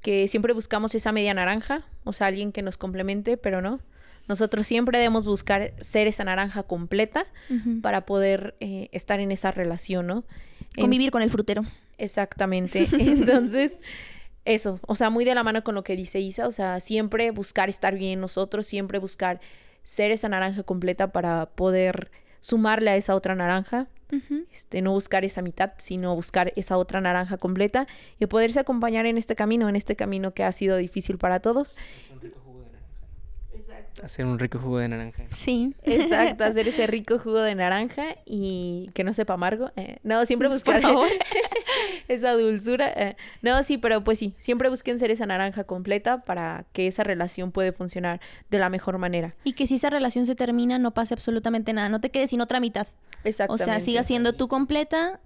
que 0.00 0.28
siempre 0.28 0.52
buscamos 0.52 0.94
esa 0.94 1.12
media 1.12 1.34
naranja, 1.34 1.84
o 2.04 2.12
sea, 2.12 2.28
alguien 2.28 2.52
que 2.52 2.62
nos 2.62 2.78
complemente, 2.78 3.36
pero 3.36 3.60
no. 3.60 3.80
Nosotros 4.28 4.66
siempre 4.66 4.98
debemos 4.98 5.24
buscar 5.24 5.72
ser 5.80 6.06
esa 6.06 6.24
naranja 6.24 6.62
completa 6.64 7.24
para 7.82 8.06
poder 8.06 8.56
eh, 8.60 8.88
estar 8.92 9.20
en 9.20 9.30
esa 9.32 9.50
relación, 9.52 10.06
¿no? 10.06 10.24
En- 10.74 10.82
Convivir 10.82 11.10
con 11.10 11.22
el 11.22 11.30
frutero. 11.30 11.62
Exactamente. 11.98 12.86
Entonces, 12.98 13.72
eso, 14.44 14.80
o 14.86 14.94
sea, 14.94 15.10
muy 15.10 15.24
de 15.24 15.34
la 15.34 15.42
mano 15.42 15.62
con 15.64 15.74
lo 15.74 15.82
que 15.84 15.96
dice 15.96 16.20
Isa, 16.20 16.46
o 16.46 16.50
sea, 16.52 16.80
siempre 16.80 17.30
buscar 17.30 17.68
estar 17.68 17.94
bien 17.96 18.20
nosotros, 18.20 18.66
siempre 18.66 18.98
buscar 18.98 19.40
ser 19.82 20.10
esa 20.10 20.28
naranja 20.28 20.62
completa 20.64 21.12
para 21.12 21.46
poder 21.46 22.10
sumarle 22.40 22.90
a 22.90 22.96
esa 22.96 23.14
otra 23.14 23.34
naranja, 23.34 23.88
este, 24.52 24.82
no 24.82 24.92
buscar 24.92 25.24
esa 25.24 25.42
mitad, 25.42 25.72
sino 25.78 26.14
buscar 26.14 26.52
esa 26.54 26.76
otra 26.76 27.00
naranja 27.00 27.38
completa 27.38 27.88
y 28.20 28.26
poderse 28.26 28.60
acompañar 28.60 29.04
en 29.06 29.18
este 29.18 29.34
camino, 29.34 29.68
en 29.68 29.74
este 29.74 29.96
camino 29.96 30.32
que 30.32 30.44
ha 30.44 30.52
sido 30.52 30.76
difícil 30.76 31.18
para 31.18 31.40
todos. 31.40 31.74
Hacer 34.02 34.26
un 34.26 34.38
rico 34.38 34.58
jugo 34.58 34.78
de 34.78 34.88
naranja. 34.88 35.24
Sí. 35.30 35.74
Exacto, 35.82 36.44
hacer 36.44 36.68
ese 36.68 36.86
rico 36.86 37.18
jugo 37.18 37.40
de 37.40 37.54
naranja 37.54 38.04
y 38.24 38.90
que 38.94 39.04
no 39.04 39.12
sepa 39.12 39.34
amargo. 39.34 39.70
eh, 39.76 39.98
No, 40.02 40.24
siempre 40.26 40.48
buscar 40.48 40.82
esa 42.08 42.32
dulzura. 42.32 42.88
eh. 42.94 43.16
No, 43.42 43.62
sí, 43.62 43.78
pero 43.78 44.04
pues 44.04 44.18
sí, 44.18 44.34
siempre 44.38 44.68
busquen 44.68 44.98
ser 44.98 45.10
esa 45.10 45.26
naranja 45.26 45.64
completa 45.64 46.22
para 46.22 46.66
que 46.72 46.86
esa 46.86 47.04
relación 47.04 47.52
puede 47.52 47.72
funcionar 47.72 48.20
de 48.50 48.58
la 48.58 48.68
mejor 48.68 48.98
manera. 48.98 49.34
Y 49.44 49.54
que 49.54 49.66
si 49.66 49.76
esa 49.76 49.90
relación 49.90 50.26
se 50.26 50.34
termina, 50.34 50.78
no 50.78 50.92
pase 50.92 51.14
absolutamente 51.14 51.72
nada. 51.72 51.88
No 51.88 52.00
te 52.00 52.10
quedes 52.10 52.30
sin 52.30 52.40
otra 52.40 52.60
mitad. 52.60 52.86
O 53.24 53.28
Exactamente. 53.28 53.64
sea, 53.64 53.80
siga 53.80 54.02
siendo 54.02 54.32
tú 54.34 54.48
completa 54.48 55.20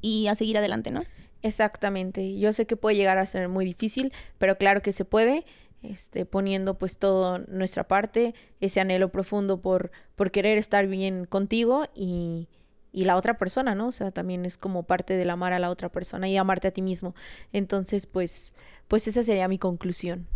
y 0.00 0.26
a 0.26 0.34
seguir 0.34 0.58
adelante, 0.58 0.90
¿no? 0.90 1.02
Exactamente. 1.42 2.38
Yo 2.38 2.52
sé 2.52 2.66
que 2.66 2.76
puede 2.76 2.96
llegar 2.96 3.18
a 3.18 3.26
ser 3.26 3.48
muy 3.48 3.64
difícil, 3.64 4.12
pero 4.38 4.56
claro 4.56 4.80
que 4.82 4.92
se 4.92 5.04
puede. 5.04 5.44
Este, 5.84 6.24
poniendo 6.24 6.78
pues 6.78 6.96
todo 6.96 7.38
nuestra 7.46 7.86
parte, 7.86 8.34
ese 8.60 8.80
anhelo 8.80 9.10
profundo 9.10 9.60
por, 9.60 9.90
por 10.16 10.30
querer 10.30 10.56
estar 10.56 10.86
bien 10.86 11.26
contigo 11.26 11.84
y, 11.94 12.48
y 12.90 13.04
la 13.04 13.16
otra 13.16 13.36
persona, 13.36 13.74
¿no? 13.74 13.88
O 13.88 13.92
sea, 13.92 14.10
también 14.10 14.46
es 14.46 14.56
como 14.56 14.84
parte 14.84 15.14
del 15.14 15.28
amar 15.28 15.52
a 15.52 15.58
la 15.58 15.68
otra 15.68 15.90
persona 15.90 16.26
y 16.26 16.38
amarte 16.38 16.68
a 16.68 16.70
ti 16.70 16.80
mismo. 16.80 17.14
Entonces, 17.52 18.06
pues, 18.06 18.54
pues 18.88 19.06
esa 19.08 19.22
sería 19.22 19.46
mi 19.46 19.58
conclusión. 19.58 20.26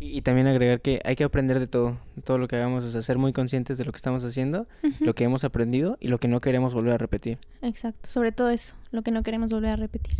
Y, 0.00 0.18
y 0.18 0.22
también 0.22 0.48
agregar 0.48 0.80
que 0.80 1.00
hay 1.04 1.14
que 1.14 1.22
aprender 1.22 1.60
de 1.60 1.68
todo, 1.68 1.98
de 2.16 2.22
todo 2.22 2.38
lo 2.38 2.48
que 2.48 2.56
hagamos, 2.56 2.82
o 2.82 2.90
sea, 2.90 3.00
ser 3.00 3.16
muy 3.16 3.32
conscientes 3.32 3.78
de 3.78 3.84
lo 3.84 3.92
que 3.92 3.98
estamos 3.98 4.24
haciendo, 4.24 4.66
lo 4.98 5.14
que 5.14 5.22
hemos 5.22 5.44
aprendido 5.44 5.98
y 6.00 6.08
lo 6.08 6.18
que 6.18 6.26
no 6.26 6.40
queremos 6.40 6.74
volver 6.74 6.94
a 6.94 6.98
repetir. 6.98 7.38
Exacto, 7.62 8.08
sobre 8.08 8.32
todo 8.32 8.50
eso, 8.50 8.74
lo 8.90 9.02
que 9.02 9.12
no 9.12 9.22
queremos 9.22 9.52
volver 9.52 9.70
a 9.70 9.76
repetir. 9.76 10.16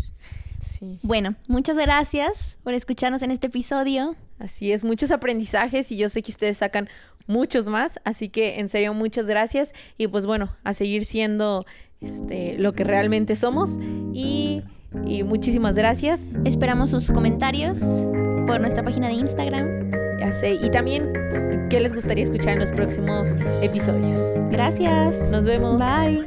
Sí. 0.60 0.98
Bueno, 1.02 1.36
muchas 1.48 1.76
gracias 1.76 2.58
por 2.62 2.74
escucharnos 2.74 3.22
en 3.22 3.30
este 3.30 3.48
episodio. 3.48 4.16
Así 4.38 4.72
es, 4.72 4.84
muchos 4.84 5.12
aprendizajes 5.12 5.90
y 5.92 5.96
yo 5.96 6.08
sé 6.08 6.22
que 6.22 6.30
ustedes 6.30 6.58
sacan 6.58 6.88
muchos 7.26 7.68
más, 7.68 8.00
así 8.04 8.28
que 8.28 8.60
en 8.60 8.68
serio 8.68 8.94
muchas 8.94 9.26
gracias 9.28 9.72
y 9.96 10.06
pues 10.08 10.26
bueno, 10.26 10.54
a 10.62 10.72
seguir 10.72 11.04
siendo 11.04 11.64
este, 12.00 12.58
lo 12.58 12.72
que 12.74 12.84
realmente 12.84 13.34
somos 13.36 13.78
y, 14.12 14.62
y 15.06 15.22
muchísimas 15.22 15.74
gracias. 15.74 16.30
Esperamos 16.44 16.90
sus 16.90 17.10
comentarios 17.10 17.78
por 18.46 18.60
nuestra 18.60 18.82
página 18.84 19.08
de 19.08 19.14
Instagram. 19.14 19.90
Ya 20.18 20.32
sé, 20.32 20.54
y 20.54 20.70
también 20.70 21.12
qué 21.68 21.80
les 21.80 21.92
gustaría 21.92 22.24
escuchar 22.24 22.54
en 22.54 22.60
los 22.60 22.72
próximos 22.72 23.36
episodios. 23.60 24.22
Gracias. 24.50 25.30
Nos 25.30 25.44
vemos. 25.44 25.78
Bye. 25.78 26.24